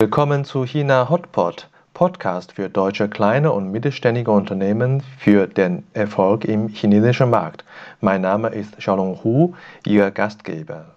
Willkommen 0.00 0.44
zu 0.44 0.64
China 0.64 1.08
Hotpot, 1.10 1.68
Podcast 1.92 2.52
für 2.52 2.70
deutsche 2.70 3.08
kleine 3.08 3.50
und 3.50 3.72
mittelständige 3.72 4.30
Unternehmen 4.30 5.02
für 5.18 5.48
den 5.48 5.88
Erfolg 5.92 6.44
im 6.44 6.68
chinesischen 6.68 7.30
Markt. 7.30 7.64
Mein 8.00 8.20
Name 8.20 8.50
ist 8.50 8.78
Xiaolong 8.78 9.24
Hu, 9.24 9.56
Ihr 9.84 10.12
Gastgeber. 10.12 10.94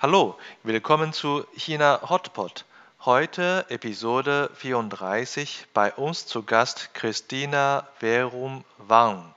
Hallo, 0.00 0.34
willkommen 0.64 1.12
zu 1.12 1.44
China 1.54 2.00
Hotpot. 2.08 2.64
Heute 3.06 3.66
Episode 3.68 4.50
34 4.54 5.66
bei 5.74 5.92
uns 5.92 6.24
zu 6.24 6.42
Gast 6.42 6.94
Christina 6.94 7.86
Verum 7.98 8.64
Wang. 8.78 9.34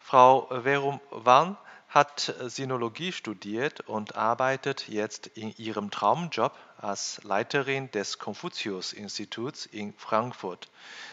Frau 0.00 0.48
Verum 0.50 1.00
Wang 1.10 1.56
hat 1.88 2.34
Sinologie 2.42 3.12
studiert 3.12 3.80
und 3.88 4.16
arbeitet 4.16 4.86
jetzt 4.88 5.28
in 5.28 5.56
ihrem 5.56 5.90
Traumjob 5.90 6.52
als 6.76 7.24
Leiterin 7.24 7.90
des 7.90 8.18
Konfuzius-Instituts 8.18 9.64
in 9.64 9.94
Frankfurt. 9.94 10.68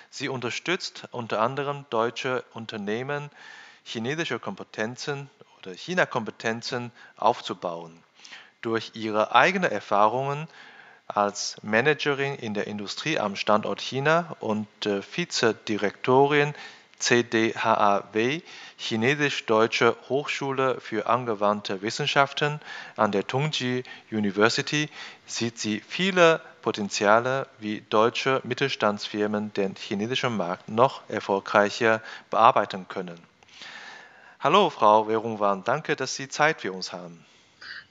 Sie 0.09 0.27
unterstützt 0.27 1.07
unter 1.11 1.39
anderem 1.39 1.85
deutsche 1.89 2.43
Unternehmen, 2.53 3.29
chinesische 3.85 4.39
Kompetenzen 4.39 5.29
oder 5.59 5.71
China-Kompetenzen 5.71 6.91
aufzubauen. 7.15 8.03
Durch 8.59 8.91
ihre 8.95 9.33
eigenen 9.33 9.71
Erfahrungen 9.71 10.49
als 11.15 11.57
Managerin 11.61 12.35
in 12.35 12.53
der 12.53 12.67
Industrie 12.67 13.19
am 13.19 13.35
Standort 13.35 13.81
China 13.81 14.35
und 14.39 14.67
äh, 14.85 15.01
Vizedirektorin 15.01 16.53
CDHAW, 16.99 18.41
Chinesisch-Deutsche 18.77 19.95
Hochschule 20.07 20.79
für 20.79 21.07
angewandte 21.07 21.81
Wissenschaften 21.81 22.59
an 22.95 23.11
der 23.11 23.25
Tongji 23.25 23.83
University, 24.11 24.89
sieht 25.25 25.57
sie 25.57 25.79
viele 25.79 26.41
Potenziale, 26.61 27.47
wie 27.59 27.81
deutsche 27.89 28.41
Mittelstandsfirmen 28.43 29.51
den 29.53 29.75
chinesischen 29.75 30.37
Markt 30.37 30.69
noch 30.69 31.01
erfolgreicher 31.09 32.01
bearbeiten 32.29 32.87
können. 32.87 33.19
Hallo, 34.39 34.69
Frau 34.69 35.07
Werungwan, 35.07 35.63
danke, 35.63 35.95
dass 35.95 36.15
Sie 36.15 36.29
Zeit 36.29 36.61
für 36.61 36.71
uns 36.71 36.93
haben. 36.93 37.25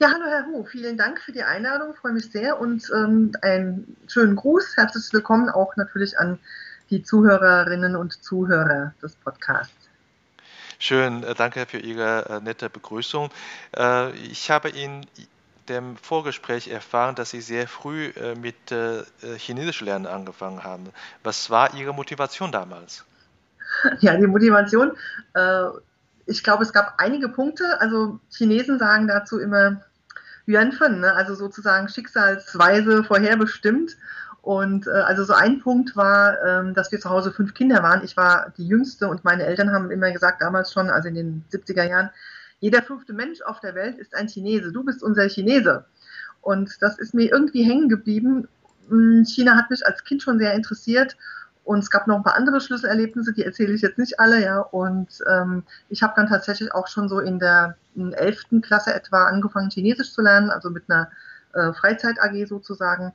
Ja, 0.01 0.09
hallo 0.15 0.25
Herr 0.25 0.47
Hu, 0.47 0.63
vielen 0.63 0.97
Dank 0.97 1.21
für 1.21 1.31
die 1.31 1.43
Einladung, 1.43 1.93
freue 1.93 2.13
mich 2.13 2.31
sehr 2.31 2.59
und 2.59 2.89
ähm, 2.91 3.33
einen 3.43 3.95
schönen 4.07 4.35
Gruß, 4.35 4.75
herzlich 4.75 5.13
willkommen 5.13 5.47
auch 5.47 5.75
natürlich 5.75 6.17
an 6.17 6.39
die 6.89 7.03
Zuhörerinnen 7.03 7.95
und 7.95 8.23
Zuhörer 8.23 8.95
des 9.03 9.13
Podcasts. 9.13 9.71
Schön, 10.79 11.21
äh, 11.21 11.35
danke 11.35 11.67
für 11.67 11.77
Ihre 11.77 12.25
äh, 12.27 12.39
nette 12.39 12.71
Begrüßung. 12.71 13.29
Äh, 13.77 14.09
ich 14.13 14.49
habe 14.49 14.69
in 14.69 15.05
dem 15.69 15.95
Vorgespräch 15.97 16.69
erfahren, 16.69 17.13
dass 17.13 17.29
Sie 17.29 17.41
sehr 17.41 17.67
früh 17.67 18.11
mit 18.41 18.55
Chinesisch 19.37 19.81
lernen 19.81 20.07
angefangen 20.07 20.63
haben. 20.63 20.89
Was 21.21 21.51
war 21.51 21.75
Ihre 21.75 21.93
Motivation 21.93 22.51
damals? 22.51 23.05
Ja, 23.99 24.17
die 24.17 24.27
Motivation, 24.27 24.97
ich 26.25 26.43
glaube, 26.43 26.63
es 26.63 26.73
gab 26.73 26.95
einige 26.97 27.29
Punkte. 27.29 27.79
Also 27.79 28.19
Chinesen 28.35 28.79
sagen 28.79 29.07
dazu 29.07 29.39
immer, 29.39 29.81
Yuanfen, 30.47 31.01
ne? 31.01 31.13
also 31.13 31.35
sozusagen 31.35 31.87
schicksalsweise 31.87 33.03
vorherbestimmt. 33.03 33.97
Und 34.41 34.87
äh, 34.87 34.91
also 34.91 35.23
so 35.23 35.33
ein 35.33 35.59
Punkt 35.59 35.95
war, 35.95 36.43
ähm, 36.43 36.73
dass 36.73 36.91
wir 36.91 36.99
zu 36.99 37.09
Hause 37.09 37.31
fünf 37.31 37.53
Kinder 37.53 37.83
waren. 37.83 38.03
Ich 38.03 38.17
war 38.17 38.51
die 38.57 38.67
jüngste 38.67 39.07
und 39.07 39.23
meine 39.23 39.43
Eltern 39.45 39.71
haben 39.71 39.91
immer 39.91 40.11
gesagt, 40.11 40.41
damals 40.41 40.73
schon, 40.73 40.89
also 40.89 41.09
in 41.09 41.15
den 41.15 41.45
70er 41.51 41.87
Jahren, 41.87 42.09
jeder 42.59 42.81
fünfte 42.81 43.13
Mensch 43.13 43.41
auf 43.41 43.59
der 43.59 43.75
Welt 43.75 43.97
ist 43.97 44.15
ein 44.15 44.27
Chinese. 44.27 44.71
Du 44.71 44.83
bist 44.83 45.03
unser 45.03 45.27
Chinese. 45.29 45.85
Und 46.41 46.71
das 46.81 46.97
ist 46.97 47.13
mir 47.13 47.31
irgendwie 47.31 47.63
hängen 47.63 47.87
geblieben. 47.87 48.47
Hm, 48.89 49.25
China 49.25 49.55
hat 49.55 49.69
mich 49.69 49.85
als 49.85 50.03
Kind 50.03 50.23
schon 50.23 50.39
sehr 50.39 50.53
interessiert 50.53 51.17
und 51.71 51.79
es 51.79 51.89
gab 51.89 52.05
noch 52.05 52.17
ein 52.17 52.23
paar 52.23 52.35
andere 52.35 52.59
Schlüsselerlebnisse, 52.59 53.31
die 53.31 53.45
erzähle 53.45 53.71
ich 53.71 53.81
jetzt 53.81 53.97
nicht 53.97 54.19
alle, 54.19 54.43
ja. 54.43 54.59
Und 54.59 55.19
ähm, 55.25 55.63
ich 55.87 56.03
habe 56.03 56.11
dann 56.17 56.27
tatsächlich 56.27 56.73
auch 56.73 56.89
schon 56.89 57.07
so 57.07 57.21
in 57.21 57.39
der 57.39 57.77
11. 57.95 58.61
Klasse 58.61 58.93
etwa 58.93 59.23
angefangen, 59.23 59.69
Chinesisch 59.69 60.11
zu 60.11 60.21
lernen, 60.21 60.49
also 60.49 60.69
mit 60.69 60.83
einer 60.89 61.09
äh, 61.53 61.71
Freizeit-AG 61.71 62.45
sozusagen 62.45 63.13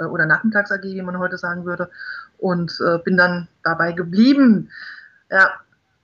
äh, 0.00 0.04
oder 0.04 0.26
Nachmittags-AG, 0.26 0.82
wie 0.82 1.00
man 1.00 1.20
heute 1.20 1.38
sagen 1.38 1.64
würde. 1.64 1.88
Und 2.38 2.76
äh, 2.84 2.98
bin 3.04 3.16
dann 3.16 3.46
dabei 3.62 3.92
geblieben. 3.92 4.72
Ja, 5.30 5.52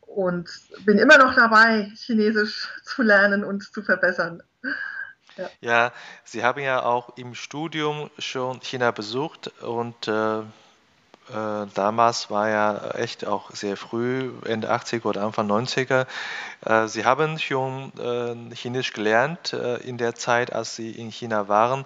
und 0.02 0.48
bin 0.84 0.98
immer 0.98 1.18
noch 1.18 1.34
dabei, 1.34 1.90
Chinesisch 1.96 2.68
zu 2.84 3.02
lernen 3.02 3.42
und 3.42 3.64
zu 3.64 3.82
verbessern. 3.82 4.40
Ja. 5.36 5.50
ja, 5.60 5.92
Sie 6.22 6.44
haben 6.44 6.60
ja 6.60 6.84
auch 6.84 7.16
im 7.16 7.34
Studium 7.34 8.08
schon 8.20 8.60
China 8.60 8.92
besucht 8.92 9.48
und 9.62 10.06
äh, 10.06 10.42
äh, 11.28 11.66
damals 11.74 12.30
war 12.30 12.48
ja 12.48 12.90
echt 12.90 13.26
auch 13.26 13.50
sehr 13.50 13.76
früh, 13.76 14.32
Ende 14.44 14.72
80er 14.72 15.06
oder 15.06 15.22
Anfang 15.22 15.50
90er. 15.50 16.06
Äh, 16.64 16.86
Sie 16.86 17.04
haben 17.04 17.38
schon 17.38 17.92
äh, 17.98 18.54
Chinesisch 18.54 18.92
gelernt 18.92 19.52
äh, 19.52 19.76
in 19.78 19.98
der 19.98 20.14
Zeit, 20.14 20.52
als 20.52 20.76
Sie 20.76 20.92
in 20.92 21.10
China 21.10 21.48
waren. 21.48 21.84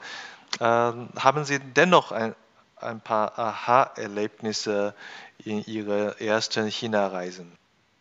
Ähm, 0.60 1.08
haben 1.18 1.44
Sie 1.44 1.58
dennoch 1.58 2.12
ein, 2.12 2.34
ein 2.76 3.00
paar 3.00 3.38
Aha-Erlebnisse 3.38 4.94
in 5.38 5.64
Ihren 5.64 6.18
ersten 6.18 6.66
China-Reisen? 6.68 7.52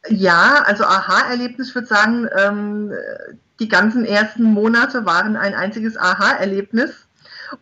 Ja, 0.08 0.64
also 0.66 0.84
Aha-Erlebnis, 0.84 1.70
ich 1.70 1.76
würde 1.76 1.88
sagen, 1.88 2.28
ähm, 2.38 2.92
die 3.60 3.68
ganzen 3.68 4.06
ersten 4.06 4.44
Monate 4.44 5.06
waren 5.06 5.36
ein 5.36 5.54
einziges 5.54 5.98
Aha-Erlebnis 5.98 7.08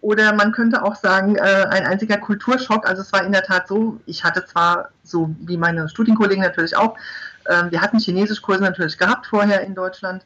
oder 0.02 0.34
man 0.34 0.52
könnte 0.52 0.84
auch 0.84 0.96
sagen, 0.96 1.36
äh, 1.36 1.68
ein 1.70 1.86
einziger 1.86 2.18
Kulturschock. 2.18 2.88
Also 2.88 3.02
es 3.02 3.14
war 3.14 3.24
in 3.24 3.32
der 3.32 3.44
Tat 3.44 3.68
so, 3.68 4.00
ich 4.06 4.24
hatte 4.24 4.46
zwar, 4.46 4.90
so 5.04 5.34
wie 5.40 5.58
meine 5.58 5.90
Studienkollegen 5.90 6.44
natürlich 6.44 6.76
auch, 6.76 6.98
äh, 7.46 7.70
wir 7.70 7.82
hatten 7.82 8.00
Chinesischkurse 8.00 8.62
natürlich 8.62 8.98
gehabt 8.98 9.28
vorher 9.28 9.62
in 9.62 9.76
Deutschland. 9.76 10.26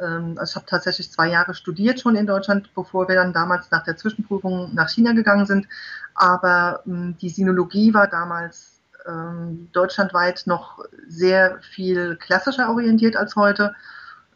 Ähm, 0.00 0.36
also 0.38 0.52
ich 0.52 0.56
habe 0.56 0.66
tatsächlich 0.66 1.10
zwei 1.10 1.28
Jahre 1.28 1.54
studiert 1.54 2.00
schon 2.00 2.16
in 2.16 2.26
Deutschland, 2.26 2.70
bevor 2.74 3.08
wir 3.08 3.16
dann 3.16 3.32
damals 3.32 3.70
nach 3.70 3.84
der 3.84 3.96
Zwischenprüfung 3.96 4.74
nach 4.74 4.88
China 4.88 5.12
gegangen 5.12 5.46
sind. 5.46 5.66
Aber 6.14 6.82
ähm, 6.86 7.16
die 7.20 7.30
Sinologie 7.30 7.94
war 7.94 8.06
damals 8.06 8.80
ähm, 9.06 9.68
deutschlandweit 9.72 10.42
noch 10.46 10.78
sehr 11.08 11.58
viel 11.60 12.16
klassischer 12.16 12.70
orientiert 12.70 13.16
als 13.16 13.36
heute 13.36 13.74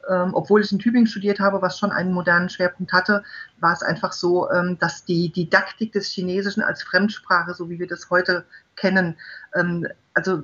ähm, 0.09 0.35
obwohl 0.35 0.63
ich 0.63 0.73
in 0.73 0.79
Tübingen 0.79 1.07
studiert 1.07 1.41
habe, 1.41 1.63
was 1.63 1.79
schon 1.79 1.93
einen 1.93 2.13
modernen 2.13 2.49
Schwerpunkt 2.49 2.93
hatte, 2.93 3.23
war 3.61 3.73
es 3.73 3.83
einfach 3.83 4.13
so, 4.13 4.51
ähm, 4.51 4.79
dass 4.79 5.05
die 5.05 5.31
Didaktik 5.31 5.93
des 5.93 6.09
Chinesischen 6.09 6.63
als 6.63 6.83
Fremdsprache, 6.83 7.55
so 7.55 7.69
wie 7.71 7.79
wir 7.79 7.87
das 7.87 8.11
heute 8.11 8.45
kennen, 8.77 9.17
ähm, 9.55 9.87
also 10.15 10.43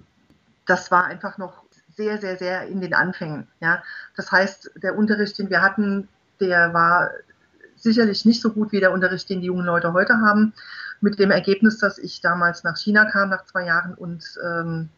das 0.67 0.91
war 0.91 1.05
einfach 1.05 1.39
noch 1.39 1.65
sehr, 1.97 2.19
sehr, 2.19 2.37
sehr 2.37 2.67
in 2.67 2.81
den 2.81 2.95
Anfängen. 2.95 3.47
Ja? 3.61 3.83
Das 4.17 4.33
heißt, 4.33 4.73
der 4.83 4.97
Unterricht, 4.97 5.39
den 5.39 5.51
wir 5.51 5.63
hatten, 5.63 6.09
der 6.41 6.75
war 6.75 7.11
sicherlich 7.77 8.25
nicht 8.25 8.41
so 8.41 8.53
gut 8.53 8.73
wie 8.73 8.81
der 8.81 8.93
Unterricht, 8.93 9.29
den 9.29 9.41
die 9.41 9.47
jungen 9.47 9.67
Leute 9.67 9.93
heute 9.93 10.15
haben. 10.21 10.53
Mit 11.01 11.19
dem 11.19 11.31
Ergebnis, 11.31 11.79
dass 11.79 11.99
ich 11.99 12.21
damals 12.21 12.65
nach 12.65 12.77
China 12.77 13.05
kam, 13.05 13.29
nach 13.29 13.45
zwei 13.45 13.67
Jahren 13.67 13.95
und 13.95 14.25
ähm, 14.45 14.89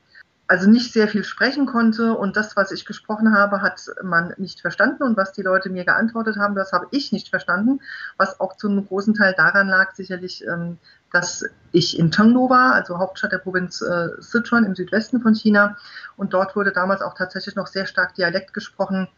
also 0.49 0.71
nicht 0.71 0.93
sehr 0.93 1.09
viel 1.09 1.25
sprechen 1.25 1.67
konnte. 1.67 2.15
Und 2.15 2.37
das, 2.37 2.57
was 2.57 2.71
ich 2.71 2.85
gesprochen 2.85 3.35
habe, 3.35 3.63
hat 3.63 3.81
man 4.03 4.35
nicht 4.37 4.61
verstanden. 4.61 5.03
Und 5.03 5.17
was 5.17 5.33
die 5.33 5.43
Leute 5.43 5.71
mir 5.71 5.85
geantwortet 5.85 6.37
haben, 6.37 6.55
das 6.55 6.73
habe 6.73 6.87
ich 6.91 7.13
nicht 7.13 7.29
verstanden, 7.29 7.81
was 8.17 8.39
auch 8.39 8.57
zu 8.57 8.69
einem 8.69 8.87
großen 8.87 9.15
Teil 9.15 9.35
daran 9.37 9.69
lag, 9.69 9.95
sicherlich, 9.95 10.45
ähm, 10.47 10.79
dass 11.13 11.45
ich 11.73 11.99
in 11.99 12.11
Chengdu 12.11 12.49
war, 12.49 12.75
also 12.75 12.99
Hauptstadt 12.99 13.33
der 13.33 13.39
Provinz 13.39 13.81
äh, 13.81 14.11
Sichuan 14.19 14.65
im 14.65 14.75
Südwesten 14.75 15.21
von 15.21 15.35
China. 15.35 15.77
Und 16.17 16.33
dort 16.33 16.55
wurde 16.55 16.73
damals 16.73 17.03
auch 17.03 17.15
tatsächlich 17.15 17.57
noch 17.57 17.67
sehr 17.67 17.87
stark 17.87 18.15
Dialekt 18.15 18.55
gesprochen. 18.55 19.09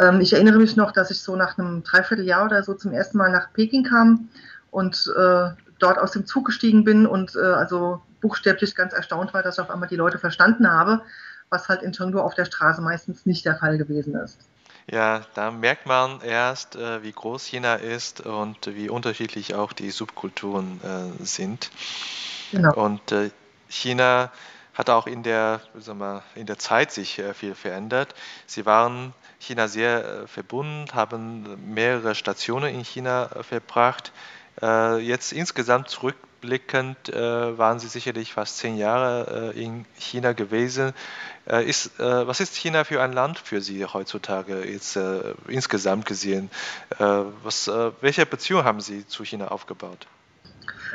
Ähm, 0.00 0.20
ich 0.20 0.32
erinnere 0.32 0.58
mich 0.58 0.76
noch, 0.76 0.92
dass 0.92 1.10
ich 1.10 1.20
so 1.20 1.36
nach 1.36 1.58
einem 1.58 1.82
Dreivierteljahr 1.82 2.46
oder 2.46 2.62
so 2.62 2.74
zum 2.74 2.92
ersten 2.92 3.18
Mal 3.18 3.30
nach 3.30 3.52
Peking 3.52 3.84
kam 3.84 4.30
und 4.70 5.12
äh, 5.16 5.50
dort 5.78 5.98
aus 5.98 6.12
dem 6.12 6.24
Zug 6.26 6.46
gestiegen 6.46 6.84
bin 6.84 7.06
und 7.06 7.36
äh, 7.36 7.40
also 7.40 8.00
buchstäblich 8.22 8.74
ganz 8.74 8.94
erstaunt 8.94 9.34
war, 9.34 9.42
dass 9.42 9.56
ich 9.56 9.60
auf 9.60 9.68
einmal 9.68 9.88
die 9.88 9.96
Leute 9.96 10.18
verstanden 10.18 10.70
habe, 10.70 11.02
was 11.50 11.68
halt 11.68 11.82
in 11.82 11.92
Chengdu 11.92 12.20
auf 12.20 12.34
der 12.34 12.46
Straße 12.46 12.80
meistens 12.80 13.26
nicht 13.26 13.44
der 13.44 13.56
Fall 13.56 13.76
gewesen 13.76 14.14
ist. 14.14 14.38
Ja, 14.90 15.22
da 15.34 15.50
merkt 15.50 15.86
man 15.86 16.20
erst, 16.22 16.74
äh, 16.74 17.02
wie 17.02 17.12
groß 17.12 17.44
China 17.44 17.74
ist 17.74 18.20
und 18.22 18.74
wie 18.74 18.88
unterschiedlich 18.88 19.54
auch 19.54 19.72
die 19.72 19.90
Subkulturen 19.90 20.80
äh, 20.82 21.24
sind. 21.24 21.70
Genau. 22.50 22.74
Und 22.74 23.12
äh, 23.12 23.30
China 23.68 24.32
hat 24.74 24.90
auch 24.90 25.06
in 25.06 25.22
der, 25.22 25.60
sagen 25.78 25.98
wir, 25.98 26.22
in 26.34 26.46
der 26.46 26.58
Zeit 26.58 26.92
sich 26.92 27.22
viel 27.34 27.54
verändert. 27.54 28.14
Sie 28.46 28.64
waren 28.64 29.12
China 29.38 29.68
sehr 29.68 30.26
verbunden, 30.26 30.86
haben 30.94 31.74
mehrere 31.74 32.14
Stationen 32.14 32.74
in 32.74 32.82
China 32.82 33.28
verbracht 33.42 34.12
jetzt 34.98 35.32
insgesamt 35.32 35.90
zurückblickend 36.42 37.08
äh, 37.08 37.56
waren 37.58 37.78
Sie 37.78 37.88
sicherlich 37.88 38.32
fast 38.32 38.58
zehn 38.58 38.76
Jahre 38.76 39.52
äh, 39.54 39.62
in 39.64 39.84
China 39.96 40.32
gewesen. 40.32 40.92
Äh, 41.48 41.68
ist, 41.68 41.98
äh, 41.98 42.26
was 42.26 42.40
ist 42.40 42.56
China 42.56 42.84
für 42.84 43.00
ein 43.02 43.12
Land 43.12 43.38
für 43.38 43.60
Sie 43.60 43.84
heutzutage 43.84 44.64
jetzt 44.64 44.98
insgesamt 45.48 46.06
gesehen? 46.06 46.50
was, 46.98 47.70
welche 48.00 48.26
Beziehung 48.26 48.64
haben 48.64 48.80
Sie 48.80 49.06
zu 49.06 49.24
China 49.24 49.48
aufgebaut? 49.48 50.06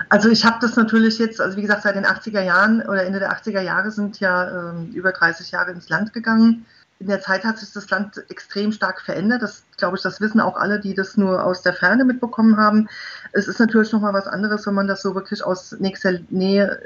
Also 0.10 0.30
ich 0.30 0.46
habe 0.46 0.58
das 0.62 0.76
natürlich 0.76 1.18
jetzt, 1.18 1.42
also 1.42 1.58
wie 1.58 1.62
gesagt, 1.62 1.84
seit 1.84 1.96
den 1.96 2.06
80er 2.06 2.42
Jahren 2.42 2.82
oder 2.82 3.04
Ende 3.04 3.20
der 3.20 3.32
80er 3.32 3.62
Jahre 3.62 3.92
sind 3.92 4.20
ja 4.20 4.72
ähm, 4.72 4.92
über 4.94 5.12
30 5.12 5.52
Jahre 5.52 5.72
ins 5.72 5.90
Land 5.90 6.14
gegangen. 6.14 6.66
In 7.00 7.08
der 7.08 7.22
Zeit 7.22 7.44
hat 7.44 7.60
sich 7.60 7.72
das 7.74 7.90
Land 7.90 8.24
extrem 8.30 8.72
stark 8.72 9.02
verändert. 9.02 9.44
Das 9.44 9.64
glaube 9.78 9.98
ich, 9.98 10.04
das 10.04 10.20
wissen 10.20 10.40
auch 10.40 10.58
alle, 10.58 10.80
die 10.80 10.96
das 10.96 11.16
nur 11.16 11.44
aus 11.44 11.62
der 11.62 11.74
Ferne 11.74 12.06
mitbekommen 12.06 12.58
haben. 12.58 12.90
Es 13.34 13.48
ist 13.48 13.60
natürlich 13.60 13.92
nochmal 13.92 14.14
was 14.14 14.28
anderes, 14.28 14.66
wenn 14.66 14.74
man 14.74 14.88
das 14.88 15.04
so 15.04 15.14
wirklich 15.14 15.44
aus 15.44 15.74
nächster 15.80 16.20
Nähe 16.30 16.80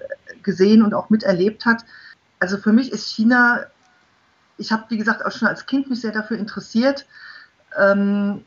gesehen 0.43 0.83
und 0.83 0.93
auch 0.93 1.09
miterlebt 1.09 1.65
hat. 1.65 1.85
Also 2.39 2.57
für 2.57 2.73
mich 2.73 2.91
ist 2.91 3.07
China, 3.07 3.65
ich 4.57 4.71
habe 4.71 4.85
wie 4.89 4.97
gesagt 4.97 5.25
auch 5.25 5.31
schon 5.31 5.47
als 5.47 5.65
Kind 5.65 5.89
mich 5.89 6.01
sehr 6.01 6.11
dafür 6.11 6.37
interessiert. 6.37 7.05
Ähm, 7.77 8.43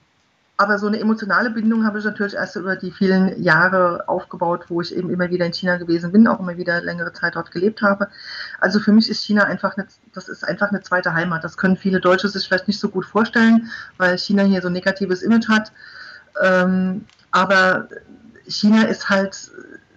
aber 0.56 0.79
so 0.79 0.87
eine 0.87 1.01
emotionale 1.01 1.51
Bindung 1.51 1.85
habe 1.85 1.99
ich 1.99 2.05
natürlich 2.05 2.35
erst 2.35 2.55
über 2.55 2.77
die 2.77 2.93
vielen 2.93 3.43
Jahre 3.43 4.09
aufgebaut, 4.09 4.67
wo 4.69 4.81
ich 4.81 4.95
eben 4.95 5.11
immer 5.11 5.29
wieder 5.31 5.47
in 5.47 5.53
China 5.53 5.79
gewesen 5.79 6.12
bin, 6.12 6.29
auch 6.29 6.39
immer 6.39 6.56
wieder 6.56 6.81
längere 6.81 7.12
Zeit 7.12 7.35
dort 7.35 7.51
gelebt 7.51 7.83
habe. 7.83 8.09
Also 8.61 8.79
für 8.79 8.93
mich 8.93 9.11
ist 9.11 9.25
China 9.25 9.45
einfach 9.45 9.77
eine, 9.77 9.89
das 10.12 10.29
ist 10.29 10.45
einfach 10.45 10.69
eine 10.69 10.81
zweite 10.81 11.12
Heimat. 11.12 11.43
Das 11.43 11.56
können 11.56 11.77
viele 11.77 12.01
Deutsche 12.01 12.29
sich 12.29 12.47
vielleicht 12.47 12.69
nicht 12.69 12.79
so 12.79 12.89
gut 12.89 13.05
vorstellen, 13.05 13.69
weil 13.99 14.17
China 14.17 14.45
hier 14.45 14.62
so 14.62 14.69
ein 14.69 14.75
negatives 14.75 15.23
Image 15.23 15.49
hat. 15.49 15.73
Ähm, 16.41 17.05
aber 17.33 17.89
China 18.47 18.85
ist 18.85 19.09
halt 19.09 19.50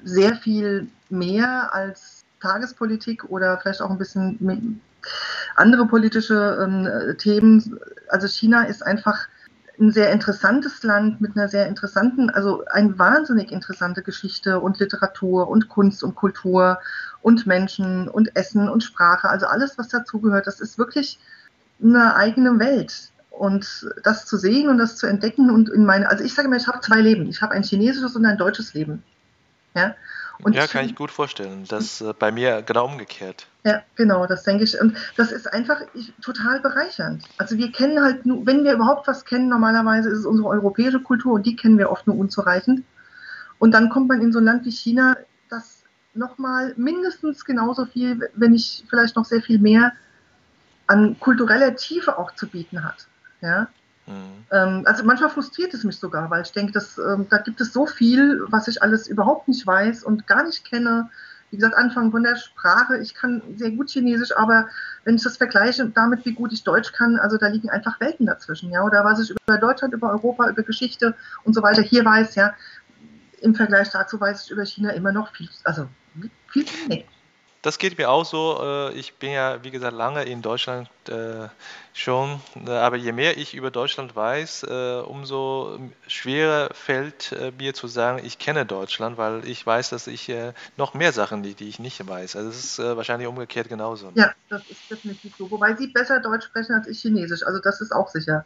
sehr 0.04 0.36
viel 0.36 0.88
mehr 1.10 1.70
als 1.72 2.26
Tagespolitik 2.42 3.26
oder 3.26 3.60
vielleicht 3.60 3.82
auch 3.82 3.92
ein 3.92 3.98
bisschen 4.00 4.82
andere 5.56 5.86
politische 5.86 6.58
ähm, 6.62 7.16
Themen. 7.18 7.80
Also 8.10 8.28
China 8.28 8.64
ist 8.64 8.84
einfach 8.84 9.28
ein 9.80 9.92
sehr 9.92 10.12
interessantes 10.12 10.84
Land 10.84 11.22
mit 11.22 11.38
einer 11.38 11.50
sehr 11.50 11.68
interessanten, 11.68 12.30
also 12.30 12.66
eine 12.66 12.98
wahnsinnig 12.98 13.52
interessante 13.52 14.02
Geschichte 14.02 14.60
und 14.60 14.80
Literatur 14.80 15.48
und 15.50 15.70
Kunst 15.70 16.04
und 16.04 16.16
Kultur 16.16 16.80
und 17.22 17.46
Menschen 17.46 18.08
und 18.08 18.36
Essen 18.36 18.70
und 18.70 18.84
Sprache, 18.84 19.30
also 19.30 19.46
alles, 19.46 19.78
was 19.78 19.88
dazugehört, 19.88 20.48
das 20.48 20.60
ist 20.60 20.78
wirklich 20.78 21.20
eine 21.82 22.16
eigene 22.16 22.60
Welt. 22.60 23.12
Und 23.30 23.88
das 24.04 24.26
zu 24.26 24.36
sehen 24.36 24.68
und 24.68 24.80
das 24.80 24.96
zu 24.96 25.06
entdecken 25.06 25.52
und 25.52 25.70
in 25.70 25.86
meine, 25.86 26.10
also 26.10 26.24
ich 26.24 26.34
sage 26.34 26.48
mir, 26.48 26.58
ich 26.58 26.68
habe 26.68 26.80
zwei 26.82 27.02
Leben. 27.02 27.28
Ich 27.28 27.44
habe 27.44 27.54
ein 27.54 27.62
chinesisches 27.62 28.16
und 28.16 28.26
ein 28.26 28.38
deutsches 28.38 28.74
Leben. 28.74 29.04
Ja, 29.76 29.94
und 30.44 30.56
ja 30.56 30.68
kann 30.68 30.86
ich 30.86 30.96
gut 30.96 31.12
vorstellen. 31.12 31.66
Das 31.68 32.02
äh, 32.02 32.14
bei 32.18 32.32
mir 32.32 32.62
genau 32.62 32.86
umgekehrt. 32.86 33.48
Ja, 33.64 33.82
genau, 33.96 34.26
das 34.28 34.44
denke 34.44 34.64
ich. 34.64 34.80
Und 34.80 34.96
das 35.16 35.32
ist 35.32 35.52
einfach 35.52 35.82
total 36.22 36.60
bereichernd. 36.60 37.24
Also 37.38 37.58
wir 37.58 37.72
kennen 37.72 38.02
halt 38.02 38.26
nur, 38.26 38.46
wenn 38.46 38.64
wir 38.64 38.74
überhaupt 38.74 39.08
was 39.08 39.26
kennen, 39.26 39.50
normalerweise 39.50 40.10
ist 40.10 40.20
es 40.20 40.26
unsere 40.26 40.50
europäische 40.50 41.00
Kultur 41.00 41.34
und 41.34 41.46
die 41.46 41.56
kennen 41.56 41.78
wir 41.78 41.92
oft 41.92 42.08
nur 42.08 42.18
unzureichend. 42.18 42.84
Und 43.60 43.72
dann 43.72 43.90
kommt 43.90 44.08
man 44.08 44.22
in 44.22 44.32
so 44.32 44.40
ein 44.40 44.46
Land 44.46 44.66
wie 44.66 44.72
China, 44.72 45.18
das 45.50 45.84
nochmal 46.14 46.74
mindestens 46.78 47.44
genauso 47.44 47.86
viel, 47.86 48.30
wenn 48.36 48.52
nicht 48.52 48.86
vielleicht 48.90 49.16
noch 49.16 49.26
sehr 49.26 49.42
viel 49.42 49.60
mehr 49.60 49.94
an 50.86 51.20
kultureller 51.20 51.76
Tiefe 51.76 52.18
auch 52.18 52.34
zu 52.36 52.48
bieten 52.48 52.84
hat. 52.84 53.08
Ja? 53.42 53.68
Mhm. 54.08 54.46
Ähm, 54.52 54.84
also 54.86 55.04
manchmal 55.04 55.30
frustriert 55.30 55.74
es 55.74 55.84
mich 55.84 55.98
sogar, 55.98 56.30
weil 56.30 56.42
ich 56.42 56.52
denke, 56.52 56.72
dass, 56.72 56.98
ähm, 56.98 57.28
da 57.30 57.38
gibt 57.38 57.62
es 57.62 57.74
so 57.74 57.86
viel, 57.86 58.42
was 58.48 58.68
ich 58.68 58.82
alles 58.82 59.08
überhaupt 59.08 59.48
nicht 59.48 59.68
weiß 59.68 60.04
und 60.04 60.28
gar 60.28 60.44
nicht 60.44 60.66
kenne. 60.66 61.10
Wie 61.52 61.58
gesagt, 61.58 61.76
anfangen 61.76 62.12
von 62.12 62.24
der 62.24 62.36
Sprache. 62.36 62.98
Ich 62.98 63.14
kann 63.14 63.42
sehr 63.56 63.72
gut 63.72 63.90
Chinesisch, 63.90 64.36
aber 64.36 64.68
wenn 65.06 65.16
ich 65.16 65.24
das 65.24 65.38
vergleiche 65.38 65.86
damit, 65.88 66.26
wie 66.26 66.34
gut 66.34 66.52
ich 66.52 66.64
Deutsch 66.64 66.92
kann, 66.92 67.18
also 67.18 67.38
da 67.38 67.48
liegen 67.48 67.70
einfach 67.70 68.00
Welten 68.02 68.26
dazwischen, 68.26 68.70
ja. 68.72 68.84
Oder 68.84 69.06
was 69.06 69.20
ich 69.22 69.30
über 69.30 69.58
Deutschland, 69.58 69.94
über 69.94 70.12
Europa, 70.12 70.50
über 70.50 70.64
Geschichte 70.64 71.16
und 71.44 71.54
so 71.54 71.62
weiter 71.62 71.82
hier 71.82 72.04
weiß, 72.04 72.36
ja. 72.36 72.54
Im 73.40 73.56
Vergleich 73.56 73.90
dazu 73.92 74.20
weiß 74.20 74.46
ich 74.46 74.52
über 74.52 74.66
China 74.66 74.90
immer 74.92 75.12
noch 75.12 75.32
viel, 75.32 75.48
also 75.64 75.88
viel 76.50 76.66
zu 76.66 76.74
wenig 76.90 77.06
das 77.68 77.80
geht 77.80 77.98
mir 77.98 78.10
auch 78.10 78.24
so. 78.24 78.60
Äh, 78.64 78.94
ich 78.94 79.16
bin 79.16 79.32
ja, 79.32 79.62
wie 79.62 79.72
gesagt, 79.72 79.94
lange 79.94 80.24
in 80.24 80.42
Deutschland 80.42 80.90
äh, 81.10 81.50
schon. 81.94 82.40
Äh, 82.66 82.72
aber 82.72 82.96
je 82.96 83.12
mehr 83.12 83.38
ich 83.38 83.54
über 83.54 83.72
Deutschland 83.72 84.16
weiß, 84.16 84.64
umso 85.06 85.78
schwerer 86.08 86.70
fällt 86.74 87.36
mir 87.60 87.74
zu 87.74 87.88
sagen, 87.88 88.22
ich 88.24 88.40
kenne 88.40 88.66
Deutschland, 88.66 89.18
weil 89.18 89.46
ich 89.46 89.66
weiß, 89.66 89.90
dass 89.90 90.08
ich 90.08 90.32
noch 90.78 90.94
mehr 90.94 91.12
Sachen, 91.12 91.44
die, 91.44 91.56
die 91.56 91.68
ich 91.68 91.80
nicht 91.80 92.08
weiß. 92.08 92.36
Also 92.38 92.50
es 92.50 92.58
ist 92.64 92.80
wahrscheinlich 92.80 93.28
umgekehrt 93.28 93.68
genauso. 93.68 94.12
Ja, 94.16 94.32
das 94.50 94.62
ist 94.70 94.90
definitiv 94.90 95.36
so. 95.38 95.52
Wobei 95.52 95.76
Sie 95.76 95.88
besser 95.88 96.20
Deutsch 96.22 96.46
sprechen 96.46 96.74
als 96.74 96.88
ich 96.88 97.02
Chinesisch. 97.02 97.44
Also 97.44 97.60
das 97.60 97.82
ist 97.82 97.92
auch 97.92 98.08
sicher. 98.08 98.46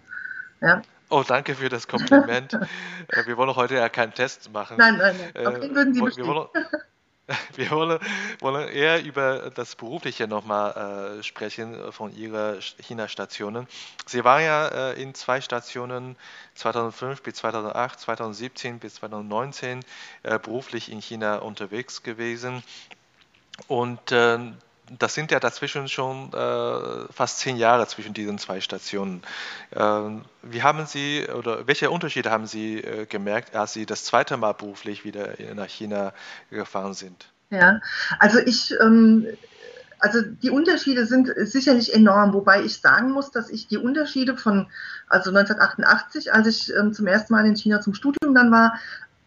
Ja. 0.61 0.81
Oh, 1.09 1.23
danke 1.27 1.55
für 1.55 1.69
das 1.69 1.87
Kompliment. 1.87 2.57
wir 3.25 3.37
wollen 3.37 3.55
heute 3.55 3.75
ja 3.75 3.89
keinen 3.89 4.13
Test 4.13 4.51
machen. 4.51 4.77
Nein, 4.77 4.97
nein, 4.97 5.15
nein. 5.35 5.47
Auf 5.47 5.59
den 5.59 5.75
würden 5.75 5.93
Sie 5.93 6.01
wir, 6.01 6.25
wollen, 6.25 6.47
Wir 7.55 7.69
wollen, 7.71 7.99
wollen 8.39 8.67
eher 8.69 9.03
über 9.03 9.51
das 9.51 9.75
Berufliche 9.75 10.27
nochmal 10.27 11.19
äh, 11.19 11.23
sprechen 11.23 11.91
von 11.91 12.15
Ihrer 12.15 12.59
China-Stationen. 12.61 13.67
Sie 14.05 14.23
waren 14.23 14.43
ja 14.43 14.67
äh, 14.67 15.01
in 15.01 15.13
zwei 15.13 15.41
Stationen 15.41 16.15
2005 16.55 17.21
bis 17.21 17.35
2008, 17.35 17.99
2017 17.99 18.79
bis 18.79 18.95
2019 18.95 19.81
äh, 20.23 20.39
beruflich 20.39 20.91
in 20.91 20.99
China 20.99 21.37
unterwegs 21.37 22.03
gewesen. 22.03 22.63
Und 23.67 24.11
äh, 24.11 24.39
das 24.99 25.13
sind 25.13 25.31
ja 25.31 25.39
dazwischen 25.39 25.87
schon 25.87 26.33
äh, 26.33 27.11
fast 27.11 27.39
zehn 27.39 27.57
Jahre 27.57 27.87
zwischen 27.87 28.13
diesen 28.13 28.37
zwei 28.37 28.61
Stationen. 28.61 29.21
Ähm, 29.73 30.25
wie 30.41 30.63
haben 30.63 30.85
Sie 30.85 31.27
oder 31.27 31.67
welche 31.67 31.89
Unterschiede 31.89 32.31
haben 32.31 32.45
Sie 32.45 32.79
äh, 32.79 33.05
gemerkt, 33.05 33.55
als 33.55 33.73
Sie 33.73 33.85
das 33.85 34.03
zweite 34.05 34.37
Mal 34.37 34.53
beruflich 34.53 35.05
wieder 35.05 35.33
nach 35.55 35.67
China 35.67 36.13
gefahren 36.49 36.93
sind? 36.93 37.27
Ja, 37.49 37.81
also 38.19 38.39
ich, 38.39 38.73
ähm, 38.81 39.27
also 39.99 40.21
die 40.21 40.49
Unterschiede 40.49 41.05
sind 41.05 41.31
sicherlich 41.35 41.93
enorm, 41.93 42.33
wobei 42.33 42.63
ich 42.63 42.79
sagen 42.79 43.11
muss, 43.11 43.31
dass 43.31 43.49
ich 43.49 43.67
die 43.67 43.77
Unterschiede 43.77 44.35
von, 44.35 44.67
also 45.07 45.29
1988, 45.29 46.33
als 46.33 46.47
ich 46.47 46.73
ähm, 46.73 46.93
zum 46.93 47.07
ersten 47.07 47.33
Mal 47.33 47.45
in 47.45 47.55
China 47.55 47.81
zum 47.81 47.93
Studium 47.93 48.33
dann 48.33 48.51
war, 48.51 48.79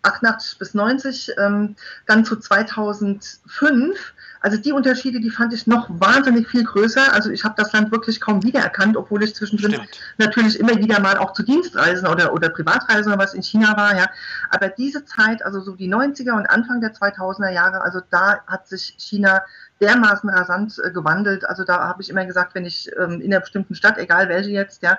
88 0.04 0.58
bis 0.58 0.74
90, 0.74 1.32
ähm, 1.38 1.76
dann 2.06 2.24
zu 2.24 2.36
2005 2.36 4.14
also 4.44 4.58
die 4.58 4.72
Unterschiede, 4.72 5.20
die 5.20 5.30
fand 5.30 5.54
ich 5.54 5.66
noch 5.66 5.88
wahnsinnig 5.88 6.46
viel 6.46 6.64
größer. 6.64 7.14
Also 7.14 7.30
ich 7.30 7.44
habe 7.44 7.54
das 7.56 7.72
Land 7.72 7.90
wirklich 7.90 8.20
kaum 8.20 8.42
wiedererkannt, 8.42 8.94
obwohl 8.94 9.22
ich 9.22 9.34
zwischendrin 9.34 9.72
Stimmt. 9.72 9.88
natürlich 10.18 10.60
immer 10.60 10.76
wieder 10.76 11.00
mal 11.00 11.16
auch 11.16 11.32
zu 11.32 11.42
Dienstreisen 11.42 12.06
oder, 12.06 12.30
oder 12.30 12.50
Privatreisen 12.50 13.10
oder 13.10 13.22
was 13.22 13.32
in 13.32 13.42
China 13.42 13.74
war. 13.74 13.96
Ja. 13.96 14.04
Aber 14.50 14.68
diese 14.68 15.06
Zeit, 15.06 15.42
also 15.42 15.60
so 15.62 15.74
die 15.74 15.88
90er 15.90 16.32
und 16.32 16.44
Anfang 16.50 16.82
der 16.82 16.92
2000er 16.92 17.52
Jahre, 17.52 17.80
also 17.80 18.02
da 18.10 18.40
hat 18.46 18.68
sich 18.68 18.94
China 18.98 19.40
dermaßen 19.80 20.28
rasant 20.28 20.78
äh, 20.84 20.90
gewandelt. 20.90 21.48
Also 21.48 21.64
da 21.64 21.78
habe 21.88 22.02
ich 22.02 22.10
immer 22.10 22.26
gesagt, 22.26 22.54
wenn 22.54 22.66
ich 22.66 22.90
ähm, 22.98 23.22
in 23.22 23.32
einer 23.32 23.40
bestimmten 23.40 23.74
Stadt, 23.74 23.96
egal 23.96 24.28
welche 24.28 24.50
jetzt, 24.50 24.82
ja, 24.82 24.98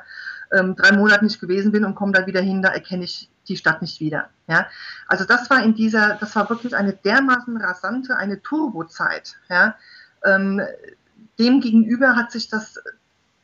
ähm, 0.53 0.75
drei 0.75 0.91
Monate 0.91 1.23
nicht 1.23 1.39
gewesen 1.39 1.71
bin 1.71 1.85
und 1.85 1.93
komme 1.93 2.13
da 2.13 2.25
wieder 2.25 2.41
hin, 2.41 2.63
da 2.63 2.69
erkenne 2.69 3.03
ich 3.03 3.29
die 3.47 3.57
Stadt 3.57 3.81
nicht 3.81 3.99
wieder. 3.99 4.29
Ja? 4.47 4.67
Also 5.07 5.25
das 5.25 5.49
war 5.49 5.63
in 5.63 5.75
dieser, 5.75 6.15
das 6.15 6.35
war 6.35 6.49
wirklich 6.49 6.75
eine 6.75 6.93
dermaßen 6.93 7.57
rasante, 7.57 8.17
eine 8.17 8.41
Turbozeit. 8.41 9.37
Ja? 9.49 9.75
Ähm, 10.23 10.61
Demgegenüber 11.39 12.15
hat 12.15 12.31
sich 12.31 12.47
das, 12.47 12.79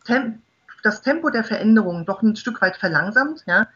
Tem 0.06 0.42
das 0.84 1.02
Tempo 1.02 1.30
der 1.30 1.44
Veränderung 1.44 2.06
doch 2.06 2.24
ein 2.24 2.36
Stück 2.36 2.62
weit 2.62 2.78
verlangsamt. 2.78 3.44
Ja? 3.46 3.68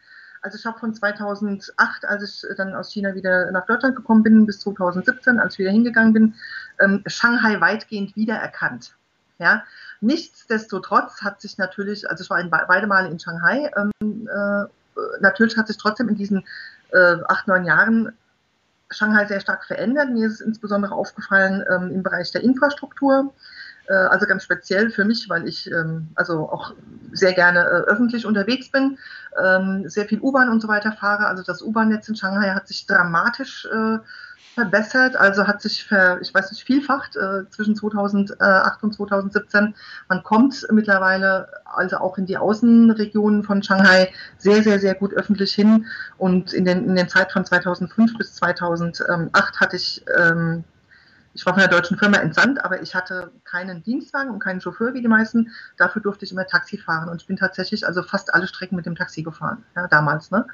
Also 0.42 0.58
ich 0.58 0.64
habe 0.64 0.78
von 0.78 0.94
2008, 0.94 2.04
als 2.04 2.44
ich 2.44 2.56
dann 2.56 2.74
aus 2.74 2.92
China 2.92 3.14
wieder 3.14 3.50
nach 3.52 3.66
Deutschland 3.66 3.96
gekommen 3.96 4.22
bin, 4.22 4.46
bis 4.46 4.60
2017, 4.60 5.38
als 5.38 5.54
ich 5.54 5.60
wieder 5.60 5.70
hingegangen 5.70 6.12
bin, 6.12 6.34
ähm, 6.80 7.02
Shanghai 7.06 7.60
weitgehend 7.60 8.16
wiedererkannt. 8.16 8.94
Ja? 9.38 9.64
Nichtsdestotrotz 10.00 11.22
hat 11.22 11.40
sich 11.40 11.58
natürlich, 11.58 12.08
also 12.08 12.24
ich 12.24 12.30
war 12.30 12.40
in, 12.40 12.50
beide 12.50 12.86
Male 12.86 13.08
in 13.08 13.18
Shanghai, 13.18 13.70
ähm, 13.76 14.28
äh, 14.28 14.64
natürlich 15.20 15.56
hat 15.56 15.68
sich 15.68 15.76
trotzdem 15.76 16.08
in 16.08 16.16
diesen 16.16 16.44
äh, 16.92 17.16
acht, 17.28 17.48
neun 17.48 17.64
Jahren 17.64 18.12
Shanghai 18.90 19.26
sehr 19.26 19.40
stark 19.40 19.64
verändert. 19.64 20.10
Mir 20.10 20.26
ist 20.26 20.34
es 20.34 20.40
insbesondere 20.40 20.94
aufgefallen 20.94 21.64
ähm, 21.70 21.90
im 21.92 22.02
Bereich 22.02 22.30
der 22.30 22.42
Infrastruktur. 22.42 23.32
Äh, 23.88 23.94
also 23.94 24.26
ganz 24.26 24.44
speziell 24.44 24.90
für 24.90 25.04
mich, 25.04 25.28
weil 25.28 25.48
ich 25.48 25.70
ähm, 25.70 26.08
also 26.14 26.48
auch 26.50 26.74
sehr 27.12 27.32
gerne 27.32 27.60
äh, 27.60 27.90
öffentlich 27.90 28.26
unterwegs 28.26 28.70
bin, 28.70 28.98
ähm, 29.42 29.88
sehr 29.88 30.06
viel 30.06 30.20
U-Bahn 30.20 30.48
und 30.48 30.60
so 30.60 30.68
weiter 30.68 30.92
fahre. 30.92 31.26
Also 31.26 31.42
das 31.42 31.62
U-Bahn-Netz 31.62 32.08
in 32.08 32.16
Shanghai 32.16 32.50
hat 32.50 32.68
sich 32.68 32.86
dramatisch 32.86 33.66
äh, 33.66 33.98
verbessert, 34.56 35.16
also 35.16 35.46
hat 35.46 35.60
sich, 35.60 35.84
ver, 35.84 36.18
ich 36.22 36.32
weiß 36.32 36.50
nicht, 36.50 36.64
vielfacht 36.64 37.14
äh, 37.14 37.48
zwischen 37.50 37.76
2008 37.76 38.82
und 38.82 38.94
2017. 38.94 39.74
Man 40.08 40.22
kommt 40.22 40.66
mittlerweile 40.72 41.46
also 41.66 41.98
auch 41.98 42.16
in 42.16 42.24
die 42.24 42.38
Außenregionen 42.38 43.44
von 43.44 43.62
Shanghai 43.62 44.10
sehr, 44.38 44.62
sehr, 44.62 44.80
sehr 44.80 44.94
gut 44.94 45.12
öffentlich 45.12 45.52
hin. 45.52 45.84
Und 46.16 46.54
in 46.54 46.64
den, 46.64 46.86
in 46.86 46.96
den 46.96 47.08
Zeit 47.10 47.32
von 47.32 47.44
2005 47.44 48.16
bis 48.16 48.34
2008 48.36 49.60
hatte 49.60 49.76
ich 49.76 50.02
ähm, 50.18 50.64
ich 51.36 51.44
war 51.44 51.52
von 51.52 51.60
der 51.60 51.68
deutschen 51.68 51.98
Firma 51.98 52.16
entsandt, 52.16 52.64
aber 52.64 52.80
ich 52.80 52.94
hatte 52.94 53.30
keinen 53.44 53.82
Dienstwagen 53.82 54.30
und 54.30 54.38
keinen 54.38 54.62
Chauffeur 54.62 54.94
wie 54.94 55.02
die 55.02 55.08
meisten. 55.08 55.52
Dafür 55.76 56.00
durfte 56.00 56.24
ich 56.24 56.32
immer 56.32 56.46
Taxi 56.46 56.78
fahren 56.78 57.10
und 57.10 57.20
ich 57.20 57.26
bin 57.26 57.36
tatsächlich 57.36 57.86
also 57.86 58.02
fast 58.02 58.32
alle 58.34 58.46
Strecken 58.46 58.74
mit 58.74 58.86
dem 58.86 58.96
Taxi 58.96 59.22
gefahren, 59.22 59.62
ja, 59.76 59.86
damals. 59.86 60.30
Ne? 60.30 60.46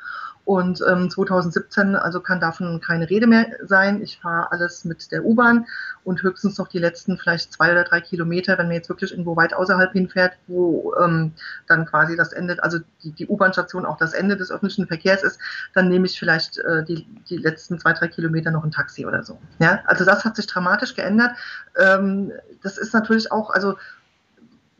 Und 0.44 0.82
ähm, 0.88 1.08
2017, 1.08 1.94
also 1.94 2.20
kann 2.20 2.40
davon 2.40 2.80
keine 2.80 3.08
Rede 3.08 3.28
mehr 3.28 3.46
sein. 3.62 4.02
Ich 4.02 4.18
fahre 4.18 4.50
alles 4.50 4.84
mit 4.84 5.12
der 5.12 5.24
U-Bahn 5.24 5.66
und 6.02 6.22
höchstens 6.22 6.58
noch 6.58 6.66
die 6.66 6.80
letzten 6.80 7.16
vielleicht 7.16 7.52
zwei 7.52 7.70
oder 7.70 7.84
drei 7.84 8.00
Kilometer, 8.00 8.58
wenn 8.58 8.66
man 8.66 8.74
jetzt 8.74 8.88
wirklich 8.88 9.12
irgendwo 9.12 9.36
weit 9.36 9.54
außerhalb 9.54 9.92
hinfährt, 9.92 10.32
wo 10.48 10.94
ähm, 11.00 11.32
dann 11.68 11.86
quasi 11.86 12.16
das 12.16 12.32
Ende, 12.32 12.60
also 12.60 12.78
die, 13.04 13.12
die 13.12 13.28
U-Bahn-Station 13.28 13.86
auch 13.86 13.98
das 13.98 14.14
Ende 14.14 14.36
des 14.36 14.50
öffentlichen 14.50 14.88
Verkehrs 14.88 15.22
ist, 15.22 15.38
dann 15.74 15.88
nehme 15.88 16.06
ich 16.06 16.18
vielleicht 16.18 16.58
äh, 16.58 16.84
die, 16.84 17.06
die 17.28 17.36
letzten 17.36 17.78
zwei, 17.78 17.92
drei 17.92 18.08
Kilometer 18.08 18.50
noch 18.50 18.64
ein 18.64 18.72
Taxi 18.72 19.06
oder 19.06 19.22
so. 19.22 19.38
Ja, 19.60 19.80
also 19.84 20.04
das 20.04 20.24
hat 20.24 20.34
sich 20.34 20.48
dramatisch 20.48 20.71
geändert. 20.94 21.36
Ähm, 21.76 22.32
das 22.62 22.78
ist 22.78 22.94
natürlich 22.94 23.30
auch, 23.32 23.50
also 23.50 23.76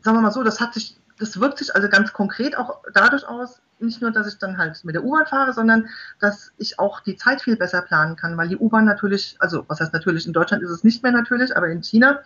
sagen 0.01 0.17
wir 0.17 0.21
mal 0.21 0.31
so, 0.31 0.43
das 0.43 0.59
hat 0.59 0.73
sich 0.73 0.97
das 1.19 1.39
wirkt 1.39 1.59
sich 1.59 1.75
also 1.75 1.89
ganz 1.89 2.13
konkret 2.13 2.57
auch 2.57 2.79
dadurch 2.93 3.27
aus, 3.27 3.61
nicht 3.79 4.01
nur, 4.01 4.11
dass 4.11 4.27
ich 4.27 4.37
dann 4.37 4.57
halt 4.57 4.83
mit 4.83 4.95
der 4.95 5.03
U-Bahn 5.03 5.25
fahre, 5.25 5.53
sondern 5.53 5.87
dass 6.19 6.51
ich 6.57 6.79
auch 6.79 7.01
die 7.01 7.17
Zeit 7.17 7.41
viel 7.41 7.55
besser 7.55 7.81
planen 7.81 8.15
kann, 8.15 8.37
weil 8.37 8.47
die 8.47 8.57
U-Bahn 8.57 8.85
natürlich, 8.85 9.35
also 9.39 9.65
was 9.67 9.79
heißt 9.79 9.93
natürlich, 9.93 10.25
in 10.25 10.33
Deutschland 10.33 10.63
ist 10.63 10.69
es 10.69 10.83
nicht 10.83 11.03
mehr 11.03 11.11
natürlich, 11.11 11.55
aber 11.55 11.67
in 11.67 11.83
China 11.83 12.19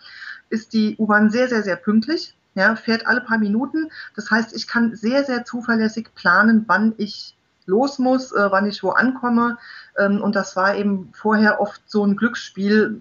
ist 0.50 0.72
die 0.72 0.96
U-Bahn 0.98 1.30
sehr, 1.30 1.48
sehr, 1.48 1.62
sehr 1.62 1.76
pünktlich, 1.76 2.36
ja, 2.54 2.76
fährt 2.76 3.06
alle 3.06 3.20
paar 3.20 3.38
Minuten. 3.38 3.90
Das 4.16 4.30
heißt, 4.30 4.54
ich 4.54 4.66
kann 4.66 4.94
sehr, 4.94 5.24
sehr 5.24 5.44
zuverlässig 5.44 6.14
planen, 6.14 6.64
wann 6.66 6.94
ich 6.96 7.36
los 7.66 7.98
muss, 7.98 8.32
äh, 8.32 8.50
wann 8.50 8.66
ich 8.66 8.82
wo 8.82 8.90
ankomme. 8.90 9.58
Ähm, 9.96 10.20
und 10.22 10.34
das 10.34 10.56
war 10.56 10.74
eben 10.74 11.10
vorher 11.12 11.60
oft 11.60 11.82
so 11.86 12.04
ein 12.04 12.16
Glücksspiel 12.16 13.00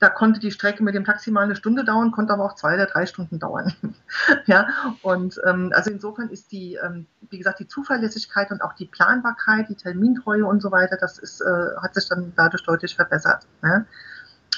da 0.00 0.08
konnte 0.08 0.40
die 0.40 0.50
Strecke 0.50 0.82
mit 0.82 0.94
dem 0.94 1.04
Taxi 1.04 1.30
mal 1.30 1.42
eine 1.42 1.54
Stunde 1.54 1.84
dauern, 1.84 2.10
konnte 2.10 2.32
aber 2.32 2.44
auch 2.46 2.54
zwei 2.54 2.74
oder 2.74 2.86
drei 2.86 3.04
Stunden 3.04 3.38
dauern. 3.38 3.74
ja, 4.46 4.66
und 5.02 5.38
ähm, 5.46 5.72
also 5.74 5.90
insofern 5.90 6.30
ist 6.30 6.50
die, 6.52 6.78
ähm, 6.82 7.06
wie 7.28 7.36
gesagt, 7.36 7.60
die 7.60 7.68
Zuverlässigkeit 7.68 8.50
und 8.50 8.62
auch 8.62 8.72
die 8.72 8.86
Planbarkeit, 8.86 9.68
die 9.68 9.74
Termintreue 9.74 10.46
und 10.46 10.62
so 10.62 10.72
weiter, 10.72 10.96
das 10.98 11.18
ist, 11.18 11.42
äh, 11.42 11.76
hat 11.82 11.94
sich 11.94 12.08
dann 12.08 12.32
dadurch 12.34 12.64
deutlich 12.64 12.96
verbessert. 12.96 13.46
Ja? 13.62 13.84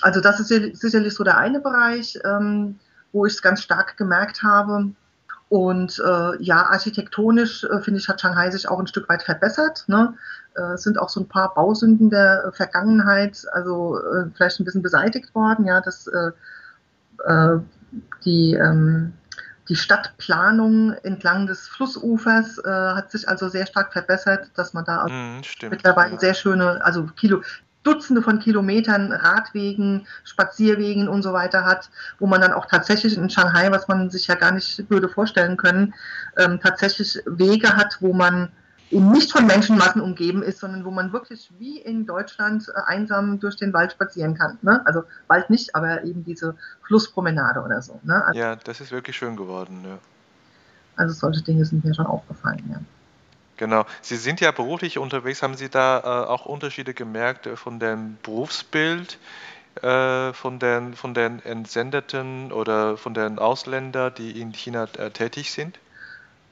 Also 0.01 0.21
das 0.21 0.39
ist 0.39 0.81
sicherlich 0.81 1.15
so 1.15 1.25
der 1.25 1.39
eine 1.39 1.61
Bereich, 1.61 2.19
ähm, 2.25 2.79
wo 3.11 3.27
ich 3.27 3.35
es 3.35 3.43
ganz 3.43 3.63
stark 3.63 3.97
gemerkt 3.97 4.45
habe. 4.45 4.93
Und 5.49 5.99
äh, 5.99 6.43
ja, 6.43 6.67
architektonisch 6.71 7.65
äh, 7.65 7.81
finde 7.81 7.99
ich, 8.01 8.09
hat 8.09 8.21
Shanghai 8.21 8.51
sich 8.51 8.69
auch 8.69 8.79
ein 8.79 8.87
Stück 8.87 9.09
weit 9.09 9.23
verbessert. 9.23 9.85
Ne? 9.87 10.15
Äh, 10.55 10.77
sind 10.77 10.99
auch 10.99 11.09
so 11.09 11.21
ein 11.21 11.29
paar 11.29 11.55
Bausünden 11.55 12.11
der 12.11 12.53
Vergangenheit, 12.55 13.45
also 13.53 13.99
äh, 13.99 14.27
vielleicht 14.35 14.61
ein 14.61 14.65
bisschen 14.65 14.83
beseitigt 14.83 15.35
worden, 15.35 15.67
ja, 15.67 15.81
dass 15.81 16.07
äh, 16.07 16.31
die, 18.25 18.55
ähm, 18.55 19.13
die 19.69 19.77
Stadtplanung 19.77 20.93
entlang 21.03 21.47
des 21.47 21.69
Flussufers 21.69 22.59
äh, 22.59 22.69
hat 22.69 23.11
sich 23.11 23.29
also 23.29 23.49
sehr 23.49 23.67
stark 23.67 23.93
verbessert, 23.93 24.51
dass 24.57 24.75
man 24.75 24.85
da 24.85 25.07
mm, 25.07 25.43
mittlerweile 25.71 26.19
sehr 26.19 26.35
schöne, 26.35 26.85
also 26.85 27.05
Kilo, 27.17 27.43
Dutzende 27.83 28.23
von 28.23 28.39
Kilometern 28.39 29.13
Radwegen, 29.13 30.07
Spazierwegen 30.25 31.09
und 31.09 31.23
so 31.23 31.33
weiter 31.33 31.65
hat, 31.65 31.91
wo 32.19 32.27
man 32.27 32.41
dann 32.41 32.53
auch 32.53 32.67
tatsächlich 32.67 33.17
in 33.17 33.29
Shanghai, 33.29 33.71
was 33.71 33.89
man 33.89 34.11
sich 34.11 34.29
ja 34.29 34.37
gar 34.37 34.53
nicht 34.53 34.89
würde 34.89 35.09
vorstellen 35.09 35.57
können, 35.57 35.95
ähm, 36.37 36.61
tatsächlich 36.61 37.21
Wege 37.27 37.77
hat, 37.77 37.97
wo 38.01 38.13
man 38.13 38.53
eben 38.93 39.11
nicht 39.11 39.33
von 39.33 39.47
Menschenmassen 39.47 40.01
umgeben 40.01 40.43
ist, 40.43 40.61
sondern 40.61 40.85
wo 40.85 40.91
man 40.91 41.13
wirklich 41.13 41.51
wie 41.59 41.79
in 41.79 42.07
Deutschland 42.07 42.69
äh, 42.69 42.81
einsam 42.87 43.41
durch 43.41 43.57
den 43.57 43.73
Wald 43.73 43.93
spazieren 43.93 44.35
kann. 44.35 44.59
Ne? 44.63 44.83
Also 44.85 45.05
Wald 45.27 45.51
nicht, 45.51 45.75
aber 45.75 46.05
eben 46.05 46.25
diese 46.25 46.55
Flusspromenade 46.87 47.61
oder 47.61 47.81
so. 47.81 47.99
Ne? 48.05 48.23
Also, 48.25 48.39
ja, 48.39 48.57
das 48.57 48.81
ist 48.81 48.93
wirklich 48.93 49.17
schön 49.17 49.37
geworden. 49.37 49.81
Ja. 49.85 49.99
Also 50.97 51.15
solche 51.15 51.43
Dinge 51.43 51.65
sind 51.65 51.85
mir 51.85 51.95
schon 51.95 52.07
aufgefallen. 52.07 52.63
Ja. 52.71 52.81
Genau. 53.57 53.87
Sie 54.03 54.17
sind 54.17 54.41
ja 54.41 54.51
beruflich 54.51 54.99
unterwegs. 54.99 55.43
Haben 55.43 55.55
Sie 55.55 55.71
da 55.71 55.99
äh, 56.01 56.29
auch 56.29 56.47
Unterschiede 56.47 56.95
gemerkt 56.95 57.47
äh, 57.47 57.57
von 57.57 57.79
dem 57.79 58.19
Berufsbild? 58.23 59.19
Äh, 59.81 60.35
von 60.35 60.59
den, 60.59 60.95
von 60.95 61.15
den 61.15 61.43
Entsendeten 61.47 62.53
oder 62.53 62.99
von 62.99 63.15
den 63.15 63.39
Ausländern, 63.39 64.13
die 64.19 64.39
in 64.39 64.53
China 64.53 64.85
tätig 64.87 65.51
sind? 65.51 65.79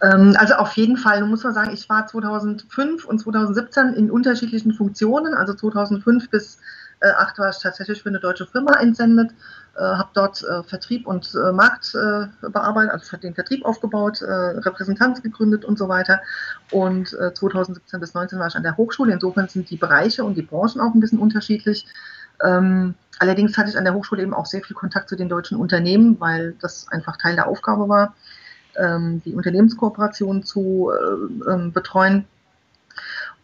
Ähm, 0.02 0.35
also 0.38 0.54
auf 0.54 0.73
jeden 0.73 0.97
Fall, 0.97 1.25
muss 1.25 1.45
man 1.45 1.54
sagen, 1.54 1.71
ich 1.73 1.88
war 1.88 2.07
2005 2.07 3.04
und 3.04 3.19
2017 3.19 3.95
in 3.95 4.11
unterschiedlichen 4.11 4.73
Funktionen. 4.73 5.35
Also 5.35 5.54
2005 5.54 6.30
bis 6.30 6.59
2008 7.00 7.38
war 7.38 7.49
ich 7.50 7.59
tatsächlich 7.59 8.02
für 8.02 8.09
eine 8.11 8.21
deutsche 8.21 8.47
Firma 8.47 8.75
entsendet, 8.78 9.33
äh, 9.76 9.80
habe 9.80 10.11
dort 10.14 10.42
äh, 10.42 10.62
Vertrieb 10.62 11.07
und 11.07 11.35
äh, 11.35 11.52
Markt 11.52 11.95
äh, 11.95 12.26
bearbeitet, 12.49 12.92
also 12.92 13.16
den 13.16 13.35
Vertrieb 13.35 13.64
aufgebaut, 13.64 14.21
äh, 14.21 14.30
Repräsentanz 14.30 15.23
gegründet 15.23 15.64
und 15.64 15.78
so 15.78 15.88
weiter. 15.88 16.21
Und 16.71 17.09
2017 17.09 17.99
äh, 17.99 18.00
bis 18.00 18.12
2019 18.12 18.38
war 18.38 18.49
ich 18.49 18.57
an 18.57 18.62
der 18.62 18.76
Hochschule. 18.76 19.12
Insofern 19.12 19.49
sind 19.49 19.71
die 19.71 19.76
Bereiche 19.76 20.25
und 20.25 20.35
die 20.35 20.42
Branchen 20.42 20.80
auch 20.80 20.95
ein 20.95 21.00
bisschen 21.00 21.19
unterschiedlich. 21.19 21.87
Ähm, 22.42 22.95
allerdings 23.19 23.57
hatte 23.57 23.71
ich 23.71 23.78
an 23.78 23.85
der 23.85 23.95
Hochschule 23.95 24.23
eben 24.23 24.35
auch 24.35 24.47
sehr 24.47 24.62
viel 24.62 24.76
Kontakt 24.76 25.09
zu 25.09 25.16
den 25.16 25.28
deutschen 25.28 25.59
Unternehmen, 25.59 26.21
weil 26.21 26.54
das 26.61 26.88
einfach 26.88 27.16
Teil 27.16 27.35
der 27.35 27.49
Aufgabe 27.49 27.88
war 27.88 28.14
ähm, 28.77 29.23
die 29.25 29.35
Unternehmenskooperation 29.35 30.43
zu 30.43 30.91
äh, 30.91 31.50
ähm, 31.50 31.73
betreuen. 31.73 32.27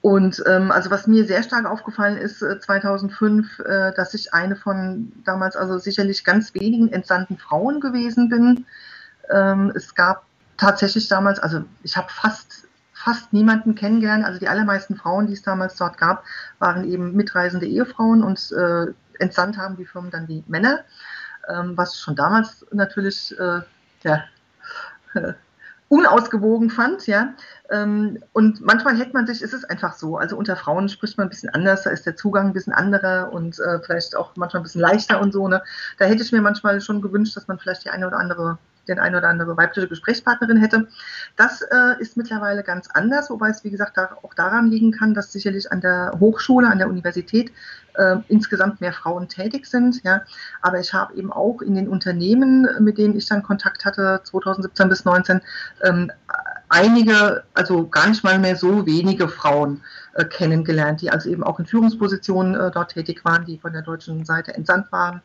Und 0.02 0.42
ähm, 0.46 0.70
also 0.70 0.90
was 0.90 1.06
mir 1.06 1.24
sehr 1.24 1.42
stark 1.42 1.66
aufgefallen 1.66 2.16
ist 2.16 2.42
äh, 2.42 2.60
2005, 2.60 3.58
äh, 3.60 3.92
dass 3.94 4.14
ich 4.14 4.34
eine 4.34 4.54
von 4.54 5.12
damals 5.24 5.56
also 5.56 5.78
sicherlich 5.78 6.24
ganz 6.24 6.54
wenigen 6.54 6.92
entsandten 6.92 7.38
Frauen 7.38 7.80
gewesen 7.80 8.28
bin. 8.28 8.66
Ähm, 9.30 9.72
es 9.74 9.94
gab 9.94 10.24
tatsächlich 10.58 11.08
damals, 11.08 11.38
also 11.40 11.64
ich 11.82 11.96
habe 11.96 12.08
fast 12.10 12.66
fast 13.06 13.32
niemanden 13.32 13.74
kennengelernt. 13.74 14.24
Also 14.24 14.40
die 14.40 14.48
allermeisten 14.48 14.96
Frauen, 14.96 15.26
die 15.28 15.34
es 15.34 15.42
damals 15.42 15.76
dort 15.76 15.96
gab, 15.96 16.24
waren 16.58 16.84
eben 16.84 17.14
mitreisende 17.14 17.66
Ehefrauen 17.66 18.22
und 18.24 18.52
äh, 18.52 18.86
entsandt 19.20 19.58
haben 19.58 19.76
die 19.76 19.84
Firmen 19.84 20.10
dann 20.10 20.26
die 20.26 20.42
Männer, 20.48 20.80
ähm, 21.48 21.76
was 21.76 22.00
schon 22.00 22.16
damals 22.16 22.66
natürlich 22.72 23.32
äh, 23.38 23.60
ja, 24.02 24.24
unausgewogen 25.88 26.70
fand, 26.70 27.06
ja. 27.06 27.34
Ähm, 27.70 28.18
und 28.32 28.60
manchmal 28.60 28.96
hält 28.96 29.14
man 29.14 29.26
sich, 29.26 29.42
es 29.42 29.52
ist 29.52 29.68
einfach 29.70 29.94
so. 29.94 30.16
Also 30.16 30.36
unter 30.36 30.56
Frauen 30.56 30.88
spricht 30.88 31.16
man 31.16 31.26
ein 31.26 31.30
bisschen 31.30 31.50
anders, 31.50 31.82
da 31.82 31.90
ist 31.90 32.06
der 32.06 32.16
Zugang 32.16 32.48
ein 32.48 32.52
bisschen 32.52 32.72
anderer 32.72 33.32
und 33.32 33.58
äh, 33.60 33.80
vielleicht 33.80 34.16
auch 34.16 34.32
manchmal 34.36 34.60
ein 34.60 34.64
bisschen 34.64 34.80
leichter 34.80 35.20
und 35.20 35.32
so. 35.32 35.46
Ne? 35.48 35.62
Da 35.98 36.06
hätte 36.06 36.22
ich 36.22 36.32
mir 36.32 36.40
manchmal 36.40 36.80
schon 36.80 37.02
gewünscht, 37.02 37.36
dass 37.36 37.46
man 37.46 37.58
vielleicht 37.58 37.84
die 37.84 37.90
eine 37.90 38.06
oder 38.06 38.18
andere 38.18 38.58
den 38.88 38.98
eine 38.98 39.18
oder 39.18 39.28
andere 39.28 39.56
weibliche 39.56 39.88
Gesprächspartnerin 39.88 40.58
hätte. 40.58 40.88
Das 41.36 41.62
äh, 41.62 42.00
ist 42.00 42.16
mittlerweile 42.16 42.62
ganz 42.62 42.88
anders, 42.92 43.30
wobei 43.30 43.50
es, 43.50 43.64
wie 43.64 43.70
gesagt, 43.70 43.96
da, 43.96 44.16
auch 44.22 44.34
daran 44.34 44.70
liegen 44.70 44.92
kann, 44.92 45.14
dass 45.14 45.32
sicherlich 45.32 45.70
an 45.72 45.80
der 45.80 46.16
Hochschule, 46.18 46.68
an 46.68 46.78
der 46.78 46.88
Universität 46.88 47.52
äh, 47.94 48.16
insgesamt 48.28 48.80
mehr 48.80 48.92
Frauen 48.92 49.28
tätig 49.28 49.66
sind. 49.66 50.02
Ja. 50.04 50.22
Aber 50.62 50.80
ich 50.80 50.92
habe 50.92 51.14
eben 51.14 51.32
auch 51.32 51.62
in 51.62 51.74
den 51.74 51.88
Unternehmen, 51.88 52.68
mit 52.80 52.98
denen 52.98 53.16
ich 53.16 53.26
dann 53.26 53.42
Kontakt 53.42 53.84
hatte, 53.84 54.20
2017 54.24 54.88
bis 54.88 55.02
2019, 55.02 55.40
ähm, 55.84 56.12
einige, 56.68 57.44
also 57.54 57.86
gar 57.88 58.08
nicht 58.08 58.24
mal 58.24 58.38
mehr 58.38 58.56
so 58.56 58.86
wenige 58.86 59.28
Frauen 59.28 59.82
äh, 60.14 60.24
kennengelernt, 60.24 61.00
die 61.00 61.10
also 61.10 61.30
eben 61.30 61.42
auch 61.42 61.58
in 61.58 61.66
Führungspositionen 61.66 62.54
äh, 62.54 62.70
dort 62.70 62.92
tätig 62.92 63.24
waren, 63.24 63.44
die 63.44 63.58
von 63.58 63.72
der 63.72 63.82
deutschen 63.82 64.24
Seite 64.24 64.54
entsandt 64.54 64.90
waren 64.92 65.22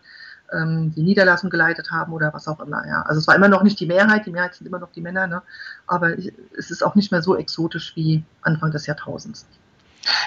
ähm, 0.54 0.94
die 0.96 1.04
Niederlassung 1.04 1.50
geleitet 1.50 1.92
haben 1.92 2.14
oder 2.14 2.34
was 2.34 2.48
auch 2.48 2.60
immer. 2.60 2.86
Ja. 2.88 3.04
Also 3.04 3.20
es 3.20 3.28
war 3.28 3.36
immer 3.36 3.48
noch 3.48 3.64
nicht 3.64 3.80
die 3.80 3.86
Mehrheit, 3.86 4.26
die 4.26 4.32
Mehrheit 4.32 4.56
sind 4.56 4.68
immer 4.68 4.80
noch 4.80 4.92
die 4.92 5.02
Männer, 5.02 5.28
ne? 5.28 5.42
aber 5.88 6.18
es 6.58 6.72
ist 6.72 6.84
auch 6.84 6.96
nicht 6.96 7.12
mehr 7.12 7.22
so 7.22 7.36
exotisch 7.36 7.96
wie 7.96 8.24
Anfang 8.42 8.72
des 8.72 8.86
Jahrtausends. 8.86 9.46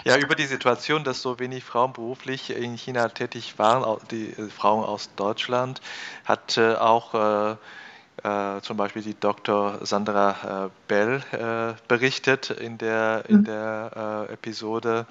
Ja, 0.04 0.16
über 0.18 0.34
die 0.34 0.46
Situation, 0.46 1.02
dass 1.02 1.20
so 1.20 1.38
wenig 1.40 1.64
Frauen 1.64 1.92
beruflich 1.92 2.56
in 2.56 2.76
China 2.76 3.08
tätig 3.08 3.58
waren, 3.58 3.98
die 4.10 4.30
äh, 4.30 4.48
Frauen 4.48 4.84
aus 4.84 5.10
Deutschland, 5.16 5.80
hat 6.24 6.56
äh, 6.56 6.74
auch 6.74 7.56
äh, 8.22 8.56
äh, 8.56 8.60
zum 8.60 8.76
Beispiel 8.76 9.02
die 9.02 9.18
Dr. 9.18 9.84
Sandra 9.84 10.66
äh, 10.66 10.70
Bell 10.88 11.22
äh, 11.32 11.74
berichtet 11.88 12.50
in 12.50 12.78
der, 12.78 13.24
in 13.28 13.38
mhm. 13.38 13.44
der 13.44 14.28
Episode 14.30 15.06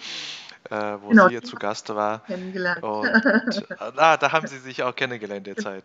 äh, 0.70 0.76
wo 1.02 1.10
genau, 1.10 1.26
sie 1.26 1.32
hier 1.32 1.44
zu 1.44 1.58
Gast 1.58 1.90
war. 1.90 2.20
Kennengelernt. 2.20 2.82
Und, 2.84 3.06
ah, 3.98 4.16
da 4.16 4.32
haben 4.32 4.48
Sie 4.48 4.58
sich 4.60 4.82
auch 4.82 4.96
kennengelernt 4.96 5.46
in 5.46 5.56
der 5.56 5.64
Zeit. 5.64 5.84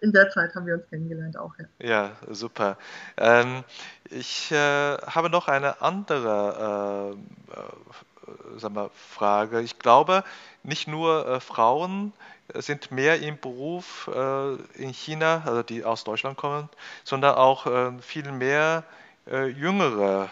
In 0.00 0.10
der 0.10 0.30
Zeit 0.30 0.54
haben 0.54 0.66
wir 0.66 0.74
uns 0.74 0.88
kennengelernt 0.88 1.36
auch, 1.36 1.52
ja. 1.58 1.86
Ja, 1.86 2.12
super. 2.30 2.78
Ähm, 3.18 3.62
ich 4.08 4.50
äh, 4.52 4.56
habe 4.56 5.28
noch 5.28 5.48
eine 5.48 5.82
andere 5.82 7.14
äh, 7.14 8.56
sag 8.56 8.72
mal, 8.72 8.90
Frage. 8.94 9.60
Ich 9.60 9.78
glaube, 9.78 10.24
nicht 10.62 10.88
nur 10.88 11.28
äh, 11.28 11.40
Frauen 11.40 12.12
sind 12.54 12.90
mehr 12.90 13.20
im 13.20 13.38
Beruf 13.38 14.10
äh, 14.14 14.54
in 14.80 14.92
China, 14.92 15.42
also 15.44 15.62
die 15.62 15.84
aus 15.84 16.04
Deutschland 16.04 16.36
kommen, 16.36 16.68
sondern 17.04 17.34
auch 17.34 17.66
äh, 17.66 17.92
viel 18.00 18.30
mehr 18.32 18.84
äh, 19.30 19.46
jüngere 19.46 20.30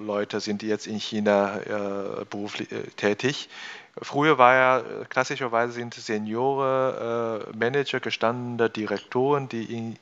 Leute 0.00 0.40
sind 0.40 0.64
jetzt 0.64 0.88
in 0.88 0.98
China 0.98 1.60
beruflich 2.28 2.68
tätig. 2.96 3.48
Früher 4.02 4.36
war 4.36 4.54
ja 4.54 4.82
klassischerweise 5.08 5.72
sind 5.72 5.94
Seniore, 5.94 7.46
Manager, 7.56 8.00
gestandene 8.00 8.68
Direktoren, 8.68 9.48
die 9.48 9.72
in 9.72 9.98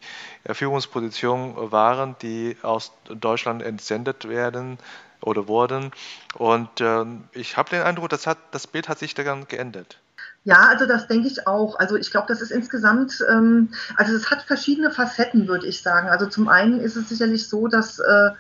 Führungspositionen 0.51 1.71
waren, 1.71 2.17
die 2.23 2.57
aus 2.63 2.93
Deutschland 3.05 3.63
entsendet 3.63 4.27
werden 4.27 4.79
oder 5.21 5.49
wurden. 5.49 5.91
Und 6.35 6.81
ähm, 6.81 7.25
ich 7.33 7.57
habe 7.57 7.71
den 7.71 7.83
Eindruck, 7.83 8.09
das, 8.09 8.27
hat, 8.27 8.39
das 8.53 8.67
Bild 8.67 8.89
hat 8.89 8.99
sich 8.99 9.15
daran 9.15 9.47
geändert. 9.49 9.99
Ja, 10.45 10.69
also 10.69 10.85
das 10.87 11.07
denke 11.07 11.27
ich 11.27 11.47
auch. 11.47 11.79
Also 11.79 11.97
ich 11.97 12.11
glaube, 12.11 12.27
das 12.29 12.43
ist 12.43 12.51
insgesamt, 12.51 13.25
ähm, 13.31 13.71
also 13.97 14.15
es 14.15 14.31
hat 14.31 14.43
verschiedene 14.43 14.91
Facetten, 14.91 15.49
würde 15.49 15.67
ich 15.67 15.83
sagen. 15.83 16.09
Also 16.09 16.27
zum 16.27 16.49
einen 16.49 16.81
ist 16.81 16.97
es 16.97 17.09
sicherlich 17.09 17.49
so, 17.49 17.67
dass, 17.67 17.99
äh, 17.99 18.31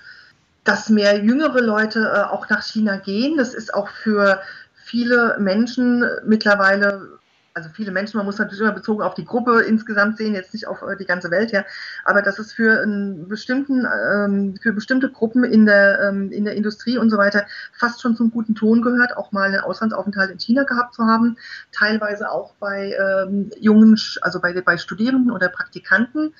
dass 0.64 0.90
mehr 0.90 1.18
jüngere 1.24 1.62
Leute 1.62 2.00
äh, 2.14 2.30
auch 2.30 2.48
nach 2.50 2.62
China 2.62 2.98
gehen. 2.98 3.38
Das 3.38 3.54
ist 3.54 3.72
auch 3.72 3.88
für 3.88 4.42
viele 4.74 5.36
Menschen 5.40 6.04
mittlerweile 6.26 7.18
also 7.54 7.68
viele 7.72 7.92
Menschen, 7.92 8.16
man 8.16 8.26
muss 8.26 8.38
natürlich 8.38 8.60
immer 8.60 8.72
bezogen 8.72 9.02
auf 9.02 9.14
die 9.14 9.24
Gruppe 9.24 9.60
insgesamt 9.60 10.18
sehen, 10.18 10.34
jetzt 10.34 10.52
nicht 10.52 10.66
auf 10.66 10.82
äh, 10.82 10.96
die 10.96 11.06
ganze 11.06 11.30
Welt, 11.30 11.52
ja, 11.52 11.64
aber 12.04 12.20
dass 12.20 12.40
es 12.40 12.52
für 12.52 12.82
einen 12.82 13.28
bestimmten, 13.28 13.86
ähm, 13.86 14.56
für 14.60 14.72
bestimmte 14.72 15.08
Gruppen 15.08 15.44
in 15.44 15.64
der, 15.64 16.00
ähm, 16.00 16.32
in 16.32 16.44
der 16.44 16.56
Industrie 16.56 16.98
und 16.98 17.10
so 17.10 17.16
weiter 17.16 17.46
fast 17.72 18.02
schon 18.02 18.16
zum 18.16 18.32
guten 18.32 18.56
Ton 18.56 18.82
gehört, 18.82 19.16
auch 19.16 19.30
mal 19.30 19.48
einen 19.48 19.60
Auslandsaufenthalt 19.60 20.32
in 20.32 20.38
China 20.38 20.64
gehabt 20.64 20.94
zu 20.94 21.04
haben, 21.04 21.36
teilweise 21.70 22.28
auch 22.28 22.54
bei 22.58 22.96
ähm, 22.98 23.50
jungen, 23.60 23.96
also 24.20 24.40
bei, 24.40 24.60
bei 24.60 24.76
Studierenden 24.76 25.30
oder 25.30 25.48
Praktikanten. 25.48 26.34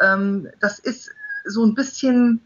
Ähm, 0.00 0.48
das 0.60 0.78
ist 0.78 1.10
so 1.44 1.64
ein 1.66 1.74
bisschen 1.74 2.42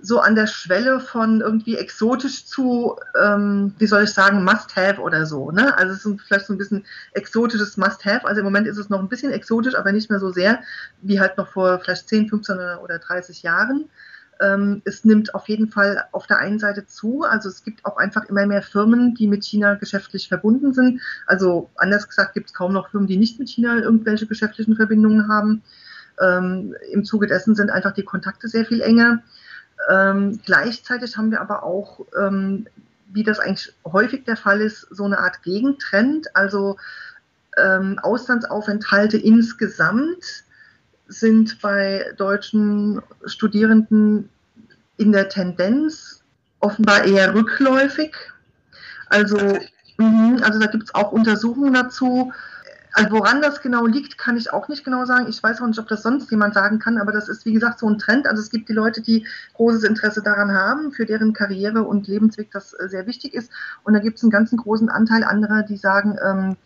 so 0.00 0.20
an 0.20 0.34
der 0.34 0.46
Schwelle 0.46 1.00
von 1.00 1.40
irgendwie 1.40 1.76
exotisch 1.76 2.46
zu, 2.46 2.96
ähm, 3.20 3.74
wie 3.78 3.86
soll 3.86 4.04
ich 4.04 4.10
sagen, 4.10 4.44
Must-Have 4.44 5.00
oder 5.00 5.26
so. 5.26 5.50
Ne? 5.50 5.76
Also 5.76 5.94
es 5.94 6.04
ist 6.04 6.20
vielleicht 6.22 6.46
so 6.46 6.52
ein 6.52 6.58
bisschen 6.58 6.84
exotisches 7.12 7.76
Must-Have. 7.76 8.26
Also 8.26 8.40
im 8.40 8.44
Moment 8.44 8.68
ist 8.68 8.78
es 8.78 8.90
noch 8.90 9.00
ein 9.00 9.08
bisschen 9.08 9.32
exotisch, 9.32 9.74
aber 9.74 9.92
nicht 9.92 10.10
mehr 10.10 10.20
so 10.20 10.30
sehr 10.30 10.60
wie 11.02 11.20
halt 11.20 11.36
noch 11.36 11.48
vor 11.48 11.80
vielleicht 11.80 12.08
10, 12.08 12.28
15 12.28 12.56
oder 12.82 12.98
30 12.98 13.42
Jahren. 13.42 13.88
Ähm, 14.40 14.82
es 14.84 15.04
nimmt 15.04 15.34
auf 15.34 15.48
jeden 15.48 15.68
Fall 15.68 16.04
auf 16.12 16.28
der 16.28 16.38
einen 16.38 16.60
Seite 16.60 16.86
zu. 16.86 17.24
Also 17.24 17.48
es 17.48 17.64
gibt 17.64 17.84
auch 17.84 17.96
einfach 17.96 18.24
immer 18.26 18.46
mehr 18.46 18.62
Firmen, 18.62 19.14
die 19.14 19.26
mit 19.26 19.44
China 19.44 19.74
geschäftlich 19.74 20.28
verbunden 20.28 20.72
sind. 20.72 21.00
Also 21.26 21.70
anders 21.74 22.08
gesagt 22.08 22.34
gibt 22.34 22.48
es 22.48 22.54
kaum 22.54 22.72
noch 22.72 22.90
Firmen, 22.90 23.08
die 23.08 23.16
nicht 23.16 23.40
mit 23.40 23.48
China 23.48 23.76
irgendwelche 23.78 24.26
geschäftlichen 24.26 24.76
Verbindungen 24.76 25.28
haben. 25.28 25.62
Ähm, 26.20 26.74
Im 26.92 27.04
Zuge 27.04 27.26
dessen 27.26 27.56
sind 27.56 27.70
einfach 27.70 27.92
die 27.92 28.04
Kontakte 28.04 28.48
sehr 28.48 28.64
viel 28.64 28.80
enger. 28.80 29.22
Ähm, 29.88 30.40
gleichzeitig 30.44 31.16
haben 31.16 31.30
wir 31.30 31.40
aber 31.40 31.62
auch, 31.62 32.00
ähm, 32.20 32.66
wie 33.08 33.22
das 33.22 33.38
eigentlich 33.38 33.72
häufig 33.84 34.24
der 34.24 34.36
Fall 34.36 34.60
ist, 34.60 34.86
so 34.90 35.04
eine 35.04 35.18
Art 35.18 35.42
Gegentrend. 35.42 36.34
Also 36.34 36.76
ähm, 37.56 37.98
Auslandsaufenthalte 38.00 39.18
insgesamt 39.18 40.44
sind 41.08 41.60
bei 41.62 42.12
deutschen 42.16 43.00
Studierenden 43.24 44.28
in 44.98 45.12
der 45.12 45.28
Tendenz 45.28 46.22
offenbar 46.60 47.04
eher 47.04 47.34
rückläufig. 47.34 48.14
Also, 49.08 49.58
mh, 49.96 50.42
also 50.42 50.58
da 50.58 50.66
gibt 50.66 50.84
es 50.84 50.94
auch 50.94 51.12
Untersuchungen 51.12 51.72
dazu. 51.72 52.32
Also 52.92 53.10
woran 53.10 53.42
das 53.42 53.60
genau 53.60 53.86
liegt, 53.86 54.18
kann 54.18 54.36
ich 54.36 54.52
auch 54.52 54.68
nicht 54.68 54.84
genau 54.84 55.04
sagen. 55.04 55.26
Ich 55.28 55.42
weiß 55.42 55.60
auch 55.60 55.66
nicht, 55.66 55.78
ob 55.78 55.88
das 55.88 56.02
sonst 56.02 56.30
jemand 56.30 56.54
sagen 56.54 56.78
kann, 56.78 56.98
aber 56.98 57.12
das 57.12 57.28
ist, 57.28 57.44
wie 57.44 57.52
gesagt, 57.52 57.78
so 57.78 57.88
ein 57.88 57.98
Trend. 57.98 58.26
Also 58.26 58.42
es 58.42 58.50
gibt 58.50 58.68
die 58.68 58.72
Leute, 58.72 59.02
die 59.02 59.26
großes 59.54 59.84
Interesse 59.84 60.22
daran 60.22 60.52
haben, 60.52 60.92
für 60.92 61.06
deren 61.06 61.32
Karriere 61.32 61.82
und 61.82 62.08
Lebensweg 62.08 62.50
das 62.50 62.72
äh, 62.72 62.88
sehr 62.88 63.06
wichtig 63.06 63.34
ist. 63.34 63.50
Und 63.84 63.94
da 63.94 64.00
gibt 64.00 64.16
es 64.16 64.22
einen 64.22 64.30
ganzen 64.30 64.58
großen 64.58 64.88
Anteil 64.88 65.24
anderer, 65.24 65.62
die 65.62 65.76
sagen, 65.76 66.18
ähm, 66.24 66.56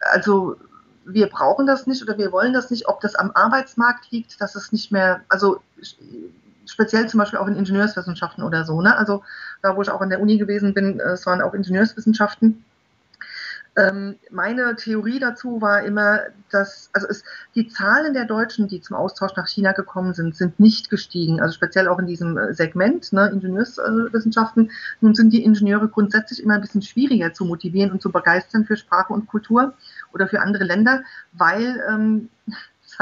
also 0.00 0.56
wir 1.04 1.28
brauchen 1.28 1.66
das 1.66 1.86
nicht 1.86 2.02
oder 2.02 2.18
wir 2.18 2.32
wollen 2.32 2.52
das 2.52 2.70
nicht, 2.70 2.88
ob 2.88 3.00
das 3.00 3.14
am 3.14 3.32
Arbeitsmarkt 3.34 4.10
liegt, 4.10 4.40
dass 4.40 4.54
es 4.54 4.72
nicht 4.72 4.92
mehr, 4.92 5.22
also 5.28 5.60
speziell 6.66 7.08
zum 7.08 7.18
Beispiel 7.18 7.38
auch 7.38 7.48
in 7.48 7.56
Ingenieurswissenschaften 7.56 8.44
oder 8.44 8.64
so, 8.64 8.80
ne? 8.80 8.96
Also 8.96 9.24
da, 9.62 9.76
wo 9.76 9.82
ich 9.82 9.90
auch 9.90 10.00
an 10.00 10.10
der 10.10 10.20
Uni 10.20 10.38
gewesen 10.38 10.72
bin, 10.74 11.00
äh, 11.00 11.12
es 11.12 11.26
waren 11.26 11.42
auch 11.42 11.54
Ingenieurswissenschaften 11.54 12.64
ähm, 13.76 14.16
meine 14.30 14.74
Theorie 14.74 15.20
dazu 15.20 15.60
war 15.60 15.82
immer, 15.82 16.20
dass 16.50 16.90
also 16.92 17.06
es, 17.08 17.22
die 17.54 17.68
Zahlen 17.68 18.14
der 18.14 18.24
Deutschen, 18.24 18.66
die 18.66 18.80
zum 18.80 18.96
Austausch 18.96 19.36
nach 19.36 19.46
China 19.46 19.72
gekommen 19.72 20.12
sind, 20.12 20.34
sind 20.34 20.58
nicht 20.58 20.90
gestiegen. 20.90 21.40
Also 21.40 21.54
speziell 21.54 21.86
auch 21.86 21.98
in 21.98 22.06
diesem 22.06 22.36
äh, 22.36 22.52
Segment 22.52 23.12
ne, 23.12 23.30
Ingenieurswissenschaften. 23.30 24.72
Nun 25.00 25.14
sind 25.14 25.32
die 25.32 25.44
Ingenieure 25.44 25.88
grundsätzlich 25.88 26.42
immer 26.42 26.54
ein 26.54 26.60
bisschen 26.60 26.82
schwieriger 26.82 27.32
zu 27.32 27.44
motivieren 27.44 27.92
und 27.92 28.02
zu 28.02 28.10
begeistern 28.10 28.64
für 28.64 28.76
Sprache 28.76 29.12
und 29.12 29.28
Kultur 29.28 29.74
oder 30.12 30.26
für 30.26 30.40
andere 30.40 30.64
Länder, 30.64 31.04
weil 31.32 31.80
ähm, 31.88 32.28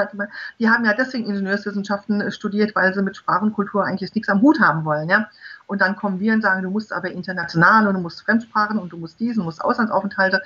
sag 0.06 0.14
mal, 0.14 0.28
die 0.58 0.68
haben 0.68 0.84
ja 0.84 0.94
deswegen 0.94 1.26
Ingenieurswissenschaften 1.26 2.20
äh, 2.20 2.30
studiert, 2.30 2.74
weil 2.74 2.94
sie 2.94 3.02
mit 3.02 3.16
Sprache 3.16 3.44
und 3.44 3.52
Kultur 3.52 3.84
eigentlich 3.84 4.14
nichts 4.14 4.28
am 4.28 4.40
Hut 4.40 4.60
haben 4.60 4.84
wollen. 4.84 5.08
Ja? 5.08 5.28
Und 5.66 5.80
dann 5.80 5.96
kommen 5.96 6.20
wir 6.20 6.32
und 6.32 6.42
sagen, 6.42 6.62
du 6.62 6.70
musst 6.70 6.92
aber 6.92 7.10
international 7.10 7.86
und 7.86 7.94
du 7.94 8.00
musst 8.00 8.22
Fremdsprachen 8.22 8.78
und 8.78 8.92
du 8.92 8.96
musst 8.96 9.20
diesen, 9.20 9.44
musst 9.44 9.62
Auslandsaufenthalte. 9.62 10.42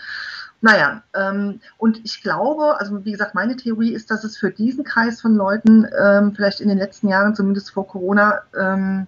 Naja, 0.61 1.03
ähm, 1.15 1.61
und 1.77 2.01
ich 2.05 2.23
glaube, 2.23 2.79
also 2.79 3.05
wie 3.05 3.13
gesagt, 3.13 3.35
meine 3.35 3.57
Theorie 3.57 3.93
ist, 3.93 4.11
dass 4.11 4.25
es 4.25 4.37
für 4.37 4.51
diesen 4.51 4.85
Kreis 4.85 5.21
von 5.21 5.35
Leuten 5.35 5.87
ähm, 6.01 6.35
vielleicht 6.35 6.61
in 6.61 6.69
den 6.69 6.79
letzten 6.79 7.09
Jahren, 7.09 7.35
zumindest 7.35 7.71
vor 7.73 7.87
Corona, 7.87 8.43
ähm, 8.59 9.07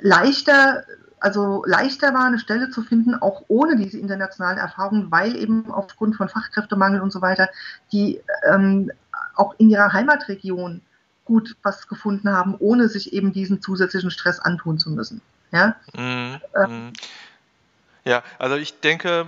leichter, 0.00 0.84
also 1.20 1.62
leichter 1.66 2.14
war, 2.14 2.24
eine 2.24 2.38
Stelle 2.38 2.70
zu 2.70 2.82
finden, 2.82 3.14
auch 3.14 3.44
ohne 3.48 3.76
diese 3.76 3.98
internationalen 3.98 4.58
Erfahrungen, 4.58 5.10
weil 5.10 5.36
eben 5.36 5.70
aufgrund 5.70 6.16
von 6.16 6.28
Fachkräftemangel 6.28 7.00
und 7.00 7.12
so 7.12 7.20
weiter, 7.22 7.48
die 7.92 8.20
ähm, 8.50 8.90
auch 9.36 9.54
in 9.58 9.70
ihrer 9.70 9.92
Heimatregion 9.92 10.82
gut 11.26 11.56
was 11.62 11.88
gefunden 11.88 12.30
haben, 12.30 12.56
ohne 12.58 12.88
sich 12.88 13.12
eben 13.12 13.32
diesen 13.32 13.60
zusätzlichen 13.60 14.10
Stress 14.10 14.40
antun 14.40 14.78
zu 14.78 14.90
müssen. 14.90 15.20
Ja, 15.52 15.76
mm, 15.94 16.36
mm. 16.54 16.92
ja 18.04 18.22
also 18.38 18.56
ich 18.56 18.80
denke, 18.80 19.26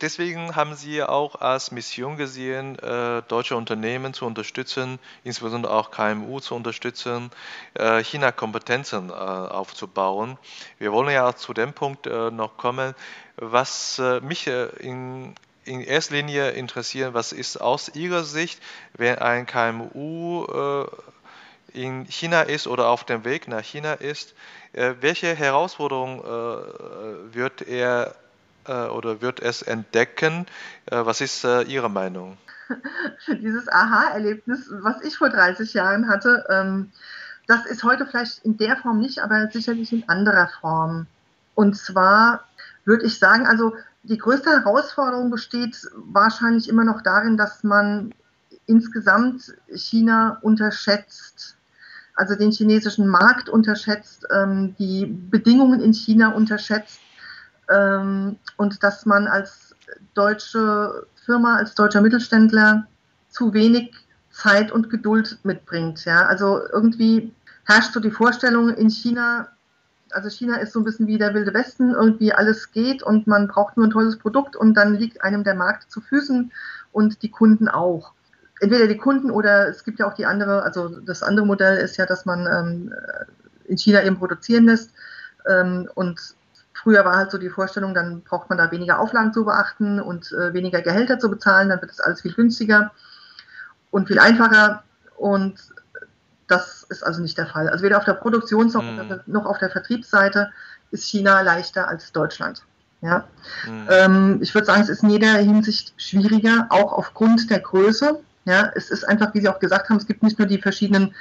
deswegen 0.00 0.54
haben 0.56 0.74
Sie 0.74 1.02
auch 1.02 1.40
als 1.40 1.70
Mission 1.70 2.16
gesehen, 2.16 2.78
äh, 2.78 3.22
deutsche 3.28 3.56
Unternehmen 3.56 4.14
zu 4.14 4.26
unterstützen, 4.26 4.98
insbesondere 5.24 5.72
auch 5.72 5.90
KMU 5.90 6.40
zu 6.40 6.54
unterstützen, 6.54 7.30
äh, 7.74 8.02
China-Kompetenzen 8.02 9.10
äh, 9.10 9.12
aufzubauen. 9.12 10.38
Wir 10.78 10.92
wollen 10.92 11.10
ja 11.10 11.28
auch 11.28 11.34
zu 11.34 11.54
dem 11.54 11.72
Punkt 11.72 12.06
noch 12.06 12.56
kommen, 12.56 12.94
was 13.36 14.00
mich 14.22 14.46
in 14.46 15.34
in 15.64 15.80
erster 15.80 16.14
Linie 16.14 16.50
interessieren, 16.50 17.14
was 17.14 17.32
ist 17.32 17.60
aus 17.60 17.94
Ihrer 17.94 18.24
Sicht, 18.24 18.60
wenn 18.94 19.18
ein 19.18 19.46
KMU 19.46 20.44
äh, 20.44 20.86
in 21.72 22.06
China 22.06 22.42
ist 22.42 22.66
oder 22.66 22.88
auf 22.88 23.04
dem 23.04 23.24
Weg 23.24 23.48
nach 23.48 23.62
China 23.62 23.94
ist, 23.94 24.34
äh, 24.72 24.94
welche 25.00 25.34
Herausforderungen 25.34 26.20
äh, 26.20 27.34
wird 27.34 27.62
er 27.62 28.14
äh, 28.66 28.86
oder 28.86 29.20
wird 29.20 29.40
es 29.40 29.62
entdecken? 29.62 30.46
Äh, 30.86 31.04
was 31.04 31.20
ist 31.20 31.44
äh, 31.44 31.62
Ihre 31.62 31.90
Meinung? 31.90 32.36
Dieses 33.28 33.68
Aha-Erlebnis, 33.68 34.68
was 34.70 35.02
ich 35.02 35.16
vor 35.16 35.30
30 35.30 35.74
Jahren 35.74 36.08
hatte, 36.08 36.44
ähm, 36.48 36.90
das 37.46 37.66
ist 37.66 37.82
heute 37.82 38.06
vielleicht 38.06 38.44
in 38.44 38.56
der 38.56 38.76
Form 38.76 39.00
nicht, 39.00 39.18
aber 39.18 39.48
sicherlich 39.50 39.92
in 39.92 40.08
anderer 40.08 40.48
Form. 40.60 41.06
Und 41.54 41.76
zwar 41.76 42.44
würde 42.84 43.04
ich 43.04 43.18
sagen, 43.18 43.46
also 43.46 43.74
die 44.04 44.18
größte 44.18 44.50
Herausforderung 44.50 45.30
besteht 45.30 45.88
wahrscheinlich 45.94 46.68
immer 46.68 46.84
noch 46.84 47.02
darin, 47.02 47.36
dass 47.36 47.62
man 47.62 48.14
insgesamt 48.66 49.54
China 49.74 50.38
unterschätzt, 50.42 51.56
also 52.14 52.34
den 52.34 52.50
chinesischen 52.50 53.06
Markt 53.06 53.48
unterschätzt, 53.48 54.26
ähm, 54.30 54.74
die 54.78 55.06
Bedingungen 55.06 55.80
in 55.80 55.92
China 55.92 56.32
unterschätzt 56.34 57.00
ähm, 57.70 58.36
und 58.56 58.82
dass 58.82 59.06
man 59.06 59.26
als 59.26 59.74
deutsche 60.14 61.06
Firma, 61.24 61.56
als 61.56 61.74
deutscher 61.74 62.00
Mittelständler 62.00 62.86
zu 63.28 63.54
wenig 63.54 63.94
Zeit 64.30 64.72
und 64.72 64.90
Geduld 64.90 65.38
mitbringt. 65.44 66.04
Ja? 66.04 66.26
Also 66.26 66.60
irgendwie 66.72 67.32
herrscht 67.64 67.92
so 67.92 68.00
die 68.00 68.10
Vorstellung 68.10 68.70
in 68.70 68.90
China, 68.90 69.48
also 70.12 70.28
China 70.28 70.56
ist 70.56 70.72
so 70.72 70.80
ein 70.80 70.84
bisschen 70.84 71.06
wie 71.06 71.18
der 71.18 71.34
wilde 71.34 71.54
Westen, 71.54 71.92
irgendwie 71.92 72.32
alles 72.32 72.72
geht 72.72 73.02
und 73.02 73.26
man 73.26 73.48
braucht 73.48 73.76
nur 73.76 73.86
ein 73.86 73.90
tolles 73.90 74.18
Produkt 74.18 74.56
und 74.56 74.74
dann 74.74 74.94
liegt 74.94 75.22
einem 75.22 75.44
der 75.44 75.54
Markt 75.54 75.90
zu 75.90 76.00
Füßen 76.00 76.52
und 76.92 77.22
die 77.22 77.30
Kunden 77.30 77.68
auch. 77.68 78.12
Entweder 78.60 78.86
die 78.86 78.96
Kunden 78.96 79.30
oder 79.30 79.68
es 79.68 79.84
gibt 79.84 79.98
ja 79.98 80.06
auch 80.06 80.14
die 80.14 80.26
andere, 80.26 80.62
also 80.62 81.00
das 81.00 81.22
andere 81.22 81.46
Modell 81.46 81.78
ist 81.78 81.96
ja, 81.96 82.06
dass 82.06 82.26
man 82.26 82.46
ähm, 82.46 82.94
in 83.64 83.76
China 83.76 84.02
eben 84.02 84.18
produzieren 84.18 84.66
lässt 84.66 84.92
ähm, 85.48 85.88
und 85.94 86.36
Früher 86.82 87.04
war 87.04 87.16
halt 87.16 87.30
so 87.30 87.38
die 87.38 87.50
Vorstellung, 87.50 87.94
dann 87.94 88.22
braucht 88.22 88.48
man 88.48 88.58
da 88.58 88.72
weniger 88.72 88.98
Auflagen 88.98 89.32
zu 89.32 89.44
beachten 89.44 90.00
und 90.00 90.32
äh, 90.32 90.52
weniger 90.52 90.82
Gehälter 90.82 91.18
zu 91.18 91.30
bezahlen, 91.30 91.68
dann 91.68 91.80
wird 91.80 91.92
es 91.92 92.00
alles 92.00 92.22
viel 92.22 92.32
günstiger 92.32 92.90
und 93.92 94.08
viel 94.08 94.18
einfacher. 94.18 94.82
Und 95.16 95.54
das 96.48 96.84
ist 96.88 97.02
also 97.02 97.22
nicht 97.22 97.38
der 97.38 97.46
Fall. 97.46 97.68
Also 97.68 97.84
weder 97.84 97.98
auf 97.98 98.04
der 98.04 98.14
Produktions- 98.14 98.74
mhm. 98.74 99.20
noch 99.26 99.46
auf 99.46 99.58
der 99.58 99.70
Vertriebsseite 99.70 100.50
ist 100.90 101.04
China 101.04 101.40
leichter 101.40 101.88
als 101.88 102.12
Deutschland. 102.12 102.62
Ja? 103.00 103.24
Mhm. 103.66 103.88
Ähm, 103.90 104.38
ich 104.40 104.54
würde 104.54 104.66
sagen, 104.66 104.82
es 104.82 104.88
ist 104.88 105.02
in 105.02 105.10
jeder 105.10 105.34
Hinsicht 105.34 105.92
schwieriger, 105.96 106.66
auch 106.70 106.92
aufgrund 106.92 107.50
der 107.50 107.60
Größe. 107.60 108.20
Ja? 108.44 108.70
Es 108.74 108.90
ist 108.90 109.04
einfach, 109.04 109.34
wie 109.34 109.40
Sie 109.40 109.48
auch 109.48 109.58
gesagt 109.58 109.88
haben, 109.88 109.96
es 109.96 110.06
gibt 110.06 110.22
nicht 110.22 110.38
nur 110.38 110.46
die 110.46 110.60
verschiedenen 110.60 111.14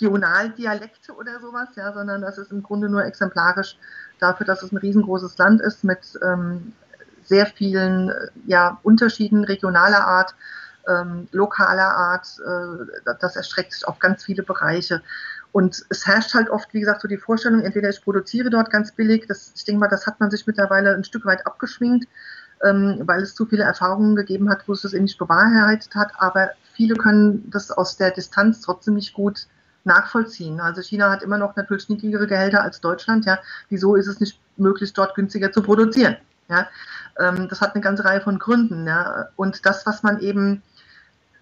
Regionaldialekte 0.00 1.12
oder 1.14 1.40
sowas, 1.40 1.68
ja, 1.76 1.92
sondern 1.92 2.22
das 2.22 2.38
ist 2.38 2.52
im 2.52 2.62
Grunde 2.62 2.88
nur 2.88 3.04
exemplarisch 3.04 3.76
dafür, 4.18 4.46
dass 4.46 4.62
es 4.62 4.72
ein 4.72 4.78
riesengroßes 4.78 5.36
Land 5.38 5.60
ist 5.60 5.84
mit 5.84 6.18
ähm, 6.22 6.72
sehr 7.24 7.46
vielen 7.46 8.12
ja, 8.46 8.78
Unterschieden 8.82 9.44
regionaler 9.44 10.06
Art 10.06 10.34
ähm, 10.88 11.28
lokaler 11.32 11.96
Art. 11.96 12.26
Äh, 12.44 13.12
das 13.20 13.36
erstreckt 13.36 13.72
sich 13.72 13.86
auf 13.86 13.98
ganz 13.98 14.24
viele 14.24 14.42
Bereiche. 14.42 15.02
Und 15.52 15.84
es 15.88 16.06
herrscht 16.06 16.34
halt 16.34 16.50
oft, 16.50 16.72
wie 16.74 16.80
gesagt, 16.80 17.00
so 17.00 17.08
die 17.08 17.16
Vorstellung, 17.16 17.62
entweder 17.62 17.88
ich 17.88 18.02
produziere 18.02 18.50
dort 18.50 18.70
ganz 18.70 18.92
billig, 18.92 19.26
das, 19.28 19.52
ich 19.56 19.64
denke 19.64 19.80
mal, 19.80 19.88
das 19.88 20.06
hat 20.06 20.20
man 20.20 20.30
sich 20.30 20.46
mittlerweile 20.46 20.94
ein 20.94 21.04
Stück 21.04 21.24
weit 21.24 21.46
abgeschwingt, 21.46 22.06
ähm, 22.64 23.02
weil 23.04 23.22
es 23.22 23.34
zu 23.34 23.46
viele 23.46 23.64
Erfahrungen 23.64 24.14
gegeben 24.14 24.50
hat, 24.50 24.68
wo 24.68 24.72
es 24.72 24.82
das 24.82 24.92
eben 24.92 25.04
nicht 25.04 25.18
bewahrheitet 25.18 25.94
hat. 25.94 26.12
Aber 26.18 26.50
viele 26.74 26.96
können 26.96 27.50
das 27.50 27.70
aus 27.70 27.96
der 27.96 28.10
Distanz 28.10 28.60
trotzdem 28.60 28.94
nicht 28.94 29.14
gut 29.14 29.46
nachvollziehen. 29.84 30.60
Also 30.60 30.82
China 30.82 31.10
hat 31.10 31.22
immer 31.22 31.38
noch 31.38 31.56
natürlich 31.56 31.88
niedrigere 31.88 32.26
Gehälter 32.26 32.62
als 32.62 32.80
Deutschland. 32.80 33.24
Ja, 33.24 33.38
wieso 33.68 33.96
ist 33.96 34.06
es 34.06 34.20
nicht 34.20 34.38
möglich, 34.56 34.92
dort 34.92 35.14
günstiger 35.14 35.50
zu 35.50 35.62
produzieren? 35.62 36.16
Ja, 36.48 36.68
ähm, 37.18 37.48
das 37.48 37.60
hat 37.60 37.74
eine 37.74 37.82
ganze 37.82 38.04
Reihe 38.04 38.20
von 38.20 38.38
Gründen. 38.38 38.86
Ja, 38.86 39.28
und 39.36 39.64
das, 39.66 39.86
was 39.86 40.02
man 40.02 40.20
eben 40.20 40.62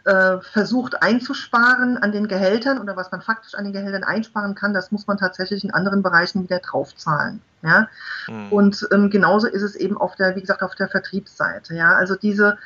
äh, 0.07 0.41
versucht 0.41 1.03
einzusparen 1.03 1.99
an 1.99 2.13
den 2.13 2.29
Gehältern 2.29 2.79
oder 2.79 2.97
was 2.97 3.11
man 3.11 3.23
faktisch 3.23 3.57
an 3.57 3.65
den 3.65 3.73
Gehältern 3.73 4.05
einsparen 4.05 4.55
kann, 4.55 4.73
das 4.73 4.93
muss 4.93 5.09
man 5.09 5.19
tatsächlich 5.19 5.65
in 5.65 5.73
anderen 5.73 6.03
Bereichen 6.03 6.45
wieder 6.45 6.61
draufzahlen. 6.61 7.43
Ja? 7.63 7.89
Mhm. 8.29 8.53
Und 8.53 8.89
ähm, 8.93 9.11
genauso 9.11 9.49
ist 9.49 9.63
es 9.63 9.75
eben 9.75 9.99
auf 9.99 10.15
der, 10.15 10.37
wie 10.37 10.41
gesagt, 10.43 10.63
auf 10.63 10.77
der 10.77 10.89
Vertriebsseite. 10.89 11.75
Ja? 11.75 11.97
Also 11.97 12.15
diese, 12.15 12.57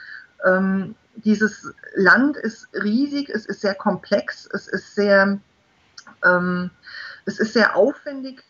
ähm, 0.44 0.94
dieses 1.16 1.72
Land 1.94 2.36
ist 2.36 2.68
riesig, 2.74 3.30
es 3.30 3.46
ist 3.46 3.62
sehr 3.62 3.74
komplex, 3.74 4.46
es 4.52 4.68
ist 4.68 4.94
sehr, 4.94 5.38
ähm, 6.22 6.70
es 7.24 7.40
ist 7.40 7.54
sehr 7.54 7.74
aufwendig 7.74 8.44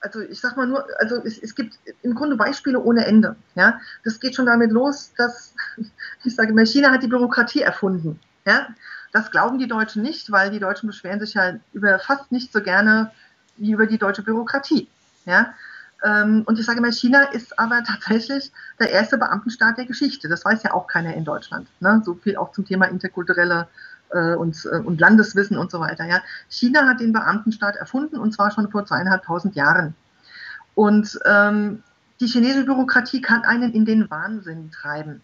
also 0.00 0.20
ich 0.20 0.40
sag 0.40 0.56
mal 0.56 0.66
nur, 0.66 0.86
also 0.98 1.16
es, 1.24 1.38
es, 1.38 1.54
gibt 1.54 1.78
im 2.02 2.14
Grunde 2.14 2.36
Beispiele 2.36 2.80
ohne 2.80 3.06
Ende. 3.06 3.36
Ja, 3.54 3.80
das 4.04 4.20
geht 4.20 4.34
schon 4.34 4.46
damit 4.46 4.70
los, 4.70 5.12
dass 5.16 5.54
ich 6.24 6.34
sage 6.34 6.52
mal, 6.52 6.66
China 6.66 6.90
hat 6.90 7.02
die 7.02 7.08
Bürokratie 7.08 7.62
erfunden. 7.62 8.20
Ja, 8.46 8.68
das 9.12 9.30
glauben 9.30 9.58
die 9.58 9.68
Deutschen 9.68 10.02
nicht, 10.02 10.30
weil 10.30 10.50
die 10.50 10.60
Deutschen 10.60 10.86
beschweren 10.86 11.20
sich 11.20 11.34
ja 11.34 11.54
über 11.72 11.98
fast 11.98 12.30
nicht 12.32 12.52
so 12.52 12.62
gerne 12.62 13.10
wie 13.56 13.72
über 13.72 13.86
die 13.86 13.98
deutsche 13.98 14.22
Bürokratie. 14.22 14.88
Ja, 15.24 15.54
ähm, 16.04 16.42
und 16.46 16.58
ich 16.58 16.66
sage 16.66 16.80
mal, 16.80 16.92
China 16.92 17.24
ist 17.24 17.58
aber 17.58 17.82
tatsächlich 17.82 18.52
der 18.78 18.90
erste 18.90 19.18
Beamtenstaat 19.18 19.78
der 19.78 19.86
Geschichte. 19.86 20.28
Das 20.28 20.44
weiß 20.44 20.62
ja 20.62 20.72
auch 20.72 20.86
keiner 20.86 21.14
in 21.14 21.24
Deutschland. 21.24 21.68
Ne? 21.80 22.02
So 22.04 22.14
viel 22.14 22.36
auch 22.36 22.52
zum 22.52 22.64
Thema 22.64 22.86
interkulturelle 22.86 23.68
äh, 24.10 24.34
und, 24.34 24.64
äh, 24.70 24.78
und 24.78 25.00
Landeswissen 25.00 25.58
und 25.58 25.70
so 25.70 25.80
weiter. 25.80 26.06
Ja. 26.06 26.22
China 26.48 26.86
hat 26.86 27.00
den 27.00 27.12
Beamtenstaat 27.12 27.76
erfunden 27.76 28.16
und 28.16 28.32
zwar 28.32 28.50
schon 28.50 28.70
vor 28.70 28.84
zweieinhalbtausend 28.84 29.54
Jahren. 29.56 29.94
Und 30.74 31.18
ähm, 31.24 31.82
die 32.20 32.26
chinesische 32.26 32.64
Bürokratie 32.64 33.20
kann 33.20 33.42
einen 33.42 33.72
in 33.72 33.84
den 33.84 34.10
Wahnsinn 34.10 34.70
treiben. 34.70 35.22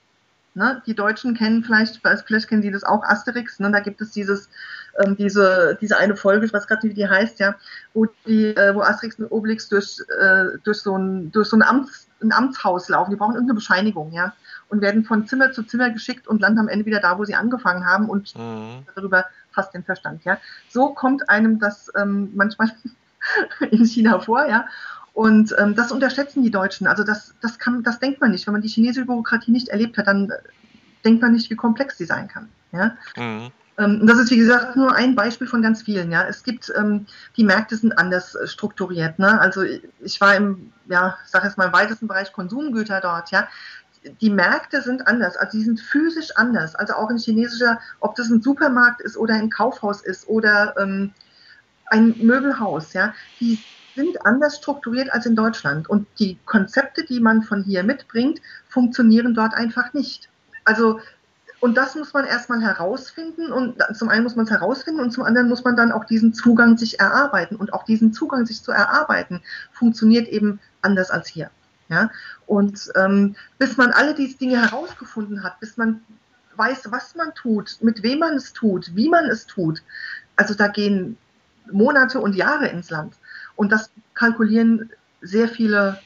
Ne? 0.54 0.82
Die 0.86 0.94
Deutschen 0.94 1.34
kennen 1.34 1.64
vielleicht, 1.64 2.00
vielleicht 2.26 2.48
kennen 2.48 2.62
Sie 2.62 2.70
das 2.70 2.84
auch, 2.84 3.02
Asterix, 3.02 3.58
ne? 3.58 3.72
da 3.72 3.80
gibt 3.80 4.00
es 4.00 4.12
dieses, 4.12 4.48
ähm, 5.04 5.16
diese, 5.16 5.76
diese 5.80 5.96
eine 5.96 6.14
Folge, 6.14 6.46
ich 6.46 6.52
weiß 6.52 6.68
gerade 6.68 6.86
nicht, 6.86 6.96
wie 6.96 7.00
die 7.00 7.08
heißt, 7.08 7.40
ja, 7.40 7.56
wo, 7.92 8.06
die, 8.26 8.54
äh, 8.54 8.72
wo 8.72 8.82
Asterix 8.82 9.18
und 9.18 9.32
Obelix 9.32 9.68
durch, 9.68 9.98
äh, 10.20 10.58
durch 10.62 10.78
so 10.78 10.96
ein, 10.96 11.32
durch 11.32 11.48
so 11.48 11.56
ein, 11.56 11.62
Amts, 11.62 12.06
ein 12.22 12.32
Amtshaus 12.32 12.88
laufen, 12.88 13.10
die 13.10 13.16
brauchen 13.16 13.34
irgendeine 13.34 13.56
Bescheinigung, 13.56 14.12
ja 14.12 14.32
und 14.68 14.80
werden 14.80 15.04
von 15.04 15.26
Zimmer 15.26 15.52
zu 15.52 15.62
Zimmer 15.62 15.90
geschickt 15.90 16.26
und 16.26 16.40
landen 16.40 16.60
am 16.60 16.68
Ende 16.68 16.86
wieder 16.86 17.00
da, 17.00 17.18
wo 17.18 17.24
sie 17.24 17.34
angefangen 17.34 17.86
haben 17.86 18.08
und 18.08 18.34
mhm. 18.36 18.86
darüber 18.94 19.26
fast 19.52 19.74
den 19.74 19.84
Verstand. 19.84 20.24
Ja, 20.24 20.38
so 20.68 20.90
kommt 20.90 21.28
einem 21.28 21.58
das 21.58 21.90
ähm, 21.96 22.30
manchmal 22.34 22.70
in 23.70 23.84
China 23.84 24.18
vor, 24.20 24.46
ja. 24.46 24.66
Und 25.12 25.54
ähm, 25.58 25.76
das 25.76 25.92
unterschätzen 25.92 26.42
die 26.42 26.50
Deutschen. 26.50 26.88
Also 26.88 27.04
das, 27.04 27.34
das 27.40 27.58
kann, 27.60 27.84
das 27.84 28.00
denkt 28.00 28.20
man 28.20 28.32
nicht. 28.32 28.46
Wenn 28.46 28.52
man 28.52 28.62
die 28.62 28.68
chinesische 28.68 29.06
Bürokratie 29.06 29.52
nicht 29.52 29.68
erlebt 29.68 29.96
hat, 29.96 30.08
dann 30.08 30.32
denkt 31.04 31.22
man 31.22 31.32
nicht, 31.32 31.50
wie 31.50 31.54
komplex 31.54 31.96
sie 31.96 32.04
sein 32.04 32.26
kann. 32.26 32.48
Ja. 32.72 32.96
Mhm. 33.16 33.52
Ähm, 33.76 34.06
das 34.06 34.18
ist, 34.18 34.30
wie 34.30 34.36
gesagt, 34.36 34.76
nur 34.76 34.94
ein 34.94 35.14
Beispiel 35.14 35.46
von 35.46 35.62
ganz 35.62 35.82
vielen. 35.82 36.10
Ja, 36.10 36.24
es 36.24 36.42
gibt, 36.42 36.72
ähm, 36.76 37.06
die 37.36 37.44
Märkte 37.44 37.76
sind 37.76 37.96
anders 37.98 38.34
äh, 38.34 38.46
strukturiert. 38.46 39.18
Ne? 39.18 39.40
Also 39.40 39.62
ich 40.00 40.20
war 40.20 40.34
im, 40.36 40.72
ja, 40.88 41.16
ich 41.24 41.30
sage 41.30 41.46
jetzt 41.46 41.58
mal 41.58 41.66
im 41.66 41.72
weitesten 41.72 42.06
Bereich 42.06 42.32
Konsumgüter 42.32 43.00
dort. 43.00 43.30
Ja, 43.30 43.48
die 44.20 44.30
Märkte 44.30 44.82
sind 44.82 45.06
anders, 45.06 45.36
also 45.36 45.56
die 45.56 45.64
sind 45.64 45.80
physisch 45.80 46.36
anders. 46.36 46.74
Also 46.74 46.94
auch 46.94 47.10
ein 47.10 47.18
chinesischer, 47.18 47.80
ob 48.00 48.14
das 48.16 48.30
ein 48.30 48.42
Supermarkt 48.42 49.00
ist 49.00 49.16
oder 49.16 49.34
ein 49.34 49.50
Kaufhaus 49.50 50.02
ist 50.02 50.28
oder 50.28 50.74
ähm, 50.78 51.12
ein 51.86 52.14
Möbelhaus, 52.18 52.92
ja, 52.92 53.14
die 53.40 53.58
sind 53.94 54.26
anders 54.26 54.56
strukturiert 54.56 55.12
als 55.12 55.26
in 55.26 55.36
Deutschland. 55.36 55.88
Und 55.88 56.06
die 56.18 56.38
Konzepte, 56.46 57.04
die 57.04 57.20
man 57.20 57.42
von 57.42 57.62
hier 57.62 57.84
mitbringt, 57.84 58.40
funktionieren 58.68 59.34
dort 59.34 59.54
einfach 59.54 59.92
nicht. 59.94 60.28
Also, 60.64 61.00
und 61.60 61.76
das 61.76 61.94
muss 61.94 62.12
man 62.12 62.24
erstmal 62.24 62.60
herausfinden. 62.60 63.52
Und 63.52 63.80
zum 63.94 64.08
einen 64.08 64.24
muss 64.24 64.34
man 64.34 64.46
es 64.46 64.50
herausfinden 64.50 65.00
und 65.00 65.12
zum 65.12 65.22
anderen 65.22 65.48
muss 65.48 65.64
man 65.64 65.76
dann 65.76 65.92
auch 65.92 66.04
diesen 66.04 66.34
Zugang 66.34 66.76
sich 66.76 66.98
erarbeiten. 66.98 67.56
Und 67.56 67.72
auch 67.72 67.84
diesen 67.84 68.12
Zugang 68.12 68.46
sich 68.46 68.62
zu 68.62 68.72
erarbeiten, 68.72 69.42
funktioniert 69.72 70.28
eben 70.28 70.60
anders 70.82 71.10
als 71.10 71.28
hier. 71.28 71.50
Ja? 71.88 72.10
Und 72.46 72.90
ähm, 72.96 73.36
bis 73.58 73.76
man 73.76 73.90
alle 73.92 74.14
diese 74.14 74.38
Dinge 74.38 74.60
herausgefunden 74.60 75.42
hat, 75.42 75.60
bis 75.60 75.76
man 75.76 76.00
weiß, 76.56 76.90
was 76.90 77.14
man 77.14 77.34
tut, 77.34 77.78
mit 77.80 78.02
wem 78.02 78.20
man 78.20 78.34
es 78.34 78.52
tut, 78.52 78.94
wie 78.94 79.08
man 79.08 79.26
es 79.26 79.46
tut, 79.46 79.82
also 80.36 80.54
da 80.54 80.68
gehen 80.68 81.16
Monate 81.70 82.20
und 82.20 82.34
Jahre 82.34 82.68
ins 82.68 82.90
Land. 82.90 83.14
Und 83.56 83.72
das 83.72 83.90
kalkulieren 84.14 84.90
sehr 85.20 85.48
viele 85.48 85.98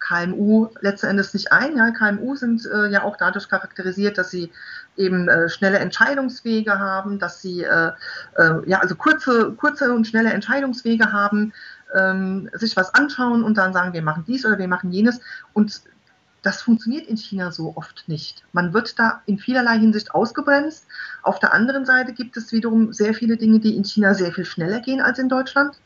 KMU 0.00 0.68
letzten 0.80 1.06
Endes 1.06 1.34
nicht 1.34 1.52
ein. 1.52 1.76
Ja, 1.76 1.90
KMU 1.90 2.36
sind 2.36 2.64
äh, 2.66 2.86
ja 2.86 3.02
auch 3.02 3.16
dadurch 3.16 3.48
charakterisiert, 3.48 4.16
dass 4.16 4.30
sie 4.30 4.50
eben 4.96 5.28
äh, 5.28 5.48
schnelle 5.48 5.78
Entscheidungswege 5.78 6.78
haben, 6.78 7.18
dass 7.18 7.42
sie 7.42 7.62
äh, 7.62 7.92
äh 8.36 8.60
ja 8.66 8.78
also 8.80 8.94
kurze, 8.94 9.52
kurze 9.52 9.92
und 9.92 10.06
schnelle 10.06 10.32
Entscheidungswege 10.32 11.12
haben, 11.12 11.52
ähm, 11.94 12.50
sich 12.52 12.76
was 12.76 12.94
anschauen 12.94 13.42
und 13.42 13.56
dann 13.56 13.72
sagen, 13.72 13.92
wir 13.92 14.02
machen 14.02 14.24
dies 14.26 14.44
oder 14.44 14.58
wir 14.58 14.68
machen 14.68 14.92
jenes. 14.92 15.20
Und 15.52 15.82
das 16.42 16.62
funktioniert 16.62 17.06
in 17.06 17.16
China 17.16 17.50
so 17.50 17.72
oft 17.76 18.04
nicht. 18.06 18.44
Man 18.52 18.72
wird 18.72 18.98
da 18.98 19.22
in 19.26 19.38
vielerlei 19.38 19.78
Hinsicht 19.78 20.14
ausgebremst. 20.14 20.86
Auf 21.22 21.38
der 21.40 21.52
anderen 21.52 21.84
Seite 21.84 22.12
gibt 22.12 22.36
es 22.36 22.52
wiederum 22.52 22.92
sehr 22.92 23.14
viele 23.14 23.36
Dinge, 23.36 23.58
die 23.58 23.76
in 23.76 23.84
China 23.84 24.14
sehr 24.14 24.32
viel 24.32 24.44
schneller 24.44 24.80
gehen 24.80 25.00
als 25.00 25.18
in 25.18 25.28
Deutschland. 25.28 25.78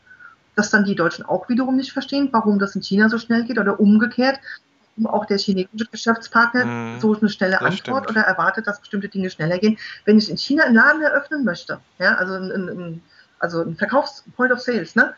Das 0.55 0.69
dann 0.69 0.85
die 0.85 0.95
Deutschen 0.95 1.25
auch 1.25 1.49
wiederum 1.49 1.75
nicht 1.75 1.91
verstehen, 1.91 2.29
warum 2.31 2.59
das 2.59 2.75
in 2.75 2.83
China 2.83 3.09
so 3.09 3.17
schnell 3.17 3.43
geht 3.45 3.57
oder 3.57 3.79
umgekehrt. 3.79 4.39
Auch 5.05 5.25
der 5.25 5.39
chinesische 5.39 5.87
Geschäftspartner 5.91 6.65
mhm, 6.65 6.99
so 6.99 7.17
eine 7.17 7.29
schnelle 7.29 7.59
Antwort 7.59 8.03
stimmt. 8.03 8.09
oder 8.11 8.21
erwartet, 8.21 8.67
dass 8.67 8.79
bestimmte 8.79 9.09
Dinge 9.09 9.31
schneller 9.31 9.57
gehen. 9.57 9.79
Wenn 10.05 10.19
ich 10.19 10.29
in 10.29 10.37
China 10.37 10.65
einen 10.65 10.75
Laden 10.75 11.01
eröffnen 11.01 11.43
möchte, 11.43 11.79
ja, 11.97 12.13
also 12.15 12.35
ein, 12.35 12.51
ein, 12.51 13.03
also 13.39 13.63
ein 13.63 13.75
Verkaufs-Point 13.75 14.51
of 14.51 14.59
Sales, 14.59 14.95
ne, 14.95 15.15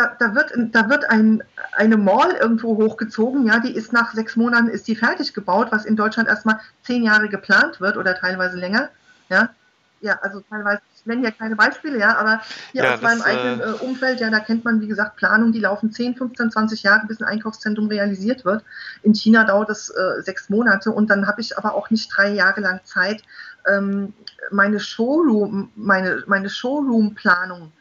da, 0.00 0.16
da, 0.18 0.34
wird, 0.34 0.52
da 0.56 0.88
wird 0.88 1.10
ein, 1.10 1.42
eine 1.72 1.96
Mall 1.96 2.32
irgendwo 2.40 2.76
hochgezogen, 2.76 3.46
ja, 3.46 3.58
die 3.58 3.74
ist 3.74 3.92
nach 3.92 4.14
sechs 4.14 4.34
Monaten 4.36 4.68
ist 4.68 4.88
die 4.88 4.96
fertig 4.96 5.34
gebaut, 5.34 5.68
was 5.70 5.84
in 5.84 5.96
Deutschland 5.96 6.28
erstmal 6.28 6.60
zehn 6.82 7.02
Jahre 7.02 7.28
geplant 7.28 7.80
wird 7.80 7.96
oder 7.96 8.14
teilweise 8.14 8.56
länger, 8.56 8.88
ja. 9.28 9.50
Ja, 10.02 10.18
also 10.22 10.40
teilweise, 10.48 10.80
ich 10.96 11.04
nenne 11.04 11.24
ja 11.24 11.30
keine 11.30 11.56
Beispiele, 11.56 11.98
ja, 11.98 12.16
aber 12.16 12.40
hier 12.72 12.84
ja, 12.84 12.94
aus 12.94 13.02
meinem 13.02 13.20
eigenen 13.20 13.60
äh, 13.60 13.64
äh, 13.64 13.72
Umfeld, 13.84 14.18
ja, 14.20 14.30
da 14.30 14.40
kennt 14.40 14.64
man, 14.64 14.80
wie 14.80 14.86
gesagt, 14.86 15.16
Planungen, 15.16 15.52
die 15.52 15.60
laufen 15.60 15.92
10, 15.92 16.16
15, 16.16 16.52
20 16.52 16.82
Jahre, 16.82 17.06
bis 17.06 17.20
ein 17.20 17.28
Einkaufszentrum 17.28 17.88
realisiert 17.88 18.46
wird. 18.46 18.64
In 19.02 19.14
China 19.14 19.44
dauert 19.44 19.68
es 19.68 19.90
äh, 19.90 20.22
sechs 20.22 20.48
Monate 20.48 20.90
und 20.90 21.10
dann 21.10 21.26
habe 21.26 21.42
ich 21.42 21.58
aber 21.58 21.74
auch 21.74 21.90
nicht 21.90 22.08
drei 22.16 22.30
Jahre 22.30 22.62
lang 22.62 22.80
Zeit, 22.84 23.22
ähm, 23.66 24.14
meine 24.50 24.80
Showroom, 24.80 25.70
meine, 25.76 26.24
meine 26.26 26.48
Showroom-Planung 26.48 27.72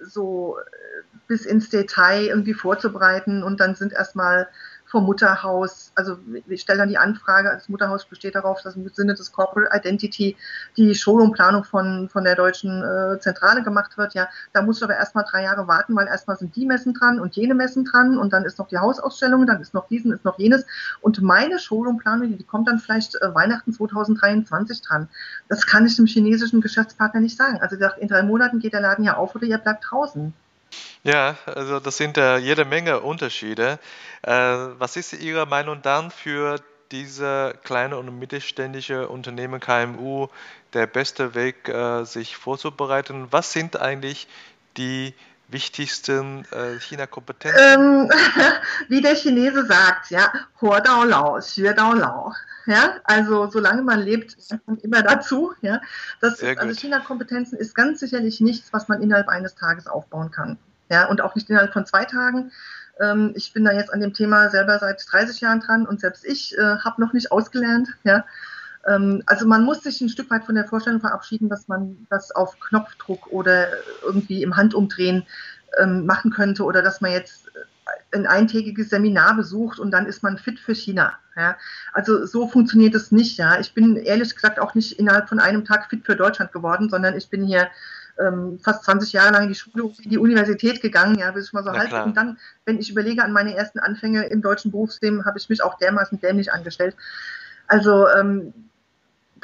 so 0.00 0.58
äh, 0.58 1.02
bis 1.26 1.46
ins 1.46 1.70
Detail 1.70 2.26
irgendwie 2.26 2.54
vorzubereiten 2.54 3.42
und 3.42 3.60
dann 3.60 3.74
sind 3.74 3.92
erstmal 3.92 4.48
vom 4.94 5.06
Mutterhaus. 5.06 5.90
Also 5.96 6.18
wir 6.24 6.56
stellen 6.56 6.78
dann 6.78 6.88
die 6.88 6.98
Anfrage, 6.98 7.50
das 7.52 7.68
Mutterhaus 7.68 8.04
besteht 8.04 8.36
darauf, 8.36 8.62
dass 8.62 8.76
im 8.76 8.88
Sinne 8.90 9.14
des 9.14 9.32
Corporate 9.32 9.76
Identity 9.76 10.36
die 10.76 10.94
Showroom-Planung 10.94 11.64
von, 11.64 12.08
von 12.08 12.22
der 12.22 12.36
deutschen 12.36 12.80
äh, 12.80 13.18
Zentrale 13.18 13.64
gemacht 13.64 13.98
wird. 13.98 14.14
Ja, 14.14 14.28
da 14.52 14.62
musst 14.62 14.80
du 14.80 14.84
aber 14.84 14.94
erstmal 14.94 15.24
drei 15.28 15.42
Jahre 15.42 15.66
warten, 15.66 15.96
weil 15.96 16.06
erstmal 16.06 16.36
sind 16.36 16.54
die 16.54 16.64
Messen 16.64 16.94
dran 16.94 17.18
und 17.18 17.34
jene 17.34 17.54
Messen 17.54 17.84
dran 17.84 18.16
und 18.16 18.32
dann 18.32 18.44
ist 18.44 18.60
noch 18.60 18.68
die 18.68 18.78
Hausausstellung, 18.78 19.46
dann 19.46 19.60
ist 19.60 19.74
noch 19.74 19.88
diesen, 19.88 20.12
ist 20.12 20.24
noch 20.24 20.38
jenes. 20.38 20.64
Und 21.00 21.20
meine 21.20 21.58
Showroom-Planung, 21.58 22.38
die 22.38 22.44
kommt 22.44 22.68
dann 22.68 22.78
vielleicht 22.78 23.16
äh, 23.16 23.34
Weihnachten 23.34 23.72
2023 23.72 24.80
dran. 24.80 25.08
Das 25.48 25.66
kann 25.66 25.86
ich 25.86 25.96
dem 25.96 26.06
chinesischen 26.06 26.60
Geschäftspartner 26.60 27.18
nicht 27.18 27.36
sagen. 27.36 27.58
Also 27.60 27.76
sagt, 27.76 27.98
in 27.98 28.06
drei 28.06 28.22
Monaten 28.22 28.60
geht 28.60 28.74
der 28.74 28.80
Laden 28.80 29.04
ja 29.04 29.16
auf 29.16 29.34
oder 29.34 29.44
ihr 29.44 29.58
bleibt 29.58 29.86
draußen. 29.90 30.32
Ja, 31.02 31.36
also 31.46 31.80
das 31.80 31.96
sind 31.96 32.16
äh, 32.16 32.38
jede 32.38 32.64
Menge 32.64 33.00
Unterschiede. 33.00 33.78
Äh, 34.22 34.30
was 34.32 34.96
ist 34.96 35.12
Ihre 35.12 35.46
Meinung 35.46 35.82
dann 35.82 36.10
für 36.10 36.60
diese 36.92 37.58
kleine 37.64 37.98
und 37.98 38.18
mittelständische 38.18 39.08
Unternehmen 39.08 39.60
KMU 39.60 40.28
der 40.72 40.86
beste 40.86 41.34
Weg, 41.34 41.68
äh, 41.68 42.04
sich 42.04 42.36
vorzubereiten? 42.36 43.28
Was 43.30 43.52
sind 43.52 43.76
eigentlich 43.80 44.28
die 44.76 45.14
wichtigsten 45.48 46.44
äh, 46.52 46.78
China-Kompetenzen? 46.80 47.58
Ähm, 47.60 48.10
wie 48.88 49.00
der 49.00 49.14
Chinese 49.14 49.66
sagt, 49.66 50.10
ja, 50.10 50.32
Huo 50.60 50.78
Dao 50.80 51.04
Lao, 51.04 51.38
Xue 51.38 51.74
Dao 51.74 51.92
Lao. 51.92 52.32
Ja, 52.66 52.94
also 53.04 53.50
solange 53.50 53.82
man 53.82 54.00
lebt, 54.00 54.36
kommt 54.64 54.82
immer 54.84 55.02
dazu. 55.02 55.52
Ja, 55.60 55.80
das 56.20 56.42
also 56.42 56.74
China-Kompetenzen 56.74 57.58
ist 57.58 57.74
ganz 57.74 58.00
sicherlich 58.00 58.40
nichts, 58.40 58.72
was 58.72 58.88
man 58.88 59.02
innerhalb 59.02 59.28
eines 59.28 59.54
Tages 59.54 59.86
aufbauen 59.86 60.30
kann. 60.30 60.58
Ja, 60.90 61.08
und 61.08 61.20
auch 61.20 61.34
nicht 61.34 61.50
innerhalb 61.50 61.72
von 61.72 61.86
zwei 61.86 62.04
Tagen. 62.04 62.52
Ähm, 63.00 63.32
ich 63.34 63.52
bin 63.52 63.64
da 63.64 63.72
jetzt 63.72 63.92
an 63.92 64.00
dem 64.00 64.14
Thema 64.14 64.48
selber 64.50 64.78
seit 64.78 65.04
30 65.10 65.40
Jahren 65.40 65.60
dran 65.60 65.86
und 65.86 66.00
selbst 66.00 66.24
ich 66.24 66.56
äh, 66.56 66.78
habe 66.78 67.00
noch 67.00 67.12
nicht 67.12 67.32
ausgelernt. 67.32 67.88
Ja, 68.04 68.24
also 68.86 69.46
man 69.46 69.64
muss 69.64 69.82
sich 69.82 70.00
ein 70.00 70.08
Stück 70.08 70.30
weit 70.30 70.44
von 70.44 70.54
der 70.54 70.66
Vorstellung 70.66 71.00
verabschieden, 71.00 71.48
dass 71.48 71.68
man 71.68 72.06
das 72.10 72.32
auf 72.32 72.58
Knopfdruck 72.60 73.26
oder 73.28 73.68
irgendwie 74.02 74.42
im 74.42 74.56
Handumdrehen 74.56 75.26
ähm, 75.78 76.06
machen 76.06 76.30
könnte 76.30 76.64
oder 76.64 76.82
dass 76.82 77.00
man 77.00 77.12
jetzt 77.12 77.50
ein 78.12 78.26
eintägiges 78.26 78.90
Seminar 78.90 79.36
besucht 79.36 79.78
und 79.78 79.90
dann 79.90 80.06
ist 80.06 80.22
man 80.22 80.38
fit 80.38 80.58
für 80.58 80.74
China. 80.74 81.14
Ja. 81.36 81.56
Also 81.92 82.26
so 82.26 82.46
funktioniert 82.48 82.94
es 82.94 83.10
nicht. 83.10 83.38
Ja. 83.38 83.58
Ich 83.58 83.74
bin 83.74 83.96
ehrlich 83.96 84.34
gesagt 84.34 84.58
auch 84.60 84.74
nicht 84.74 84.98
innerhalb 84.98 85.28
von 85.28 85.40
einem 85.40 85.64
Tag 85.64 85.90
fit 85.90 86.04
für 86.04 86.16
Deutschland 86.16 86.52
geworden, 86.52 86.88
sondern 86.88 87.16
ich 87.16 87.28
bin 87.28 87.44
hier 87.44 87.68
ähm, 88.18 88.60
fast 88.62 88.84
20 88.84 89.12
Jahre 89.12 89.32
lang 89.32 89.42
in 89.44 89.48
die 89.48 89.54
Schule, 89.56 89.92
in 90.02 90.10
die 90.10 90.18
Universität 90.18 90.80
gegangen, 90.80 91.18
ja, 91.18 91.30
bis 91.32 91.46
ich 91.46 91.52
mal 91.52 91.64
so 91.64 91.72
halb. 91.72 91.92
Und 92.06 92.16
dann, 92.16 92.38
wenn 92.64 92.78
ich 92.78 92.90
überlege 92.90 93.24
an 93.24 93.32
meine 93.32 93.56
ersten 93.56 93.80
Anfänge 93.80 94.26
im 94.26 94.42
deutschen 94.42 94.70
Berufsleben, 94.70 95.24
habe 95.24 95.38
ich 95.38 95.48
mich 95.48 95.62
auch 95.62 95.76
dermaßen 95.78 96.20
dämlich 96.20 96.52
angestellt. 96.52 96.94
Also 97.66 98.08
ähm, 98.08 98.52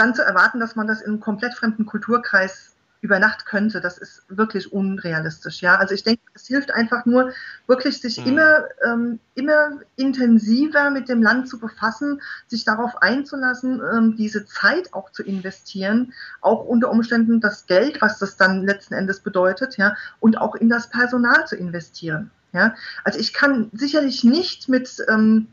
dann 0.01 0.15
zu 0.15 0.23
erwarten, 0.23 0.59
dass 0.59 0.77
man 0.77 0.87
das 0.87 1.01
in 1.01 1.09
einem 1.09 1.21
komplett 1.21 1.55
fremden 1.55 1.87
Kulturkreis 1.87 2.75
über 3.03 3.19
Nacht 3.19 3.47
könnte, 3.47 3.81
das 3.81 3.97
ist 3.97 4.25
wirklich 4.29 4.73
unrealistisch. 4.73 5.63
Ja, 5.63 5.77
also 5.77 5.95
ich 5.95 6.05
denke, 6.05 6.23
es 6.35 6.47
hilft 6.47 6.71
einfach 6.71 7.07
nur, 7.07 7.33
wirklich 7.67 8.01
sich 8.01 8.21
mhm. 8.21 8.33
immer, 8.33 8.65
ähm, 8.87 9.21
immer 9.35 9.81
intensiver 9.97 10.91
mit 10.91 11.09
dem 11.09 11.23
Land 11.23 11.49
zu 11.49 11.59
befassen, 11.59 12.21
sich 12.47 12.65
darauf 12.65 13.01
einzulassen, 13.01 13.81
ähm, 13.95 14.17
diese 14.17 14.45
Zeit 14.45 14.93
auch 14.93 15.11
zu 15.13 15.23
investieren, 15.23 16.13
auch 16.43 16.65
unter 16.65 16.91
Umständen 16.91 17.41
das 17.41 17.67
Geld, 17.67 18.03
was 18.03 18.19
das 18.19 18.37
dann 18.37 18.67
letzten 18.67 18.95
Endes 18.95 19.21
bedeutet, 19.21 19.79
ja, 19.79 19.97
und 20.21 20.37
auch 20.37 20.55
in 20.55 20.69
das 20.69 20.91
Personal 20.91 21.47
zu 21.47 21.57
investieren. 21.57 22.31
Ja, 22.53 22.75
also 23.05 23.19
ich 23.19 23.33
kann 23.33 23.71
sicherlich 23.73 24.25
nicht 24.25 24.69
mit 24.69 25.03
ähm, 25.09 25.47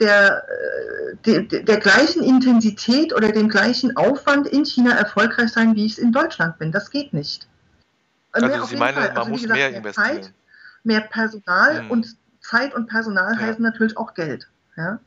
der, 0.00 0.44
äh, 0.48 1.42
der, 1.42 1.62
der 1.62 1.76
gleichen 1.78 2.22
Intensität 2.22 3.12
oder 3.14 3.32
dem 3.32 3.48
gleichen 3.48 3.96
Aufwand 3.96 4.46
in 4.46 4.64
China 4.64 4.92
erfolgreich 4.92 5.50
sein, 5.50 5.74
wie 5.74 5.86
ich 5.86 5.92
es 5.92 5.98
in 5.98 6.12
Deutschland 6.12 6.58
bin. 6.58 6.72
Das 6.72 6.90
geht 6.90 7.12
nicht. 7.12 7.48
Also 8.32 8.46
mehr 8.46 8.62
Sie 8.64 8.76
meinen, 8.76 8.96
man 8.96 9.16
also, 9.16 9.30
muss 9.30 9.42
gesagt, 9.42 9.58
mehr 9.58 9.74
investieren. 9.74 10.22
Zeit, 10.22 10.32
mehr 10.84 11.00
Personal 11.00 11.80
hm. 11.80 11.90
und 11.90 12.16
Zeit 12.40 12.74
und 12.74 12.86
Personal 12.86 13.34
ja. 13.34 13.40
heißen 13.40 13.62
natürlich 13.62 13.96
auch 13.96 14.14
Geld. 14.14 14.48
Ja? 14.76 15.00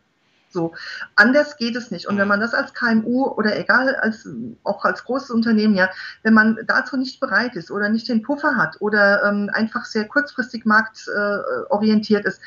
So, 0.49 0.73
anders 1.15 1.55
geht 1.55 1.77
es 1.77 1.91
nicht. 1.91 2.07
Und 2.07 2.15
wenn 2.15 2.23
hm. 2.23 2.29
man 2.29 2.39
das 2.41 2.53
als 2.53 2.73
KMU 2.73 3.25
oder 3.27 3.57
egal, 3.57 3.95
als, 3.95 4.27
auch 4.63 4.83
als 4.83 5.05
großes 5.05 5.29
Unternehmen, 5.29 5.75
ja, 5.75 5.89
wenn 6.23 6.33
man 6.33 6.57
dazu 6.67 6.97
nicht 6.97 7.19
bereit 7.21 7.55
ist 7.55 7.71
oder 7.71 7.87
nicht 7.87 8.09
den 8.09 8.21
Puffer 8.21 8.57
hat 8.57 8.75
oder 8.81 9.23
ähm, 9.23 9.49
einfach 9.53 9.85
sehr 9.85 10.07
kurzfristig 10.07 10.65
marktorientiert 10.65 12.25
äh, 12.25 12.27
ist, 12.27 12.41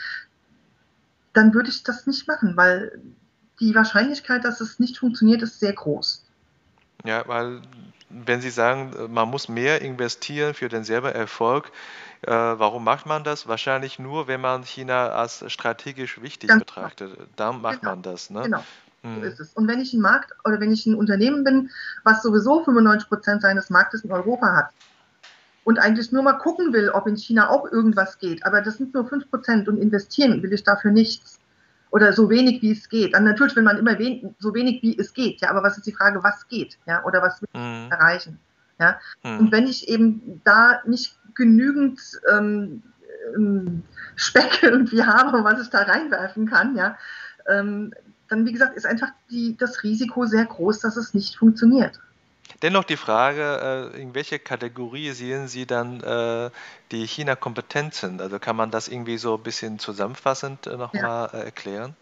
dann 1.34 1.52
würde 1.52 1.68
ich 1.68 1.82
das 1.82 2.06
nicht 2.06 2.26
machen, 2.26 2.56
weil 2.56 3.00
die 3.60 3.74
Wahrscheinlichkeit, 3.74 4.44
dass 4.44 4.60
es 4.60 4.78
nicht 4.78 4.98
funktioniert, 4.98 5.42
ist 5.42 5.60
sehr 5.60 5.72
groß. 5.72 6.24
Ja, 7.04 7.26
weil 7.28 7.60
wenn 8.08 8.40
Sie 8.40 8.50
sagen, 8.50 9.12
man 9.12 9.28
muss 9.28 9.48
mehr 9.48 9.82
investieren 9.82 10.54
für 10.54 10.68
den 10.68 10.84
selber 10.84 11.14
Erfolg, 11.14 11.70
äh, 12.22 12.30
warum 12.30 12.84
macht 12.84 13.06
man 13.06 13.24
das? 13.24 13.46
Wahrscheinlich 13.46 13.98
nur, 13.98 14.28
wenn 14.28 14.40
man 14.40 14.62
China 14.62 15.08
als 15.10 15.44
strategisch 15.52 16.22
wichtig 16.22 16.48
Ganz 16.48 16.64
genau. 16.64 16.74
betrachtet. 16.74 17.18
Dann 17.36 17.60
macht 17.60 17.80
genau. 17.80 17.92
man 17.92 18.02
das. 18.02 18.30
Ne? 18.30 18.42
Genau. 18.42 18.64
Hm. 19.02 19.16
So 19.16 19.22
ist 19.22 19.40
es. 19.40 19.52
Und 19.52 19.68
wenn 19.68 19.80
ich 19.80 19.92
ein 19.92 20.00
Markt 20.00 20.32
oder 20.44 20.60
wenn 20.60 20.72
ich 20.72 20.86
ein 20.86 20.94
Unternehmen 20.94 21.44
bin, 21.44 21.70
was 22.04 22.22
sowieso 22.22 22.64
95 22.64 23.08
Prozent 23.08 23.42
seines 23.42 23.68
Marktes 23.68 24.02
in 24.02 24.12
Europa 24.12 24.56
hat, 24.56 24.70
und 25.64 25.78
eigentlich 25.78 26.12
nur 26.12 26.22
mal 26.22 26.34
gucken 26.34 26.72
will, 26.72 26.90
ob 26.90 27.06
in 27.06 27.16
China 27.16 27.48
auch 27.48 27.70
irgendwas 27.70 28.18
geht. 28.18 28.44
Aber 28.44 28.60
das 28.60 28.76
sind 28.76 28.94
nur 28.94 29.04
5% 29.04 29.68
und 29.68 29.78
investieren 29.78 30.42
will 30.42 30.52
ich 30.52 30.62
dafür 30.62 30.92
nichts. 30.92 31.40
Oder 31.90 32.12
so 32.12 32.28
wenig, 32.28 32.60
wie 32.60 32.72
es 32.72 32.88
geht. 32.88 33.14
Dann 33.14 33.24
natürlich 33.24 33.56
will 33.56 33.62
man 33.62 33.78
immer 33.78 33.98
wen 33.98 34.34
so 34.38 34.52
wenig, 34.52 34.82
wie 34.82 34.98
es 34.98 35.12
geht. 35.14 35.40
Ja, 35.40 35.50
aber 35.50 35.62
was 35.62 35.78
ist 35.78 35.86
die 35.86 35.92
Frage, 35.92 36.22
was 36.22 36.48
geht? 36.48 36.76
Ja, 36.86 37.04
oder 37.04 37.22
was 37.22 37.40
will 37.40 37.48
ich 37.52 37.58
mhm. 37.58 37.90
erreichen? 37.90 38.38
Ja, 38.80 38.98
mhm. 39.22 39.38
und 39.38 39.52
wenn 39.52 39.66
ich 39.66 39.88
eben 39.88 40.40
da 40.44 40.82
nicht 40.86 41.16
genügend 41.34 42.00
ähm, 42.30 42.82
ähm, 43.36 43.82
Speck 44.16 44.58
irgendwie 44.62 45.04
habe, 45.04 45.44
was 45.44 45.62
ich 45.62 45.70
da 45.70 45.82
reinwerfen 45.82 46.46
kann, 46.48 46.76
ja, 46.76 46.98
ähm, 47.48 47.92
dann, 48.28 48.44
wie 48.44 48.52
gesagt, 48.52 48.76
ist 48.76 48.86
einfach 48.86 49.10
die, 49.30 49.56
das 49.56 49.82
Risiko 49.82 50.26
sehr 50.26 50.46
groß, 50.46 50.80
dass 50.80 50.96
es 50.96 51.14
nicht 51.14 51.36
funktioniert. 51.36 52.00
Dennoch 52.62 52.84
die 52.84 52.96
Frage, 52.96 53.92
äh, 53.94 54.00
in 54.00 54.14
welche 54.14 54.38
Kategorie 54.38 55.10
sehen 55.12 55.48
Sie 55.48 55.66
dann 55.66 56.00
äh, 56.00 56.50
die 56.92 57.06
China-Kompetenzen? 57.06 58.20
Also 58.20 58.38
kann 58.38 58.56
man 58.56 58.70
das 58.70 58.88
irgendwie 58.88 59.18
so 59.18 59.36
ein 59.36 59.42
bisschen 59.42 59.78
zusammenfassend 59.78 60.66
äh, 60.66 60.76
nochmal 60.76 61.30
ja. 61.32 61.38
erklären? 61.40 61.94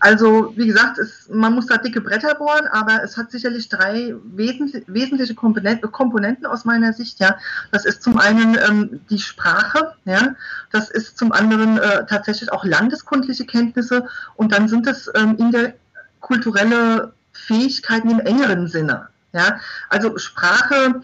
Also, 0.00 0.52
wie 0.56 0.66
gesagt, 0.66 0.98
es, 0.98 1.28
man 1.30 1.54
muss 1.54 1.66
da 1.66 1.76
dicke 1.78 2.00
Bretter 2.00 2.34
bohren, 2.34 2.66
aber 2.68 3.02
es 3.02 3.16
hat 3.16 3.30
sicherlich 3.30 3.68
drei 3.68 4.14
wesentlich, 4.24 4.84
wesentliche 4.86 5.34
Komponenten, 5.34 5.90
Komponenten, 5.90 6.46
aus 6.46 6.64
meiner 6.64 6.92
Sicht. 6.92 7.20
Ja, 7.20 7.38
das 7.72 7.84
ist 7.84 8.02
zum 8.02 8.18
einen 8.18 8.58
ähm, 8.68 9.00
die 9.08 9.18
Sprache, 9.18 9.94
ja, 10.04 10.34
das 10.70 10.90
ist 10.90 11.16
zum 11.16 11.32
anderen 11.32 11.78
äh, 11.78 12.04
tatsächlich 12.06 12.52
auch 12.52 12.64
landeskundliche 12.64 13.46
Kenntnisse 13.46 14.06
und 14.36 14.52
dann 14.52 14.68
sind 14.68 14.86
es 14.86 15.10
ähm, 15.14 15.36
in 15.38 15.50
der 15.50 15.74
kulturelle 16.20 17.12
Fähigkeiten 17.32 18.10
im 18.10 18.20
engeren 18.20 18.68
Sinne. 18.68 19.08
Ja, 19.34 19.58
also 19.88 20.16
Sprache, 20.16 21.02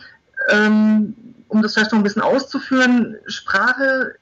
ähm, 0.51 1.17
um 1.49 1.63
das 1.63 1.75
vielleicht 1.75 1.91
noch 1.91 1.99
ein 1.99 2.05
bisschen 2.05 2.23
auszuführen, 2.23 3.17
Sprache 3.27 4.15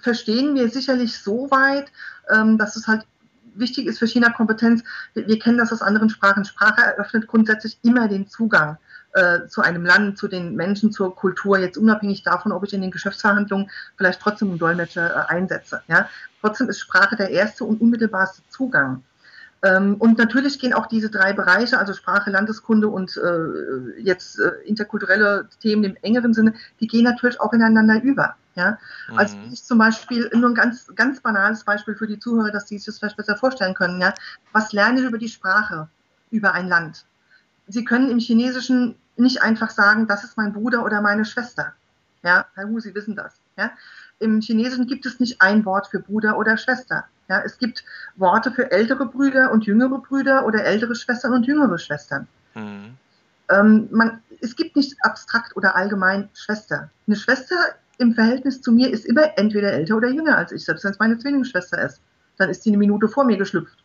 verstehen 0.00 0.56
wir 0.56 0.68
sicherlich 0.68 1.16
so 1.18 1.48
weit, 1.52 1.92
ähm, 2.28 2.58
dass 2.58 2.74
es 2.74 2.88
halt 2.88 3.06
wichtig 3.54 3.86
ist 3.86 4.00
für 4.00 4.08
China-Kompetenz. 4.08 4.82
Wir, 5.14 5.28
wir, 5.28 5.38
kennen 5.38 5.58
das 5.58 5.72
aus 5.72 5.80
anderen 5.80 6.10
Sprachen. 6.10 6.44
Sprache 6.44 6.82
eröffnet 6.82 7.28
grundsätzlich 7.28 7.78
immer 7.82 8.08
den 8.08 8.28
Zugang 8.28 8.78
äh, 9.12 9.46
zu 9.46 9.62
einem 9.62 9.84
Land, 9.84 10.18
zu 10.18 10.26
den 10.26 10.56
Menschen, 10.56 10.90
zur 10.90 11.14
Kultur, 11.14 11.56
jetzt 11.56 11.78
unabhängig 11.78 12.24
davon, 12.24 12.50
ob 12.50 12.64
ich 12.64 12.74
in 12.74 12.82
den 12.82 12.90
Geschäftsverhandlungen 12.90 13.70
vielleicht 13.96 14.20
trotzdem 14.20 14.48
einen 14.50 14.58
Dolmetscher 14.58 15.08
äh, 15.08 15.32
einsetze. 15.32 15.82
Ja? 15.86 16.08
Trotzdem 16.40 16.68
ist 16.68 16.80
Sprache 16.80 17.14
der 17.14 17.30
erste 17.30 17.64
und 17.64 17.80
unmittelbarste 17.80 18.42
Zugang. 18.50 19.04
Ähm, 19.66 19.96
und 19.96 20.18
natürlich 20.18 20.58
gehen 20.58 20.74
auch 20.74 20.86
diese 20.86 21.10
drei 21.10 21.32
Bereiche, 21.32 21.78
also 21.78 21.92
Sprache, 21.92 22.30
Landeskunde 22.30 22.88
und 22.88 23.16
äh, 23.16 24.00
jetzt 24.00 24.38
äh, 24.38 24.52
interkulturelle 24.64 25.48
Themen 25.60 25.84
im 25.84 25.96
engeren 26.02 26.34
Sinne, 26.34 26.54
die 26.80 26.86
gehen 26.86 27.04
natürlich 27.04 27.40
auch 27.40 27.52
ineinander 27.52 28.00
über. 28.02 28.36
Ja? 28.54 28.78
Mhm. 29.10 29.18
Also 29.18 29.36
ich 29.50 29.64
zum 29.64 29.78
Beispiel, 29.78 30.30
nur 30.34 30.50
ein 30.50 30.54
ganz, 30.54 30.86
ganz 30.94 31.20
banales 31.20 31.64
Beispiel 31.64 31.96
für 31.96 32.06
die 32.06 32.18
Zuhörer, 32.18 32.52
dass 32.52 32.68
sie 32.68 32.76
sich 32.78 32.86
das 32.86 32.98
vielleicht 32.98 33.16
besser 33.16 33.36
vorstellen 33.36 33.74
können. 33.74 34.00
Ja? 34.00 34.14
Was 34.52 34.72
lerne 34.72 35.00
ich 35.00 35.06
über 35.06 35.18
die 35.18 35.28
Sprache, 35.28 35.88
über 36.30 36.52
ein 36.52 36.68
Land? 36.68 37.04
Sie 37.66 37.84
können 37.84 38.10
im 38.10 38.18
Chinesischen 38.18 38.94
nicht 39.16 39.42
einfach 39.42 39.70
sagen, 39.70 40.06
das 40.06 40.22
ist 40.22 40.36
mein 40.36 40.52
Bruder 40.52 40.84
oder 40.84 41.00
meine 41.00 41.24
Schwester. 41.24 41.72
Ja, 42.22 42.46
Herr 42.54 42.68
Hu, 42.68 42.78
Sie 42.78 42.94
wissen 42.94 43.16
das. 43.16 43.34
Ja? 43.56 43.72
Im 44.20 44.40
Chinesischen 44.40 44.86
gibt 44.86 45.06
es 45.06 45.18
nicht 45.18 45.40
ein 45.40 45.64
Wort 45.64 45.88
für 45.88 45.98
Bruder 45.98 46.38
oder 46.38 46.56
Schwester. 46.56 47.04
Ja, 47.28 47.42
es 47.44 47.58
gibt 47.58 47.84
Worte 48.16 48.52
für 48.52 48.70
ältere 48.70 49.06
Brüder 49.06 49.50
und 49.50 49.66
jüngere 49.66 49.98
Brüder 49.98 50.46
oder 50.46 50.64
ältere 50.64 50.94
Schwestern 50.94 51.32
und 51.32 51.46
jüngere 51.46 51.78
Schwestern. 51.78 52.28
Mhm. 52.54 52.96
Ähm, 53.48 53.88
man, 53.90 54.22
es 54.40 54.56
gibt 54.56 54.76
nicht 54.76 54.96
abstrakt 55.02 55.56
oder 55.56 55.76
allgemein 55.76 56.28
Schwester. 56.34 56.90
Eine 57.06 57.16
Schwester 57.16 57.56
im 57.98 58.14
Verhältnis 58.14 58.60
zu 58.60 58.72
mir 58.72 58.90
ist 58.90 59.06
immer 59.06 59.36
entweder 59.38 59.72
älter 59.72 59.96
oder 59.96 60.08
jünger 60.08 60.36
als 60.36 60.52
ich, 60.52 60.64
selbst 60.64 60.84
wenn 60.84 60.92
es 60.92 60.98
meine 60.98 61.18
Zwillingsschwester 61.18 61.82
ist. 61.82 62.00
dann 62.38 62.50
ist 62.50 62.64
die 62.64 62.70
eine 62.70 62.78
Minute 62.78 63.08
vor 63.08 63.24
mir 63.24 63.38
geschlüpft. 63.38 63.78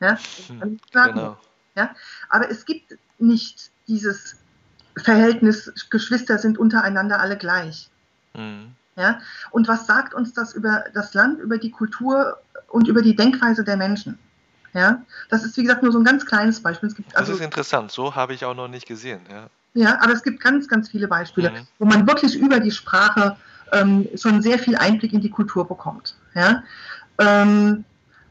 Ja? 0.00 0.18
Hm, 0.48 0.78
genau. 0.92 1.38
ja? 1.74 1.94
Aber 2.28 2.50
es 2.50 2.66
gibt 2.66 2.98
nicht 3.18 3.70
dieses 3.88 4.36
Verhältnis, 4.96 5.72
Geschwister 5.90 6.38
sind 6.38 6.58
untereinander 6.58 7.20
alle 7.20 7.36
gleich. 7.36 7.88
Mhm. 8.34 8.74
Ja? 8.96 9.20
Und 9.50 9.68
was 9.68 9.86
sagt 9.86 10.14
uns 10.14 10.32
das 10.32 10.54
über 10.54 10.84
das 10.94 11.14
Land, 11.14 11.40
über 11.40 11.58
die 11.58 11.70
Kultur 11.70 12.38
und 12.68 12.88
über 12.88 13.02
die 13.02 13.16
Denkweise 13.16 13.64
der 13.64 13.76
Menschen? 13.76 14.18
Ja? 14.72 15.02
Das 15.30 15.44
ist, 15.44 15.56
wie 15.56 15.62
gesagt, 15.62 15.82
nur 15.82 15.92
so 15.92 15.98
ein 15.98 16.04
ganz 16.04 16.26
kleines 16.26 16.60
Beispiel. 16.60 16.88
Es 16.88 16.94
gibt 16.94 17.16
also, 17.16 17.32
das 17.32 17.40
ist 17.40 17.44
interessant, 17.44 17.90
so 17.90 18.14
habe 18.14 18.34
ich 18.34 18.44
auch 18.44 18.54
noch 18.54 18.68
nicht 18.68 18.86
gesehen. 18.86 19.20
Ja, 19.30 19.46
ja 19.74 19.98
aber 20.00 20.12
es 20.12 20.22
gibt 20.22 20.40
ganz, 20.40 20.68
ganz 20.68 20.88
viele 20.88 21.08
Beispiele, 21.08 21.50
mhm. 21.50 21.66
wo 21.78 21.86
man 21.86 22.06
wirklich 22.06 22.36
über 22.36 22.60
die 22.60 22.70
Sprache 22.70 23.36
ähm, 23.72 24.08
schon 24.16 24.42
sehr 24.42 24.58
viel 24.58 24.76
Einblick 24.76 25.12
in 25.12 25.20
die 25.20 25.30
Kultur 25.30 25.66
bekommt. 25.66 26.16
Ja? 26.34 26.62
Ähm, 27.18 27.84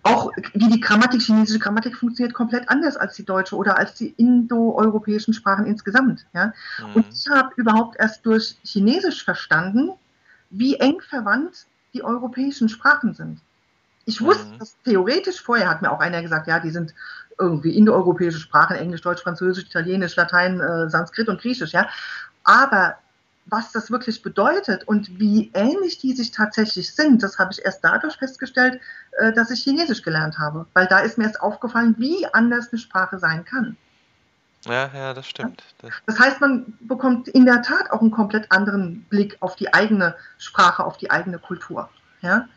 auch 0.04 0.32
wie 0.54 0.68
die 0.68 0.82
Grammatik, 0.82 1.22
chinesische 1.22 1.60
Grammatik 1.60 1.96
funktioniert 1.96 2.34
komplett 2.34 2.68
anders 2.70 2.98
als 2.98 3.16
die 3.16 3.24
deutsche 3.24 3.56
oder 3.56 3.78
als 3.78 3.96
die 3.96 4.10
indoeuropäischen 4.18 5.34
Sprachen 5.34 5.66
insgesamt. 5.66 6.26
Ja? 6.34 6.48
Mhm. 6.80 6.96
Und 6.96 7.06
ich 7.14 7.26
habe 7.30 7.50
überhaupt 7.56 7.96
erst 7.98 8.26
durch 8.26 8.58
Chinesisch 8.64 9.24
verstanden, 9.24 9.92
wie 10.54 10.76
eng 10.76 11.02
verwandt 11.02 11.66
die 11.94 12.04
europäischen 12.04 12.70
Sprachen 12.70 13.14
sind. 13.14 13.42
Ich 14.06 14.22
wusste 14.22 14.46
mhm. 14.46 14.60
das 14.60 14.76
theoretisch 14.84 15.42
vorher, 15.42 15.70
hat 15.70 15.82
mir 15.82 15.92
auch 15.92 16.00
einer 16.00 16.22
gesagt, 16.22 16.48
ja, 16.48 16.60
die 16.60 16.72
sind 16.72 16.94
irgendwie 17.40 17.76
indoeuropäische 17.76 18.40
Sprachen, 18.40 18.76
Englisch, 18.76 19.02
Deutsch, 19.02 19.24
Französisch, 19.24 19.66
Italienisch, 19.66 20.16
Latein, 20.16 20.60
äh, 20.60 20.90
Sanskrit 20.90 21.30
und 21.30 21.42
Griechisch, 21.42 21.72
ja. 21.72 21.90
Aber 22.44 22.98
was 23.46 23.72
das 23.72 23.92
wirklich 23.92 24.22
bedeutet 24.22 24.88
und 24.88 25.20
wie 25.20 25.52
ähnlich 25.54 25.98
die 25.98 26.14
sich 26.14 26.32
tatsächlich 26.32 26.94
sind, 26.94 27.24
das 27.24 27.40
habe 27.40 27.52
ich 27.52 27.66
erst 27.66 27.84
dadurch 27.84 28.16
festgestellt, 28.16 28.80
äh, 29.20 29.34
dass 29.34 29.52
ich 29.52 29.64
Chinesisch 29.64 30.02
gelernt 30.02 30.38
habe. 30.38 30.66
Weil 30.74 30.88
da 30.88 31.00
ist 31.00 31.18
mir 31.18 31.26
erst 31.26 31.42
aufgefallen, 31.42 31.96
wie 31.98 32.26
anders 32.34 32.70
eine 32.72 32.80
Sprache 32.80 33.20
sein 33.20 33.44
kann. 33.46 33.78
Ja, 34.66 34.90
ja, 34.94 35.14
das 35.14 35.28
stimmt. 35.28 35.64
Das 36.06 36.20
heißt, 36.20 36.40
man 36.40 36.74
bekommt 36.82 37.28
in 37.28 37.46
der 37.46 37.62
Tat 37.62 37.92
auch 37.92 38.02
einen 38.02 38.12
komplett 38.12 38.52
anderen 38.52 39.04
Blick 39.10 39.38
auf 39.42 39.56
die 39.56 39.74
eigene 39.74 40.16
Sprache, 40.38 40.84
auf 40.84 40.98
die 40.98 41.12
eigene 41.12 41.38
Kultur. 41.38 41.90
Ja? 42.22 42.48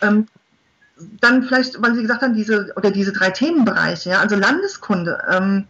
Ähm, 0.00 0.26
dann 1.20 1.42
vielleicht, 1.42 1.80
weil 1.82 1.94
Sie 1.94 2.02
gesagt 2.02 2.22
haben, 2.22 2.34
diese 2.34 2.72
oder 2.76 2.90
diese 2.90 3.12
drei 3.12 3.30
Themenbereiche, 3.30 4.10
ja, 4.10 4.20
also 4.20 4.36
Landeskunde. 4.36 5.18
Ähm, 5.30 5.66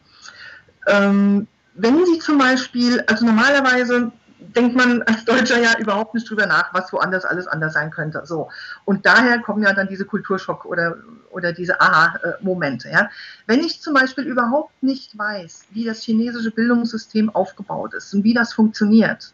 ähm, 0.87 1.47
wenn 1.75 2.05
Sie 2.07 2.18
zum 2.18 2.38
Beispiel, 2.38 3.03
also 3.07 3.25
normalerweise 3.25 4.12
denkt 4.57 4.76
man 4.76 5.02
als 5.02 5.24
Deutscher 5.24 5.59
ja 5.59 5.78
überhaupt 5.78 6.14
nicht 6.14 6.28
drüber 6.28 6.46
nach, 6.46 6.72
was 6.74 6.92
woanders 6.92 7.24
alles 7.24 7.46
anders 7.46 7.72
sein 7.72 7.90
könnte. 7.90 8.22
So. 8.24 8.50
Und 8.85 9.07
daher 9.07 9.40
kommen 9.40 9.62
ja 9.62 9.72
dann 9.72 9.88
diese 9.88 10.05
Kulturschock 10.05 10.64
oder, 10.64 10.96
oder 11.31 11.52
diese 11.52 11.81
Aha-Momente. 11.81 12.88
Ja. 12.88 13.11
Wenn 13.46 13.61
ich 13.61 13.81
zum 13.81 13.94
Beispiel 13.94 14.24
überhaupt 14.24 14.83
nicht 14.83 15.16
weiß, 15.16 15.66
wie 15.70 15.85
das 15.85 16.02
chinesische 16.02 16.50
Bildungssystem 16.50 17.31
aufgebaut 17.31 17.94
ist 17.94 18.12
und 18.14 18.24
wie 18.24 18.35
das 18.35 18.52
funktioniert, 18.52 19.33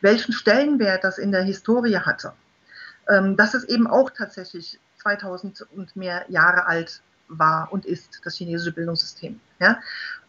welchen 0.00 0.32
Stellenwert 0.32 1.04
das 1.04 1.18
in 1.18 1.32
der 1.32 1.42
Historie 1.42 1.98
hatte, 1.98 2.32
ähm, 3.08 3.36
dass 3.36 3.54
es 3.54 3.64
eben 3.64 3.86
auch 3.86 4.10
tatsächlich 4.10 4.78
2000 5.02 5.66
und 5.74 5.96
mehr 5.96 6.24
Jahre 6.28 6.66
alt 6.66 7.02
war 7.28 7.72
und 7.72 7.86
ist, 7.86 8.20
das 8.24 8.36
chinesische 8.36 8.72
Bildungssystem. 8.72 9.40
Ja? 9.60 9.78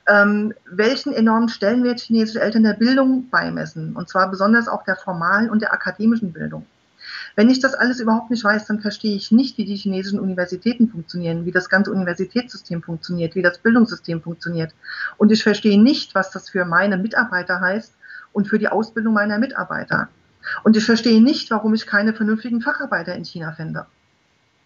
Ähm, 0.07 0.53
welchen 0.65 1.13
enormen 1.13 1.49
Stellenwert 1.49 1.99
chinesische 1.99 2.41
Eltern 2.41 2.63
der 2.63 2.73
Bildung 2.73 3.29
beimessen, 3.29 3.95
und 3.95 4.09
zwar 4.09 4.29
besonders 4.29 4.67
auch 4.67 4.83
der 4.83 4.95
formalen 4.95 5.49
und 5.49 5.61
der 5.61 5.73
akademischen 5.73 6.33
Bildung. 6.33 6.65
Wenn 7.35 7.49
ich 7.49 7.59
das 7.59 7.73
alles 7.73 7.99
überhaupt 7.99 8.29
nicht 8.29 8.43
weiß, 8.43 8.65
dann 8.65 8.79
verstehe 8.79 9.15
ich 9.15 9.31
nicht, 9.31 9.57
wie 9.57 9.65
die 9.65 9.75
chinesischen 9.75 10.19
Universitäten 10.19 10.89
funktionieren, 10.89 11.45
wie 11.45 11.51
das 11.51 11.69
ganze 11.69 11.91
Universitätssystem 11.91 12.83
funktioniert, 12.83 13.35
wie 13.35 13.41
das 13.41 13.57
Bildungssystem 13.59 14.21
funktioniert. 14.21 14.73
Und 15.17 15.31
ich 15.31 15.43
verstehe 15.43 15.81
nicht, 15.81 16.13
was 16.13 16.31
das 16.31 16.49
für 16.49 16.65
meine 16.65 16.97
Mitarbeiter 16.97 17.59
heißt 17.59 17.93
und 18.33 18.47
für 18.47 18.59
die 18.59 18.67
Ausbildung 18.67 19.13
meiner 19.13 19.39
Mitarbeiter. 19.39 20.09
Und 20.63 20.75
ich 20.75 20.85
verstehe 20.85 21.21
nicht, 21.21 21.51
warum 21.51 21.73
ich 21.73 21.85
keine 21.85 22.13
vernünftigen 22.13 22.61
Facharbeiter 22.61 23.15
in 23.15 23.25
China 23.25 23.51
finde. 23.51 23.85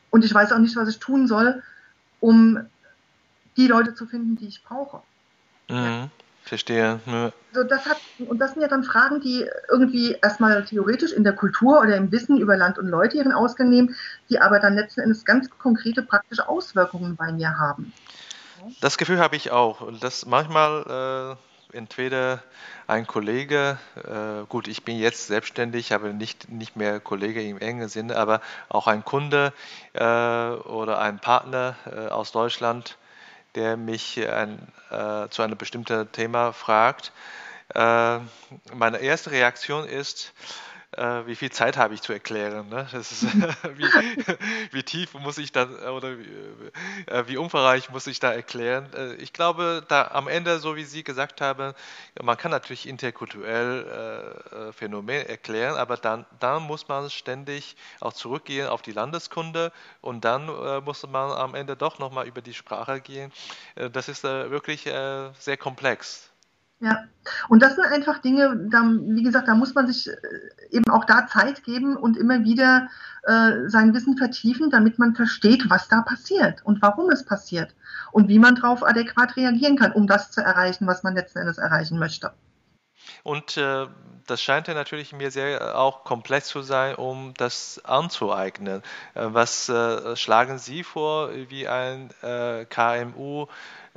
Und 0.10 0.24
ich 0.24 0.34
weiß 0.34 0.52
auch 0.52 0.60
nicht, 0.60 0.76
was 0.76 0.90
ich 0.90 1.00
tun 1.00 1.28
soll, 1.28 1.62
um 2.20 2.66
die 3.58 3.68
Leute 3.68 3.94
zu 3.94 4.06
finden, 4.06 4.36
die 4.36 4.48
ich 4.48 4.64
brauche. 4.64 5.02
Mhm, 5.70 6.10
verstehe. 6.44 7.00
Ja. 7.06 7.32
Also 7.54 7.68
das 7.68 7.86
hat, 7.86 7.98
und 8.20 8.40
das 8.40 8.54
sind 8.54 8.62
ja 8.62 8.68
dann 8.68 8.84
Fragen, 8.84 9.22
die 9.22 9.48
irgendwie 9.70 10.18
erstmal 10.22 10.66
theoretisch 10.66 11.14
in 11.14 11.24
der 11.24 11.34
Kultur 11.34 11.82
oder 11.82 11.96
im 11.96 12.12
Wissen 12.12 12.38
über 12.38 12.58
Land 12.58 12.78
und 12.78 12.88
Leute 12.88 13.18
ihren 13.18 13.32
Ausgang 13.32 13.70
nehmen, 13.70 13.96
die 14.30 14.40
aber 14.40 14.60
dann 14.60 14.76
letzten 14.76 15.02
Endes 15.02 15.24
ganz 15.24 15.50
konkrete 15.50 16.02
praktische 16.02 16.48
Auswirkungen 16.50 17.16
bei 17.16 17.32
mir 17.32 17.58
haben. 17.58 17.94
Das 18.82 18.98
Gefühl 18.98 19.20
habe 19.20 19.36
ich 19.36 19.52
auch. 19.52 19.82
Und 19.82 20.04
das 20.04 20.26
manchmal 20.26 21.38
äh, 21.74 21.78
entweder 21.78 22.42
ein 22.88 23.08
Kollege, 23.08 23.78
äh, 23.96 24.46
gut, 24.48 24.68
ich 24.68 24.84
bin 24.84 24.98
jetzt 24.98 25.28
selbstständig, 25.28 25.94
aber 25.94 26.14
nicht, 26.14 26.50
nicht 26.50 26.76
mehr 26.76 27.00
Kollege 27.00 27.42
im 27.42 27.58
engen 27.58 27.88
Sinne, 27.90 28.16
aber 28.16 28.42
auch 28.70 28.88
ein 28.88 29.04
Kunde 29.04 29.54
äh, 29.94 30.00
oder 30.00 31.00
ein 31.00 31.20
Partner 31.20 31.76
äh, 31.86 32.08
aus 32.08 32.32
Deutschland, 32.32 32.98
der 33.56 33.78
mich 33.78 34.18
ein, 34.28 34.60
äh, 34.92 35.30
zu 35.30 35.42
einem 35.42 35.58
bestimmten 35.58 36.12
Thema 36.12 36.54
fragt. 36.54 37.12
Äh, 37.74 38.20
meine 38.74 38.98
erste 38.98 39.32
Reaktion 39.32 39.86
ist, 39.86 40.34
äh, 40.98 41.26
wie 41.26 41.36
viel 41.36 41.52
Zeit 41.52 41.78
habe 41.78 41.94
ich 41.94 42.02
zu 42.02 42.14
erklären. 42.14 42.70
Ne? 42.70 42.88
Ist, 42.94 43.24
wie, 43.76 43.84
wie, 44.72 44.84
tief 44.84 45.14
muss 45.14 45.38
ich 45.38 45.52
da 45.52 45.68
oder 45.92 46.18
wie, 46.18 46.28
äh, 47.08 47.28
wie, 47.28 47.38
umfangreich 47.38 47.90
muss 47.90 48.08
ich 48.08 48.20
da 48.20 48.32
erklären? 48.32 48.92
Äh, 48.94 49.16
ich 49.16 49.34
glaube, 49.34 49.84
da 49.88 50.10
am 50.10 50.28
Ende, 50.28 50.60
so 50.60 50.76
wie 50.76 50.84
Sie 50.84 51.04
gesagt 51.04 51.42
haben, 51.42 51.74
man 52.22 52.38
kann 52.38 52.52
natürlich 52.52 52.88
interkulturell 52.88 54.40
äh, 54.52 54.72
Phänomen 54.74 55.26
erklären, 55.26 55.76
aber 55.76 55.98
dann, 55.98 56.26
dann 56.40 56.64
muss 56.64 56.88
man 56.88 57.10
ständig 57.10 57.76
auch 58.00 58.14
zurückgehen 58.14 58.68
auf 58.68 58.82
die 58.82 58.92
Landeskunde 58.92 59.72
und 60.02 60.26
dann 60.26 60.48
äh, 60.50 60.82
muss 60.82 61.06
man 61.08 61.32
am 61.32 61.56
Ende 61.56 61.76
doch 61.76 62.00
nochmal 62.00 62.28
über 62.28 62.42
die 62.42 62.54
Sprache 62.54 63.02
gehen. 63.02 63.32
Äh, 63.76 63.90
das 63.90 64.10
ist 64.10 64.24
wirklich 64.24 64.84
sehr 64.84 65.58
komplex. 65.58 66.32
Ja, 66.82 67.06
und 67.48 67.64
das 67.64 67.76
sind 67.76 67.86
einfach 67.86 68.20
Dinge, 68.20 68.68
da, 68.70 68.84
wie 68.84 69.24
gesagt, 69.24 69.48
da 69.48 69.56
muss 69.56 69.74
man 69.74 69.88
sich 69.88 70.10
äh, 70.10 70.16
eben 70.72 70.90
auch 70.92 71.06
da 71.06 71.26
Zeit 71.26 71.64
geben 71.64 71.96
und 71.96 72.18
immer 72.18 72.44
wieder 72.44 72.90
äh, 73.24 73.70
sein 73.70 73.94
Wissen 73.94 74.18
vertiefen, 74.18 74.70
damit 74.70 75.00
man 75.00 75.16
versteht, 75.16 75.70
was 75.70 75.88
da 75.88 76.02
passiert 76.02 76.66
und 76.66 76.82
warum 76.82 77.10
es 77.10 77.24
passiert 77.24 77.74
und 78.12 78.28
wie 78.28 78.40
man 78.40 78.56
darauf 78.56 78.86
adäquat 78.86 79.38
reagieren 79.38 79.78
kann, 79.78 79.94
um 79.94 80.06
das 80.06 80.32
zu 80.32 80.42
erreichen, 80.42 80.86
was 80.86 81.04
man 81.04 81.16
letzten 81.16 81.40
Endes 81.40 81.58
erreichen 81.58 81.98
möchte. 81.98 82.34
Und 83.24 83.56
äh, 83.58 83.88
das 84.28 84.42
scheint 84.42 84.68
ja 84.68 84.74
natürlich 84.74 85.14
mir 85.14 85.32
sehr 85.32 85.62
äh, 85.62 85.72
auch 85.74 86.04
komplex 86.04 86.48
zu 86.48 86.62
sein, 86.62 86.96
um 86.96 87.34
das 87.38 87.82
anzueignen. 87.84 88.82
Äh, 89.14 89.28
was 89.30 89.70
äh, 89.70 90.16
schlagen 90.16 90.58
Sie 90.58 90.84
vor, 90.84 91.30
wie 91.32 91.68
ein 91.68 92.10
KMU 92.70 93.48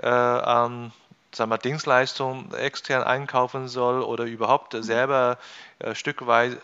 an 0.01 0.93
sagen 1.39 1.51
wir, 1.51 1.59
Dienstleistungen 1.59 2.53
extern 2.53 3.03
einkaufen 3.03 3.69
soll 3.69 4.03
oder 4.03 4.25
überhaupt 4.25 4.75
mhm. 4.75 4.83
selber 4.83 5.39
äh, 5.79 5.95
stückweise 5.95 6.59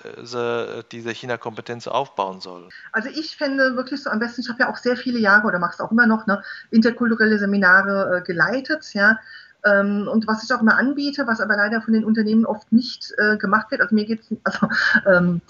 diese 0.92 1.10
China-Kompetenz 1.10 1.86
aufbauen 1.86 2.40
soll? 2.40 2.68
Also 2.92 3.08
ich 3.08 3.36
fände 3.36 3.76
wirklich 3.76 4.02
so 4.02 4.10
am 4.10 4.18
besten, 4.18 4.42
ich 4.42 4.48
habe 4.50 4.60
ja 4.60 4.70
auch 4.70 4.76
sehr 4.76 4.96
viele 4.96 5.18
Jahre 5.18 5.46
oder 5.46 5.58
mache 5.58 5.74
es 5.74 5.80
auch 5.80 5.90
immer 5.90 6.06
noch, 6.06 6.26
ne, 6.26 6.42
interkulturelle 6.70 7.38
Seminare 7.38 8.18
äh, 8.18 8.22
geleitet, 8.22 8.92
ja. 8.92 9.18
Ähm, 9.64 10.08
und 10.10 10.26
was 10.26 10.44
ich 10.44 10.52
auch 10.52 10.60
immer 10.60 10.76
anbiete, 10.76 11.26
was 11.26 11.40
aber 11.40 11.56
leider 11.56 11.80
von 11.80 11.94
den 11.94 12.04
Unternehmen 12.04 12.46
oft 12.46 12.70
nicht 12.72 13.14
äh, 13.18 13.36
gemacht 13.38 13.70
wird, 13.70 13.80
also 13.80 13.94
mir 13.94 14.04
geht 14.04 14.20
es, 14.20 14.36
also 14.44 14.68
ähm, 15.06 15.40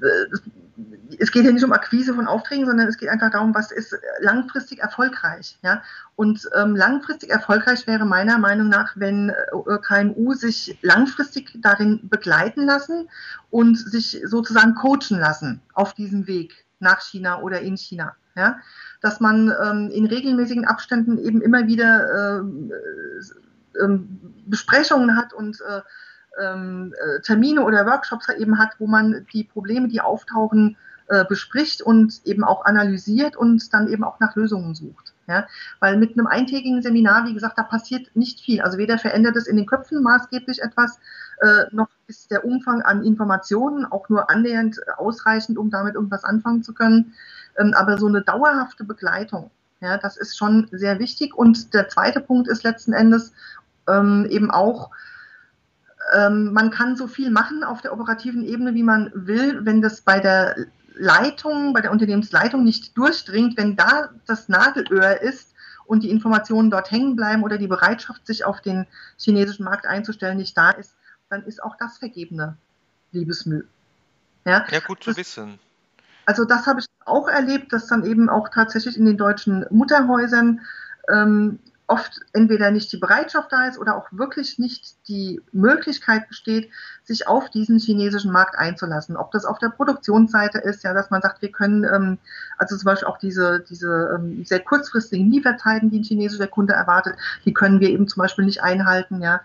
äh, 0.00 0.36
es 1.18 1.30
geht 1.30 1.44
ja 1.44 1.52
nicht 1.52 1.64
um 1.64 1.72
Akquise 1.72 2.14
von 2.14 2.26
Aufträgen, 2.26 2.66
sondern 2.66 2.88
es 2.88 2.96
geht 2.96 3.08
einfach 3.08 3.30
darum, 3.30 3.54
was 3.54 3.70
ist 3.70 3.96
langfristig 4.20 4.80
erfolgreich. 4.80 5.58
Ja? 5.62 5.82
Und 6.16 6.48
ähm, 6.54 6.74
langfristig 6.74 7.30
erfolgreich 7.30 7.86
wäre 7.86 8.04
meiner 8.04 8.38
Meinung 8.38 8.68
nach, 8.68 8.92
wenn 8.96 9.30
äh, 9.30 9.78
KMU 9.82 10.34
sich 10.34 10.78
langfristig 10.82 11.56
darin 11.60 12.08
begleiten 12.08 12.66
lassen 12.66 13.08
und 13.50 13.78
sich 13.78 14.20
sozusagen 14.24 14.74
coachen 14.74 15.18
lassen 15.18 15.60
auf 15.74 15.94
diesem 15.94 16.26
Weg 16.26 16.64
nach 16.80 17.00
China 17.00 17.40
oder 17.40 17.60
in 17.60 17.76
China. 17.76 18.16
Ja? 18.34 18.58
Dass 19.00 19.20
man 19.20 19.52
ähm, 19.62 19.90
in 19.92 20.06
regelmäßigen 20.06 20.66
Abständen 20.66 21.18
eben 21.18 21.40
immer 21.40 21.66
wieder 21.66 22.40
äh, 22.40 22.42
äh, 23.80 23.98
Besprechungen 24.46 25.16
hat 25.16 25.32
und 25.32 25.60
äh, 25.60 25.80
ähm, 26.40 26.94
äh, 26.98 27.20
Termine 27.20 27.62
oder 27.62 27.86
Workshops 27.86 28.28
eben 28.30 28.58
hat, 28.58 28.70
wo 28.78 28.86
man 28.86 29.26
die 29.32 29.44
Probleme, 29.44 29.88
die 29.88 30.00
auftauchen, 30.00 30.76
äh, 31.08 31.24
bespricht 31.24 31.82
und 31.82 32.20
eben 32.24 32.44
auch 32.44 32.64
analysiert 32.64 33.36
und 33.36 33.72
dann 33.74 33.88
eben 33.88 34.04
auch 34.04 34.20
nach 34.20 34.34
Lösungen 34.36 34.74
sucht. 34.74 35.12
Ja? 35.26 35.46
Weil 35.80 35.96
mit 35.96 36.16
einem 36.16 36.26
eintägigen 36.26 36.82
Seminar, 36.82 37.26
wie 37.26 37.34
gesagt, 37.34 37.58
da 37.58 37.62
passiert 37.62 38.14
nicht 38.14 38.40
viel. 38.40 38.62
Also 38.62 38.78
weder 38.78 38.98
verändert 38.98 39.36
es 39.36 39.46
in 39.46 39.56
den 39.56 39.66
Köpfen 39.66 40.02
maßgeblich 40.02 40.62
etwas, 40.62 40.98
äh, 41.40 41.64
noch 41.72 41.88
ist 42.06 42.30
der 42.30 42.44
Umfang 42.44 42.82
an 42.82 43.02
Informationen 43.02 43.84
auch 43.84 44.08
nur 44.08 44.30
annähernd 44.30 44.80
ausreichend, 44.96 45.58
um 45.58 45.70
damit 45.70 45.94
irgendwas 45.94 46.24
anfangen 46.24 46.62
zu 46.62 46.72
können. 46.72 47.14
ähm, 47.56 47.72
aber 47.74 47.98
so 47.98 48.06
eine 48.06 48.22
dauerhafte 48.22 48.84
Begleitung, 48.84 49.50
ja, 49.80 49.98
das 49.98 50.16
ist 50.16 50.36
schon 50.36 50.68
sehr 50.72 50.98
wichtig. 50.98 51.34
Und 51.34 51.74
der 51.74 51.88
zweite 51.88 52.20
Punkt 52.20 52.48
ist 52.48 52.62
letzten 52.62 52.92
Endes 52.92 53.32
ähm, 53.88 54.26
eben 54.30 54.50
auch, 54.50 54.90
ähm, 56.14 56.52
man 56.52 56.70
kann 56.70 56.96
so 56.96 57.06
viel 57.06 57.30
machen 57.30 57.64
auf 57.64 57.80
der 57.80 57.92
operativen 57.92 58.44
Ebene, 58.44 58.74
wie 58.74 58.82
man 58.82 59.10
will, 59.14 59.64
wenn 59.64 59.82
das 59.82 60.00
bei 60.00 60.20
der 60.20 60.56
Leitung, 60.94 61.72
bei 61.72 61.80
der 61.80 61.90
Unternehmensleitung 61.90 62.62
nicht 62.62 62.96
durchdringt, 62.96 63.56
wenn 63.56 63.76
da 63.76 64.10
das 64.26 64.48
Nadelöhr 64.48 65.20
ist 65.22 65.54
und 65.86 66.02
die 66.02 66.10
Informationen 66.10 66.70
dort 66.70 66.90
hängen 66.90 67.16
bleiben 67.16 67.42
oder 67.42 67.58
die 67.58 67.66
Bereitschaft, 67.66 68.26
sich 68.26 68.44
auf 68.44 68.60
den 68.60 68.86
chinesischen 69.18 69.64
Markt 69.64 69.86
einzustellen, 69.86 70.38
nicht 70.38 70.56
da 70.56 70.70
ist, 70.70 70.96
dann 71.30 71.42
ist 71.44 71.62
auch 71.62 71.76
das 71.76 71.98
vergebene 71.98 72.56
Liebesmüh. 73.12 73.64
Ja, 74.44 74.64
ja 74.70 74.80
gut 74.80 75.02
zu 75.02 75.10
das, 75.10 75.16
wissen. 75.16 75.58
Also 76.26 76.44
das 76.44 76.66
habe 76.66 76.80
ich 76.80 76.86
auch 77.04 77.28
erlebt, 77.28 77.72
dass 77.72 77.86
dann 77.86 78.04
eben 78.04 78.28
auch 78.28 78.48
tatsächlich 78.48 78.96
in 78.96 79.04
den 79.04 79.16
deutschen 79.16 79.66
Mutterhäusern 79.70 80.60
ähm, 81.08 81.58
oft 81.86 82.20
entweder 82.32 82.70
nicht 82.70 82.90
die 82.92 82.96
Bereitschaft 82.96 83.52
da 83.52 83.66
ist 83.68 83.78
oder 83.78 83.96
auch 83.96 84.06
wirklich 84.10 84.58
nicht 84.58 84.96
die 85.08 85.42
Möglichkeit 85.52 86.28
besteht, 86.28 86.70
sich 87.02 87.28
auf 87.28 87.50
diesen 87.50 87.78
chinesischen 87.78 88.32
Markt 88.32 88.58
einzulassen. 88.58 89.16
Ob 89.16 89.30
das 89.32 89.44
auf 89.44 89.58
der 89.58 89.68
Produktionsseite 89.68 90.58
ist, 90.58 90.82
ja, 90.82 90.94
dass 90.94 91.10
man 91.10 91.20
sagt, 91.20 91.42
wir 91.42 91.52
können 91.52 91.84
ähm, 91.84 92.18
also 92.56 92.76
zum 92.76 92.86
Beispiel 92.86 93.08
auch 93.08 93.18
diese, 93.18 93.60
diese 93.68 94.16
ähm, 94.16 94.44
sehr 94.44 94.60
kurzfristigen 94.60 95.30
Lieferzeiten, 95.30 95.90
die 95.90 96.00
ein 96.00 96.04
chinesischer 96.04 96.46
Kunde 96.46 96.72
erwartet, 96.72 97.16
die 97.44 97.52
können 97.52 97.80
wir 97.80 97.90
eben 97.90 98.08
zum 98.08 98.22
Beispiel 98.22 98.46
nicht 98.46 98.62
einhalten, 98.62 99.20
ja. 99.20 99.42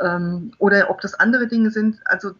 Ähm, 0.00 0.52
oder 0.58 0.88
ob 0.88 1.02
das 1.02 1.14
andere 1.14 1.46
Dinge 1.46 1.70
sind. 1.70 2.00
Also 2.06 2.32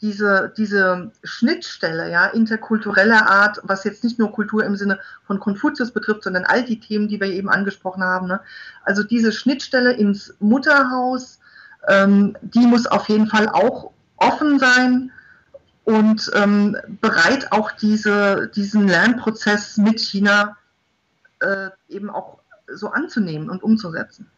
diese, 0.00 0.52
diese 0.56 1.10
Schnittstelle, 1.24 2.10
ja, 2.10 2.26
interkultureller 2.26 3.28
Art, 3.28 3.60
was 3.64 3.84
jetzt 3.84 4.04
nicht 4.04 4.18
nur 4.18 4.32
Kultur 4.32 4.64
im 4.64 4.76
Sinne 4.76 5.00
von 5.26 5.40
Konfuzius 5.40 5.90
betrifft, 5.90 6.22
sondern 6.22 6.44
all 6.44 6.64
die 6.64 6.78
Themen, 6.78 7.08
die 7.08 7.20
wir 7.20 7.28
eben 7.28 7.48
angesprochen 7.48 8.04
haben. 8.04 8.28
Ne? 8.28 8.40
Also 8.84 9.02
diese 9.02 9.32
Schnittstelle 9.32 9.92
ins 9.92 10.34
Mutterhaus, 10.38 11.40
ähm, 11.88 12.36
die 12.42 12.66
muss 12.66 12.86
auf 12.86 13.08
jeden 13.08 13.26
Fall 13.26 13.48
auch 13.48 13.90
offen 14.16 14.58
sein 14.58 15.10
und 15.84 16.30
ähm, 16.34 16.76
bereit 17.00 17.50
auch 17.50 17.72
diese, 17.72 18.50
diesen 18.54 18.86
Lernprozess 18.86 19.78
mit 19.78 20.00
China 20.00 20.56
äh, 21.40 21.70
eben 21.88 22.10
auch 22.10 22.38
so 22.72 22.90
anzunehmen 22.90 23.48
und 23.48 23.62
umzusetzen. 23.62 24.30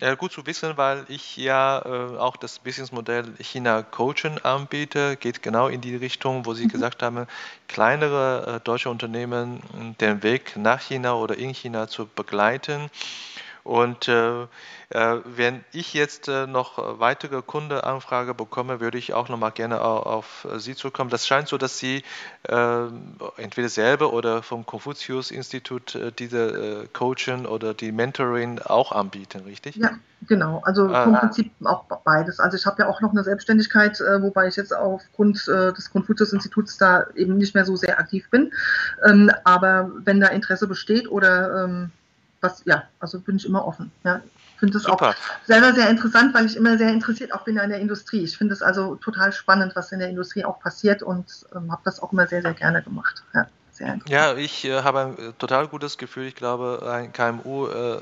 Ja, 0.00 0.14
gut 0.14 0.32
zu 0.32 0.46
wissen, 0.46 0.78
weil 0.78 1.04
ich 1.08 1.36
ja 1.36 1.82
äh, 1.84 2.16
auch 2.16 2.38
das 2.38 2.58
Businessmodell 2.58 3.34
China 3.38 3.82
Coaching 3.82 4.38
anbiete, 4.38 5.16
geht 5.16 5.42
genau 5.42 5.68
in 5.68 5.82
die 5.82 5.94
Richtung, 5.94 6.46
wo 6.46 6.54
Sie 6.54 6.64
mhm. 6.64 6.68
gesagt 6.68 7.02
haben, 7.02 7.26
kleinere 7.68 8.56
äh, 8.56 8.60
deutsche 8.64 8.88
Unternehmen 8.88 9.62
den 10.00 10.22
Weg 10.22 10.56
nach 10.56 10.80
China 10.80 11.16
oder 11.16 11.36
in 11.36 11.52
China 11.52 11.86
zu 11.86 12.06
begleiten. 12.06 12.90
Und 13.62 14.08
äh, 14.08 14.42
äh, 14.42 15.18
wenn 15.24 15.64
ich 15.72 15.94
jetzt 15.94 16.28
äh, 16.28 16.46
noch 16.46 16.98
weitere 16.98 17.42
Kundeanfrage 17.42 18.34
bekomme, 18.34 18.80
würde 18.80 18.98
ich 18.98 19.12
auch 19.14 19.28
noch 19.28 19.38
mal 19.38 19.50
gerne 19.50 19.80
auf, 19.80 20.46
Sie 20.56 20.74
zukommen. 20.74 21.10
Das 21.10 21.26
scheint 21.26 21.48
so, 21.48 21.58
dass 21.58 21.78
Sie 21.78 22.02
äh, 22.48 22.86
entweder 23.36 23.68
selber 23.68 24.12
oder 24.12 24.42
vom 24.42 24.64
Konfuzius-Institut 24.66 25.94
äh, 25.94 26.12
diese 26.12 26.38
äh, 26.38 26.88
Coaching 26.92 27.46
oder 27.46 27.74
die 27.74 27.92
Mentoring 27.92 28.60
auch 28.60 28.92
anbieten, 28.92 29.42
richtig? 29.44 29.76
Ja, 29.76 29.90
genau. 30.26 30.62
Also 30.64 30.86
ah, 30.86 31.04
vom 31.04 31.14
Prinzip 31.14 31.52
auch 31.64 31.84
beides. 32.04 32.40
Also 32.40 32.56
ich 32.56 32.66
habe 32.66 32.82
ja 32.82 32.88
auch 32.88 33.00
noch 33.00 33.10
eine 33.10 33.22
Selbstständigkeit, 33.24 34.00
wobei 34.00 34.48
ich 34.48 34.56
jetzt 34.56 34.74
aufgrund 34.74 35.46
des 35.46 35.90
Konfuzius-Instituts 35.90 36.78
da 36.78 37.06
eben 37.14 37.36
nicht 37.36 37.54
mehr 37.54 37.64
so 37.64 37.76
sehr 37.76 37.98
aktiv 37.98 38.28
bin. 38.30 38.52
Ähm, 39.04 39.30
aber 39.44 39.90
wenn 40.04 40.20
da 40.20 40.28
Interesse 40.28 40.66
besteht 40.66 41.10
oder 41.10 41.64
ähm, 41.64 41.90
was, 42.40 42.62
ja, 42.64 42.84
also 42.98 43.20
bin 43.20 43.36
ich 43.36 43.46
immer 43.46 43.66
offen. 43.66 43.90
Ja. 44.04 44.20
finde 44.58 44.74
das 44.74 44.82
Super. 44.84 45.10
auch 45.10 45.14
selber 45.46 45.72
sehr 45.72 45.88
interessant, 45.90 46.34
weil 46.34 46.46
ich 46.46 46.56
immer 46.56 46.78
sehr 46.78 46.90
interessiert 46.90 47.32
auch 47.32 47.44
bin 47.44 47.58
an 47.58 47.70
der 47.70 47.80
Industrie. 47.80 48.20
Ich 48.20 48.36
finde 48.36 48.54
es 48.54 48.62
also 48.62 48.96
total 48.96 49.32
spannend, 49.32 49.76
was 49.76 49.92
in 49.92 49.98
der 49.98 50.08
Industrie 50.08 50.44
auch 50.44 50.60
passiert 50.60 51.02
und 51.02 51.46
ähm, 51.54 51.70
habe 51.70 51.82
das 51.84 52.00
auch 52.00 52.12
immer 52.12 52.26
sehr, 52.26 52.42
sehr 52.42 52.54
gerne 52.54 52.82
gemacht. 52.82 53.22
Ja. 53.34 53.46
Ja, 54.08 54.34
ich 54.36 54.64
äh, 54.66 54.82
habe 54.82 55.00
ein 55.00 55.18
äh, 55.18 55.32
total 55.38 55.66
gutes 55.66 55.96
Gefühl. 55.96 56.26
Ich 56.26 56.34
glaube, 56.34 56.86
ein 56.92 57.12
KMU 57.12 57.66
äh, 57.66 57.98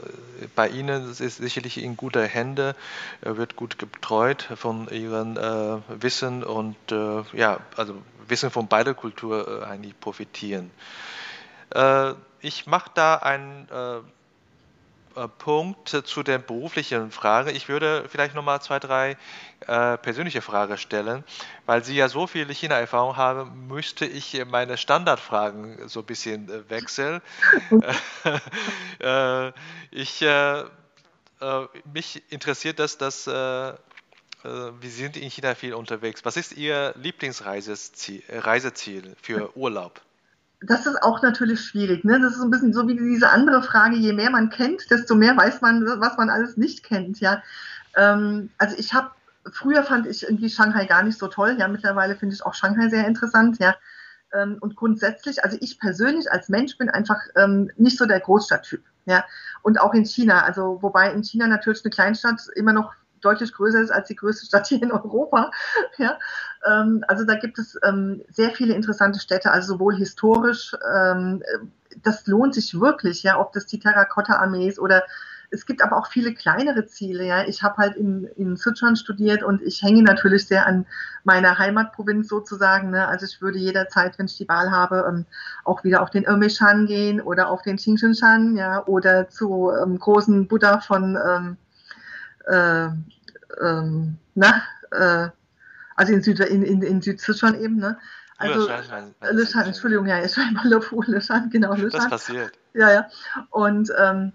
bei 0.54 0.68
Ihnen 0.68 1.08
ist 1.08 1.18
sicherlich 1.18 1.82
in 1.82 1.96
guter 1.96 2.24
Hände, 2.24 2.74
wird 3.20 3.54
gut 3.54 3.78
betreut 3.78 4.42
von 4.56 4.88
Ihrem 4.88 5.36
äh, 5.36 6.02
Wissen 6.02 6.42
und 6.42 6.76
äh, 6.90 7.22
ja, 7.32 7.60
also 7.76 7.94
Wissen 8.26 8.50
von 8.50 8.66
beider 8.66 8.94
Kultur 8.94 9.62
äh, 9.62 9.66
eigentlich 9.66 9.98
profitieren. 10.00 10.70
ich 12.40 12.66
mache 12.66 12.90
da 12.94 13.16
ein 13.16 13.68
äh, 13.70 14.00
Punkt 15.26 15.88
zu 15.88 16.22
der 16.22 16.38
beruflichen 16.38 17.10
Frage. 17.10 17.50
Ich 17.50 17.68
würde 17.68 18.04
vielleicht 18.08 18.34
nochmal 18.34 18.62
zwei, 18.62 18.78
drei 18.78 19.16
äh, 19.66 19.98
persönliche 19.98 20.42
Fragen 20.42 20.78
stellen, 20.78 21.24
weil 21.66 21.82
Sie 21.82 21.96
ja 21.96 22.08
so 22.08 22.26
viel 22.26 22.52
China-Erfahrung 22.52 23.16
haben, 23.16 23.66
müsste 23.66 24.06
ich 24.06 24.44
meine 24.46 24.76
Standardfragen 24.76 25.88
so 25.88 26.00
ein 26.00 26.06
bisschen 26.06 26.48
äh, 26.48 26.70
wechseln. 26.70 27.20
äh, 29.00 29.52
ich, 29.90 30.22
äh, 30.22 30.60
äh, 30.60 30.64
mich 31.92 32.22
interessiert 32.30 32.78
das, 32.78 32.98
dass 32.98 33.26
wir 33.26 33.78
sind 34.82 35.16
in 35.16 35.28
China 35.30 35.56
viel 35.56 35.74
unterwegs. 35.74 36.24
Was 36.24 36.36
ist 36.36 36.52
Ihr 36.52 36.94
Lieblingsreiseziel 36.96 39.16
für 39.20 39.56
Urlaub? 39.56 40.00
Das 40.60 40.86
ist 40.86 41.02
auch 41.02 41.22
natürlich 41.22 41.60
schwierig. 41.60 42.04
Ne? 42.04 42.20
Das 42.20 42.34
ist 42.34 42.42
ein 42.42 42.50
bisschen 42.50 42.72
so 42.72 42.88
wie 42.88 42.96
diese 42.96 43.30
andere 43.30 43.62
Frage, 43.62 43.96
je 43.96 44.12
mehr 44.12 44.30
man 44.30 44.50
kennt, 44.50 44.90
desto 44.90 45.14
mehr 45.14 45.36
weiß 45.36 45.60
man, 45.60 45.84
was 46.00 46.16
man 46.16 46.30
alles 46.30 46.56
nicht 46.56 46.82
kennt. 46.82 47.20
Ja? 47.20 47.42
Ähm, 47.96 48.50
also 48.58 48.74
ich 48.76 48.92
habe, 48.92 49.10
früher 49.52 49.82
fand 49.84 50.06
ich 50.06 50.24
irgendwie 50.24 50.50
Shanghai 50.50 50.84
gar 50.86 51.02
nicht 51.02 51.18
so 51.18 51.28
toll. 51.28 51.56
Ja, 51.58 51.68
mittlerweile 51.68 52.16
finde 52.16 52.34
ich 52.34 52.44
auch 52.44 52.54
Shanghai 52.54 52.88
sehr 52.88 53.06
interessant. 53.06 53.58
Ja. 53.60 53.76
Ähm, 54.32 54.58
und 54.60 54.74
grundsätzlich, 54.74 55.44
also 55.44 55.56
ich 55.60 55.78
persönlich 55.78 56.30
als 56.30 56.48
Mensch 56.48 56.76
bin 56.76 56.90
einfach 56.90 57.20
ähm, 57.36 57.70
nicht 57.76 57.96
so 57.96 58.06
der 58.06 58.20
Großstadttyp. 58.20 58.82
Ja. 59.06 59.24
Und 59.62 59.80
auch 59.80 59.94
in 59.94 60.04
China, 60.04 60.42
also 60.42 60.78
wobei 60.82 61.12
in 61.12 61.22
China 61.22 61.46
natürlich 61.46 61.84
eine 61.84 61.90
Kleinstadt 61.90 62.40
immer 62.56 62.72
noch 62.72 62.94
deutlich 63.20 63.52
größer 63.52 63.80
ist 63.80 63.90
als 63.90 64.08
die 64.08 64.16
größte 64.16 64.46
Stadt 64.46 64.66
hier 64.66 64.82
in 64.82 64.92
Europa. 64.92 65.50
Ja? 65.98 66.18
Ähm, 66.64 67.04
also 67.08 67.24
da 67.24 67.34
gibt 67.34 67.58
es 67.58 67.76
ähm, 67.84 68.22
sehr 68.30 68.50
viele 68.50 68.74
interessante 68.74 69.18
Städte, 69.18 69.50
also 69.50 69.74
sowohl 69.74 69.96
historisch, 69.96 70.76
ähm, 70.92 71.42
das 72.02 72.26
lohnt 72.26 72.54
sich 72.54 72.80
wirklich, 72.80 73.22
ja, 73.22 73.40
ob 73.40 73.52
das 73.52 73.66
die 73.66 73.80
Terrakotta-Armee 73.80 74.68
ist 74.68 74.78
oder 74.78 75.02
es 75.50 75.64
gibt 75.66 75.82
aber 75.82 75.96
auch 75.96 76.08
viele 76.08 76.34
kleinere 76.34 76.86
Ziele. 76.86 77.24
Ja. 77.24 77.44
Ich 77.46 77.62
habe 77.62 77.76
halt 77.78 77.96
in, 77.96 78.24
in 78.36 78.56
Sichuan 78.56 78.96
studiert 78.96 79.42
und 79.42 79.62
ich 79.62 79.82
hänge 79.82 80.02
natürlich 80.02 80.46
sehr 80.46 80.66
an 80.66 80.86
meiner 81.24 81.58
Heimatprovinz 81.58 82.28
sozusagen. 82.28 82.90
Ne. 82.90 83.06
Also 83.06 83.24
ich 83.24 83.40
würde 83.40 83.58
jederzeit, 83.58 84.18
wenn 84.18 84.26
ich 84.26 84.36
die 84.36 84.48
Wahl 84.48 84.70
habe, 84.70 85.06
ähm, 85.08 85.24
auch 85.64 85.84
wieder 85.84 86.02
auf 86.02 86.10
den 86.10 86.24
Irmishan 86.24 86.86
gehen 86.86 87.20
oder 87.20 87.48
auf 87.48 87.62
den 87.62 87.76
Qingshan 87.76 88.56
ja, 88.56 88.84
oder 88.86 89.28
zu 89.28 89.70
ähm, 89.70 89.98
großen 89.98 90.48
Buddha 90.48 90.80
von 90.80 91.16
ähm, 91.16 91.56
äh, 92.46 92.88
ähm, 93.60 94.18
na, 94.34 94.62
äh, 94.90 95.28
also 95.96 96.12
in, 96.12 96.22
Süd, 96.22 96.40
in, 96.40 96.62
in, 96.62 96.82
in 96.82 97.02
Südsichuan 97.02 97.60
eben, 97.60 97.76
ne? 97.76 97.98
Also, 98.38 98.68
Löschan, 99.32 99.66
Entschuldigung, 99.66 100.06
ja, 100.06 100.24
ich 100.24 100.32
schreibe 100.32 100.52
mal 100.52 100.68
Lofu, 100.68 101.02
Löschan, 101.02 101.50
genau, 101.50 101.74
Löschan. 101.74 102.02
Das 102.02 102.08
passiert. 102.08 102.52
Ja, 102.72 102.92
ja. 102.92 103.06
Und 103.50 103.90
ähm, 103.98 104.32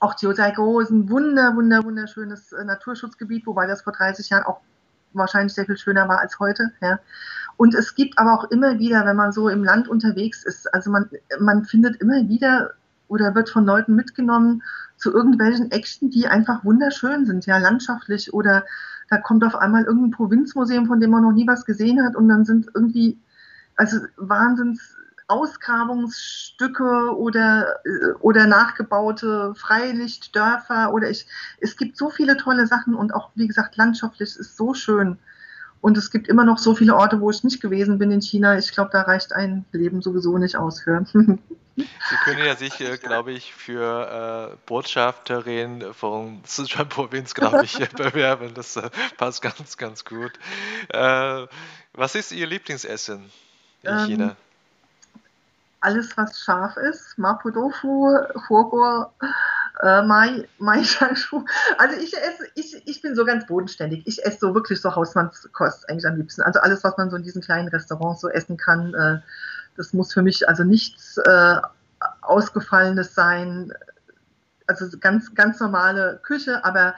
auch 0.00 0.14
Jiuzhaigo 0.20 0.80
ist 0.80 0.90
ein 0.90 1.08
wunder, 1.08 1.54
wunder, 1.54 1.84
wunderschönes 1.84 2.52
äh, 2.52 2.64
Naturschutzgebiet, 2.64 3.46
wobei 3.46 3.68
das 3.68 3.82
vor 3.82 3.92
30 3.92 4.28
Jahren 4.28 4.44
auch 4.44 4.60
wahrscheinlich 5.12 5.54
sehr 5.54 5.66
viel 5.66 5.76
schöner 5.76 6.08
war 6.08 6.18
als 6.18 6.38
heute. 6.40 6.72
Ja. 6.80 6.98
Und 7.56 7.74
es 7.74 7.94
gibt 7.94 8.18
aber 8.18 8.34
auch 8.34 8.50
immer 8.50 8.80
wieder, 8.80 9.06
wenn 9.06 9.16
man 9.16 9.30
so 9.30 9.48
im 9.48 9.62
Land 9.62 9.88
unterwegs 9.88 10.44
ist, 10.44 10.72
also 10.74 10.90
man, 10.90 11.08
man 11.38 11.64
findet 11.64 12.00
immer 12.00 12.28
wieder 12.28 12.72
oder 13.14 13.34
wird 13.36 13.48
von 13.48 13.64
Leuten 13.64 13.94
mitgenommen 13.94 14.62
zu 14.96 15.12
irgendwelchen 15.12 15.70
Action, 15.70 16.10
die 16.10 16.26
einfach 16.26 16.64
wunderschön 16.64 17.26
sind, 17.26 17.46
ja, 17.46 17.58
landschaftlich 17.58 18.34
oder 18.34 18.64
da 19.08 19.18
kommt 19.18 19.44
auf 19.44 19.54
einmal 19.54 19.84
irgendein 19.84 20.10
Provinzmuseum, 20.10 20.86
von 20.86 20.98
dem 20.98 21.10
man 21.10 21.22
noch 21.22 21.32
nie 21.32 21.46
was 21.46 21.64
gesehen 21.64 22.04
hat 22.04 22.16
und 22.16 22.28
dann 22.28 22.44
sind 22.44 22.66
irgendwie, 22.74 23.18
also 23.76 23.98
Wahnsinns 24.16 24.96
Ausgrabungsstücke 25.26 27.16
oder, 27.16 27.76
äh, 27.84 28.12
oder 28.20 28.46
nachgebaute 28.46 29.54
Freilichtdörfer 29.54 30.92
oder 30.92 31.08
ich, 31.08 31.26
es 31.60 31.76
gibt 31.76 31.96
so 31.96 32.10
viele 32.10 32.36
tolle 32.36 32.66
Sachen 32.66 32.94
und 32.94 33.14
auch, 33.14 33.30
wie 33.34 33.46
gesagt, 33.46 33.76
landschaftlich 33.76 34.36
ist 34.36 34.56
so 34.56 34.74
schön. 34.74 35.18
Und 35.84 35.98
es 35.98 36.10
gibt 36.10 36.28
immer 36.28 36.46
noch 36.46 36.56
so 36.56 36.74
viele 36.74 36.96
Orte, 36.96 37.20
wo 37.20 37.28
ich 37.28 37.44
nicht 37.44 37.60
gewesen 37.60 37.98
bin 37.98 38.10
in 38.10 38.22
China. 38.22 38.56
Ich 38.56 38.72
glaube, 38.72 38.88
da 38.90 39.02
reicht 39.02 39.34
ein 39.34 39.66
Leben 39.70 40.00
sowieso 40.00 40.38
nicht 40.38 40.56
aus 40.56 40.80
für. 40.80 41.04
Sie 41.12 42.16
können 42.24 42.42
ja 42.42 42.56
sich, 42.56 42.80
äh, 42.80 42.96
glaube 42.96 43.32
ich, 43.32 43.54
für 43.54 44.54
äh, 44.54 44.56
Botschafterin 44.64 45.92
von 45.92 46.40
Sichuan-Provinz, 46.46 47.34
glaube 47.34 47.64
ich, 47.64 47.76
bewerben. 47.96 48.54
Das 48.54 48.76
äh, 48.76 48.88
passt 49.18 49.42
ganz, 49.42 49.76
ganz 49.76 50.06
gut. 50.06 50.32
Äh, 50.88 51.46
was 51.92 52.14
ist 52.14 52.32
Ihr 52.32 52.46
Lieblingsessen 52.46 53.30
in 53.82 53.90
ähm, 53.90 54.06
China? 54.06 54.36
alles, 55.82 56.16
was 56.16 56.40
scharf 56.40 56.78
ist. 56.78 57.18
Mapo 57.18 57.50
Tofu, 57.50 58.16
Huoguo, 58.48 59.10
äh, 59.82 60.02
Mai, 60.02 60.48
Mai 60.58 60.84
Shangshu. 60.84 61.44
Also 61.78 61.98
ich 61.98 62.14
esse, 62.14 62.46
ich, 62.54 62.82
ich 62.86 63.02
bin 63.02 63.14
so 63.14 63.24
ganz 63.24 63.46
bodenständig. 63.46 64.02
Ich 64.06 64.24
esse 64.24 64.38
so 64.38 64.54
wirklich 64.54 64.80
so 64.80 64.94
Hausmannskost 64.94 65.88
eigentlich 65.88 66.06
am 66.06 66.16
liebsten. 66.16 66.42
Also 66.42 66.60
alles, 66.60 66.84
was 66.84 66.96
man 66.96 67.10
so 67.10 67.16
in 67.16 67.22
diesen 67.22 67.42
kleinen 67.42 67.68
Restaurants 67.68 68.20
so 68.20 68.28
essen 68.28 68.56
kann, 68.56 68.94
äh, 68.94 69.20
das 69.76 69.92
muss 69.92 70.12
für 70.12 70.22
mich 70.22 70.48
also 70.48 70.64
nichts 70.64 71.18
äh, 71.18 71.56
Ausgefallenes 72.20 73.14
sein. 73.14 73.72
Also 74.66 74.86
ganz, 74.98 75.34
ganz 75.34 75.60
normale 75.60 76.20
Küche, 76.22 76.64
aber 76.64 76.94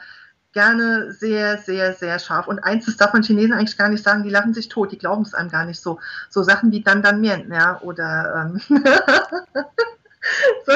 gerne 0.52 1.12
sehr, 1.12 1.58
sehr, 1.58 1.92
sehr 1.92 2.18
scharf. 2.18 2.46
Und 2.46 2.60
eins, 2.60 2.86
das 2.86 2.96
darf 2.96 3.12
man 3.12 3.22
Chinesen 3.22 3.52
eigentlich 3.52 3.76
gar 3.76 3.88
nicht 3.88 4.04
sagen, 4.04 4.22
die 4.22 4.30
lachen 4.30 4.54
sich 4.54 4.68
tot, 4.68 4.92
die 4.92 4.98
glauben 4.98 5.22
es 5.22 5.34
einem 5.34 5.50
gar 5.50 5.66
nicht 5.66 5.80
so. 5.80 6.00
So 6.30 6.42
Sachen 6.42 6.72
wie 6.72 6.82
Dan 6.82 7.02
Dan 7.02 7.20
Mien, 7.20 7.52
ja, 7.52 7.78
oder 7.82 8.52
ähm, 8.54 8.60
so, 10.66 10.72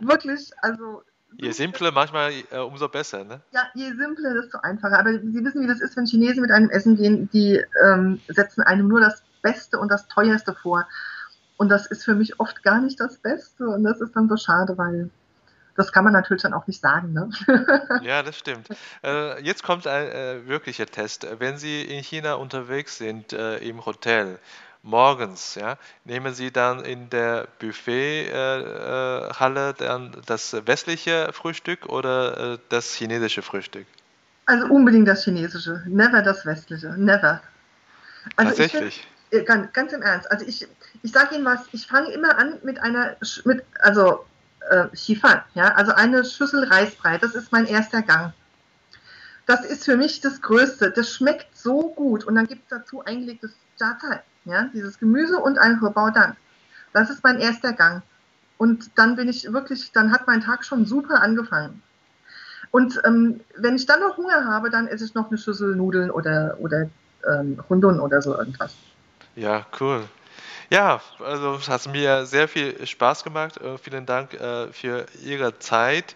wirklich, 0.00 0.50
also. 0.60 1.02
Je 1.36 1.52
simpler, 1.52 1.92
manchmal 1.92 2.32
äh, 2.50 2.58
umso 2.58 2.88
besser, 2.88 3.24
ne? 3.24 3.40
Ja, 3.52 3.62
je 3.74 3.92
simpler, 3.92 4.34
desto 4.34 4.58
einfacher. 4.58 4.98
Aber 4.98 5.12
Sie 5.12 5.44
wissen, 5.44 5.62
wie 5.62 5.66
das 5.66 5.80
ist, 5.80 5.96
wenn 5.96 6.06
Chinesen 6.06 6.42
mit 6.42 6.50
einem 6.50 6.70
Essen 6.70 6.96
gehen, 6.96 7.28
die 7.32 7.62
ähm, 7.84 8.20
setzen 8.28 8.62
einem 8.62 8.88
nur 8.88 9.00
das 9.00 9.22
Beste 9.42 9.78
und 9.78 9.88
das 9.90 10.08
Teuerste 10.08 10.54
vor. 10.54 10.86
Und 11.56 11.68
das 11.68 11.86
ist 11.86 12.04
für 12.04 12.14
mich 12.14 12.40
oft 12.40 12.62
gar 12.62 12.80
nicht 12.80 13.00
das 13.00 13.18
Beste. 13.18 13.68
Und 13.68 13.84
das 13.84 14.00
ist 14.00 14.14
dann 14.16 14.28
so 14.28 14.36
schade, 14.36 14.76
weil 14.78 15.10
das 15.76 15.92
kann 15.92 16.04
man 16.04 16.12
natürlich 16.12 16.42
dann 16.42 16.54
auch 16.54 16.66
nicht 16.66 16.80
sagen. 16.80 17.12
Ne? 17.12 17.30
ja, 18.02 18.22
das 18.22 18.38
stimmt. 18.38 18.68
Äh, 19.02 19.42
jetzt 19.42 19.62
kommt 19.62 19.86
ein 19.86 20.06
äh, 20.08 20.46
wirklicher 20.46 20.86
Test. 20.86 21.26
Wenn 21.38 21.56
Sie 21.56 21.82
in 21.82 22.02
China 22.02 22.34
unterwegs 22.34 22.98
sind, 22.98 23.32
äh, 23.32 23.58
im 23.58 23.84
Hotel, 23.84 24.38
morgens, 24.84 25.56
ja, 25.56 25.76
nehmen 26.04 26.34
Sie 26.34 26.52
dann 26.52 26.84
in 26.84 27.10
der 27.10 27.48
Buffethalle 27.58 29.70
äh, 29.70 29.74
dann 29.78 30.16
das 30.26 30.54
westliche 30.66 31.30
Frühstück 31.32 31.86
oder 31.86 32.54
äh, 32.54 32.58
das 32.68 32.94
chinesische 32.94 33.42
Frühstück? 33.42 33.86
Also 34.46 34.66
unbedingt 34.66 35.08
das 35.08 35.24
chinesische, 35.24 35.82
never 35.86 36.22
das 36.22 36.46
westliche, 36.46 36.94
never. 36.98 37.40
Also 38.36 38.50
Tatsächlich. 38.50 39.06
Äh, 39.30 39.42
ganz, 39.42 39.72
ganz 39.72 39.92
im 39.92 40.02
Ernst. 40.02 40.30
Also 40.30 40.46
ich, 40.46 40.66
ich 41.02 41.12
sage 41.12 41.34
Ihnen 41.34 41.44
was, 41.44 41.60
ich 41.72 41.86
fange 41.86 42.12
immer 42.12 42.38
an 42.38 42.58
mit 42.62 42.80
einer, 42.80 43.16
mit, 43.44 43.64
also 43.80 44.24
äh, 44.70 44.86
Xifan, 44.88 45.42
ja, 45.54 45.74
also 45.74 45.92
eine 45.92 46.24
Schüssel 46.24 46.64
Reisbrei, 46.64 47.18
das 47.18 47.34
ist 47.34 47.52
mein 47.52 47.66
erster 47.66 48.02
Gang. 48.02 48.32
Das 49.46 49.64
ist 49.64 49.84
für 49.84 49.96
mich 49.96 50.20
das 50.20 50.40
Größte. 50.40 50.90
Das 50.90 51.10
schmeckt 51.10 51.56
so 51.56 51.90
gut. 51.90 52.24
Und 52.24 52.34
dann 52.34 52.46
gibt 52.46 52.62
es 52.62 52.68
dazu 52.70 53.04
eingelegtes 53.04 53.52
Jiatai, 53.78 54.22
ja, 54.44 54.68
dieses 54.72 54.98
Gemüse 54.98 55.38
und 55.38 55.58
ein 55.58 55.80
Herbaudan. 55.80 56.36
Das 56.92 57.10
ist 57.10 57.22
mein 57.24 57.38
erster 57.38 57.72
Gang. 57.72 58.02
Und 58.58 58.90
dann 58.96 59.16
bin 59.16 59.28
ich 59.28 59.52
wirklich, 59.52 59.92
dann 59.92 60.12
hat 60.12 60.26
mein 60.26 60.40
Tag 60.40 60.64
schon 60.64 60.86
super 60.86 61.20
angefangen. 61.20 61.82
Und 62.70 63.00
ähm, 63.04 63.40
wenn 63.56 63.76
ich 63.76 63.86
dann 63.86 64.00
noch 64.00 64.16
Hunger 64.16 64.46
habe, 64.46 64.70
dann 64.70 64.88
esse 64.88 65.04
ich 65.04 65.14
noch 65.14 65.28
eine 65.28 65.38
Schüssel 65.38 65.76
Nudeln 65.76 66.10
oder, 66.10 66.56
oder 66.58 66.88
ähm, 67.26 67.62
Hundun 67.68 68.00
oder 68.00 68.22
so 68.22 68.36
irgendwas. 68.36 68.74
Ja, 69.36 69.66
cool. 69.80 70.04
Ja, 70.70 71.00
also 71.24 71.54
es 71.54 71.68
hat 71.68 71.86
mir 71.92 72.26
sehr 72.26 72.48
viel 72.48 72.86
Spaß 72.86 73.24
gemacht. 73.24 73.58
Äh, 73.58 73.78
vielen 73.78 74.06
Dank 74.06 74.34
äh, 74.34 74.72
für 74.72 75.06
Ihre 75.22 75.58
Zeit. 75.58 76.14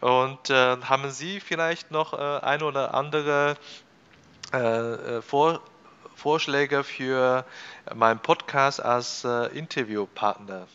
Und 0.00 0.50
äh, 0.50 0.76
haben 0.82 1.10
Sie 1.10 1.40
vielleicht 1.40 1.90
noch 1.90 2.14
äh, 2.14 2.44
ein 2.44 2.62
oder 2.62 2.94
andere 2.94 3.56
äh, 4.52 4.58
äh, 4.58 5.22
Vor 5.22 5.60
Vorschläge 6.20 6.84
für 6.84 7.44
meinen 7.94 8.20
Podcast 8.20 8.84
als 8.84 9.24
Interviewpartner? 9.54 10.66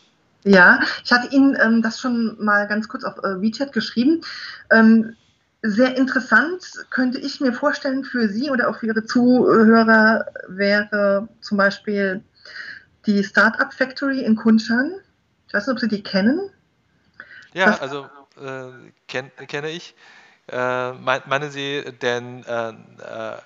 Ja, 0.44 0.80
ich 1.04 1.10
hatte 1.10 1.34
Ihnen 1.34 1.56
ähm, 1.60 1.82
das 1.82 2.00
schon 2.00 2.36
mal 2.38 2.68
ganz 2.68 2.88
kurz 2.88 3.02
auf 3.04 3.16
WeChat 3.16 3.72
geschrieben. 3.72 4.22
Ähm, 4.70 5.16
sehr 5.62 5.96
interessant 5.96 6.62
könnte 6.90 7.18
ich 7.18 7.40
mir 7.40 7.52
vorstellen 7.52 8.04
für 8.04 8.28
Sie 8.28 8.50
oder 8.50 8.68
auch 8.68 8.78
für 8.78 8.86
Ihre 8.86 9.04
Zuhörer 9.04 10.26
wäre 10.46 11.28
zum 11.40 11.58
Beispiel 11.58 12.22
die 13.06 13.24
Startup 13.24 13.72
Factory 13.72 14.20
in 14.20 14.36
Kunshan. 14.36 14.92
Ich 15.48 15.54
weiß 15.54 15.66
nicht, 15.66 15.74
ob 15.74 15.80
Sie 15.80 15.88
die 15.88 16.02
kennen. 16.02 16.50
Ja, 17.52 17.66
das, 17.66 17.80
also 17.80 18.06
äh, 18.40 18.70
kenn, 19.08 19.30
kenne 19.48 19.70
ich. 19.70 19.96
Äh, 20.48 20.92
mein, 20.92 21.22
meinen 21.26 21.50
Sie 21.50 21.82
den 22.02 22.44
äh, 22.44 22.68
äh 22.68 22.74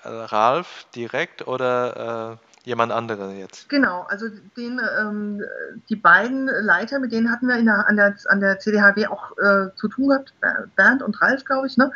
Ralf 0.05 0.85
direkt 0.95 1.47
oder 1.47 2.37
äh, 2.39 2.67
jemand 2.67 2.91
anderen 2.91 3.37
jetzt? 3.37 3.69
Genau, 3.69 4.05
also 4.07 4.27
den, 4.55 4.79
ähm, 4.99 5.41
die 5.89 5.95
beiden 5.95 6.45
Leiter, 6.45 6.99
mit 6.99 7.11
denen 7.11 7.31
hatten 7.31 7.47
wir 7.47 7.61
der, 7.61 7.87
an, 7.87 7.95
der, 7.95 8.15
an 8.27 8.39
der 8.39 8.59
CDHW 8.59 9.07
auch 9.07 9.31
äh, 9.39 9.75
zu 9.75 9.87
tun 9.87 10.09
gehabt, 10.09 10.33
Bernd 10.75 11.01
und 11.01 11.19
Ralf, 11.21 11.43
glaube 11.43 11.67
ich. 11.67 11.77
Ne? 11.77 11.91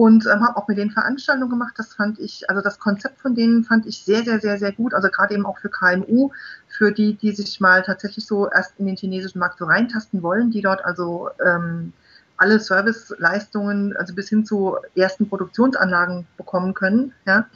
und 0.00 0.24
ähm, 0.26 0.40
habe 0.46 0.56
auch 0.56 0.66
mit 0.66 0.78
den 0.78 0.90
Veranstaltungen 0.90 1.50
gemacht. 1.50 1.74
Das 1.76 1.92
fand 1.92 2.18
ich, 2.18 2.48
also 2.48 2.62
das 2.62 2.78
Konzept 2.78 3.20
von 3.20 3.34
denen 3.34 3.64
fand 3.64 3.84
ich 3.84 4.02
sehr, 4.02 4.22
sehr, 4.22 4.40
sehr, 4.40 4.56
sehr 4.58 4.72
gut. 4.72 4.94
Also 4.94 5.08
gerade 5.08 5.34
eben 5.34 5.44
auch 5.44 5.58
für 5.58 5.68
KMU, 5.68 6.30
für 6.68 6.90
die, 6.90 7.14
die 7.14 7.32
sich 7.32 7.60
mal 7.60 7.82
tatsächlich 7.82 8.26
so 8.26 8.48
erst 8.48 8.78
in 8.78 8.86
den 8.86 8.96
chinesischen 8.96 9.40
Markt 9.40 9.58
so 9.58 9.66
reintasten 9.66 10.22
wollen, 10.22 10.50
die 10.50 10.62
dort 10.62 10.84
also 10.84 11.28
ähm, 11.44 11.92
alle 12.40 12.58
Serviceleistungen, 12.58 13.94
also 13.96 14.14
bis 14.14 14.30
hin 14.30 14.46
zu 14.46 14.76
ersten 14.94 15.28
Produktionsanlagen 15.28 16.26
bekommen 16.38 16.72
können. 16.72 17.12
Ja. 17.26 17.46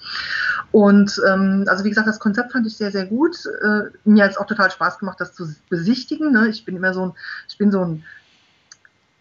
Und 0.72 1.20
ähm, 1.26 1.64
also 1.68 1.84
wie 1.84 1.88
gesagt, 1.88 2.06
das 2.06 2.20
Konzept 2.20 2.52
fand 2.52 2.66
ich 2.66 2.76
sehr, 2.76 2.92
sehr 2.92 3.06
gut. 3.06 3.46
Äh, 3.62 3.84
mir 4.04 4.24
hat 4.24 4.32
es 4.32 4.36
auch 4.36 4.46
total 4.46 4.70
Spaß 4.70 4.98
gemacht, 4.98 5.18
das 5.20 5.34
zu 5.34 5.48
besichtigen. 5.70 6.32
Ne? 6.32 6.48
Ich 6.48 6.66
bin 6.66 6.76
immer 6.76 6.92
so 6.92 7.06
ein, 7.06 7.12
ich 7.48 7.56
bin 7.56 7.70
so 7.72 7.82
ein 7.82 8.04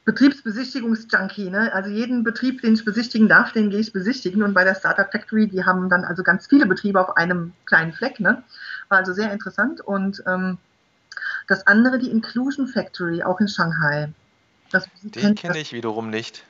Betriebsbesichtigungsjunkie. 0.04 1.50
Ne? 1.50 1.74
Also 1.74 1.90
jeden 1.90 2.26
Betrieb, 2.26 2.62
den 2.62 2.74
ich 2.74 2.84
besichtigen 2.84 3.30
darf, 3.30 3.54
den 3.54 3.70
gehe 3.70 3.80
ich 3.80 3.94
besichtigen. 3.94 4.44
Und 4.44 4.54
bei 4.54 4.66
der 4.66 4.76
Startup 4.76 5.10
Factory, 5.10 5.48
die 5.48 5.64
haben 5.64 5.88
dann 5.88 6.04
also 6.04 6.24
ganz 6.24 6.46
viele 6.48 6.66
Betriebe 6.66 7.00
auf 7.00 7.16
einem 7.16 7.54
kleinen 7.66 7.94
Fleck. 7.94 8.20
Ne? 8.20 8.44
War 8.90 8.98
also 8.98 9.14
sehr 9.14 9.32
interessant. 9.32 9.80
Und 9.80 10.22
ähm, 10.28 10.58
das 11.48 11.66
andere, 11.68 12.00
die 12.00 12.12
Inclusion 12.12 12.68
Factory, 12.68 13.24
auch 13.24 13.40
in 13.40 13.48
Shanghai. 13.48 14.12
Das, 14.74 14.90
den 15.04 15.36
kenne 15.36 15.60
ich 15.60 15.72
wiederum 15.72 16.10
nicht. 16.10 16.44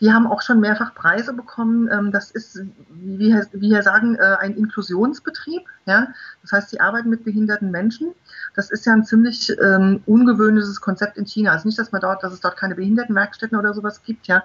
Die 0.00 0.12
haben 0.12 0.26
auch 0.26 0.40
schon 0.40 0.60
mehrfach 0.60 0.94
Preise 0.94 1.32
bekommen. 1.32 1.88
Ähm, 1.90 2.12
das 2.12 2.30
ist, 2.30 2.60
wie 2.90 3.34
wir 3.52 3.82
sagen, 3.82 4.14
äh, 4.14 4.36
ein 4.38 4.54
Inklusionsbetrieb. 4.54 5.62
Ja? 5.86 6.08
Das 6.42 6.52
heißt, 6.52 6.70
sie 6.70 6.80
arbeiten 6.80 7.10
mit 7.10 7.24
behinderten 7.24 7.72
Menschen. 7.72 8.12
Das 8.54 8.70
ist 8.70 8.86
ja 8.86 8.92
ein 8.92 9.04
ziemlich 9.04 9.50
ähm, 9.60 10.00
ungewöhnliches 10.06 10.80
Konzept 10.80 11.16
in 11.16 11.26
China. 11.26 11.52
Also 11.52 11.66
nicht, 11.66 11.78
dass 11.78 11.90
man 11.90 12.02
dort, 12.02 12.22
dass 12.22 12.32
es 12.32 12.40
dort 12.40 12.56
keine 12.56 12.76
Behindertenwerkstätten 12.76 13.58
oder 13.58 13.74
sowas 13.74 14.02
gibt, 14.04 14.28
ja, 14.28 14.44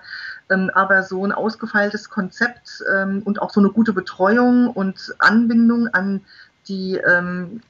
ähm, 0.50 0.72
aber 0.74 1.04
so 1.04 1.24
ein 1.24 1.32
ausgefeiltes 1.32 2.10
Konzept 2.10 2.84
ähm, 2.92 3.22
und 3.24 3.40
auch 3.40 3.52
so 3.52 3.60
eine 3.60 3.70
gute 3.70 3.94
Betreuung 3.94 4.68
und 4.70 5.14
Anbindung 5.20 5.88
an 5.90 6.22
die 6.68 7.00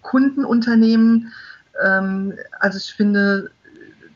Kundenunternehmen. 0.01 1.31
Also 2.59 2.77
ich 2.77 2.93
finde, 2.93 3.49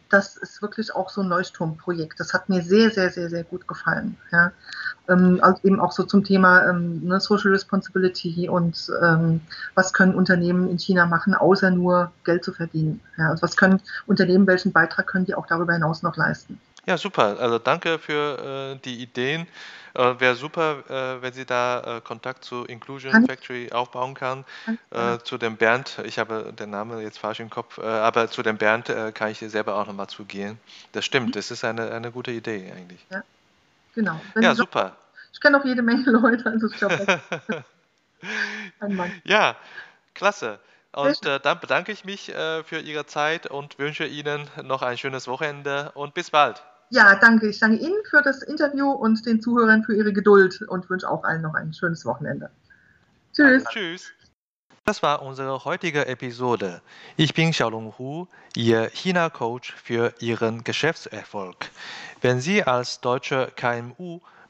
das 0.09 0.37
ist 0.37 0.61
wirklich 0.61 0.93
auch 0.93 1.09
so 1.09 1.21
ein 1.21 1.27
Leuchtturmprojekt. 1.27 2.19
Das 2.19 2.33
hat 2.33 2.49
mir 2.49 2.61
sehr, 2.61 2.91
sehr, 2.91 3.09
sehr, 3.11 3.29
sehr 3.29 3.43
gut 3.43 3.67
gefallen. 3.67 4.17
Ja. 4.31 4.51
Ähm, 5.09 5.39
also 5.41 5.59
eben 5.63 5.79
auch 5.79 5.91
so 5.91 6.03
zum 6.03 6.23
Thema 6.23 6.69
ähm, 6.69 7.03
ne, 7.03 7.19
Social 7.19 7.51
Responsibility 7.51 8.47
und 8.49 8.91
ähm, 9.03 9.41
was 9.73 9.93
können 9.93 10.15
Unternehmen 10.15 10.69
in 10.69 10.77
China 10.77 11.05
machen, 11.05 11.33
außer 11.33 11.71
nur 11.71 12.11
Geld 12.23 12.43
zu 12.43 12.53
verdienen. 12.53 13.01
Ja. 13.17 13.29
Also 13.29 13.43
was 13.43 13.57
können 13.57 13.81
Unternehmen, 14.05 14.47
welchen 14.47 14.71
Beitrag 14.71 15.07
können 15.07 15.25
die 15.25 15.35
auch 15.35 15.47
darüber 15.47 15.73
hinaus 15.73 16.03
noch 16.03 16.17
leisten? 16.17 16.59
Ja, 16.85 16.97
super. 16.97 17.37
Also 17.39 17.59
danke 17.59 17.99
für 17.99 18.75
äh, 18.75 18.79
die 18.83 19.01
Ideen. 19.01 19.47
Äh, 19.95 20.19
Wäre 20.19 20.35
super, 20.35 20.83
äh, 20.89 21.21
wenn 21.21 21.33
Sie 21.33 21.45
da 21.45 21.97
äh, 21.97 22.01
Kontakt 22.01 22.43
zu 22.43 22.65
Inclusion 22.65 23.11
kann 23.11 23.25
Factory 23.25 23.71
aufbauen 23.71 24.13
kann. 24.13 24.45
Kann 24.91 25.19
zu 25.23 25.37
dem 25.37 25.55
Bernd, 25.55 25.99
ich 26.03 26.19
habe 26.19 26.53
den 26.53 26.69
Namen 26.69 27.01
jetzt 27.01 27.17
falsch 27.17 27.39
im 27.39 27.49
Kopf, 27.49 27.79
aber 27.79 28.29
zu 28.29 28.43
dem 28.43 28.57
Bernd 28.57 28.93
kann 29.13 29.31
ich 29.31 29.39
selber 29.39 29.75
auch 29.75 29.87
nochmal 29.87 30.07
zugehen. 30.07 30.59
Das 30.91 31.05
stimmt, 31.05 31.27
mhm. 31.27 31.31
das 31.31 31.51
ist 31.51 31.63
eine, 31.63 31.91
eine 31.91 32.11
gute 32.11 32.31
Idee 32.31 32.71
eigentlich. 32.75 33.05
Ja, 33.09 33.23
genau. 33.93 34.19
Wenn 34.33 34.43
ja, 34.43 34.55
super. 34.55 34.95
ich 35.31 35.39
kenne 35.39 35.59
auch 35.59 35.65
jede 35.65 35.81
Menge 35.81 36.09
Leute, 36.11 36.45
also 36.49 36.67
ich 36.67 36.77
glaube. 36.77 37.21
Ja, 39.23 39.55
klasse. 40.13 40.59
Und 40.91 41.25
äh, 41.25 41.39
dann 41.39 41.59
bedanke 41.59 41.91
ich 41.91 42.05
mich 42.05 42.33
äh, 42.33 42.63
für 42.63 42.79
Ihre 42.79 43.05
Zeit 43.05 43.47
und 43.47 43.77
wünsche 43.77 44.05
Ihnen 44.05 44.49
noch 44.63 44.81
ein 44.81 44.97
schönes 44.97 45.27
Wochenende 45.27 45.91
und 45.93 46.13
bis 46.13 46.31
bald. 46.31 46.63
Ja, 46.89 47.15
danke. 47.15 47.47
Ich 47.47 47.59
danke 47.59 47.83
Ihnen 47.83 48.03
für 48.09 48.21
das 48.21 48.41
Interview 48.41 48.91
und 48.91 49.25
den 49.25 49.41
Zuhörern 49.41 49.83
für 49.83 49.95
Ihre 49.95 50.13
Geduld 50.13 50.61
und 50.61 50.89
wünsche 50.89 51.09
auch 51.09 51.23
allen 51.23 51.41
noch 51.41 51.55
ein 51.55 51.73
schönes 51.73 52.05
Wochenende. 52.05 52.49
Tschüss. 53.33 53.63
Tschüss. 53.65 54.13
Das 54.85 55.01
war 55.01 55.23
unsere 55.23 55.65
heutige 55.65 56.05
Episode. 56.05 56.79
Ich 57.17 57.33
bin 57.33 57.49
Xiaolong 57.49 57.97
Hu, 57.97 58.27
Ihr 58.55 58.91
China-Coach 58.93 59.73
für 59.73 60.13
Ihren 60.19 60.63
Geschäftserfolg. 60.63 61.71
Wenn 62.21 62.39
Sie 62.39 62.61
als 62.61 63.01
deutsche 63.01 63.51
KMU 63.55 64.19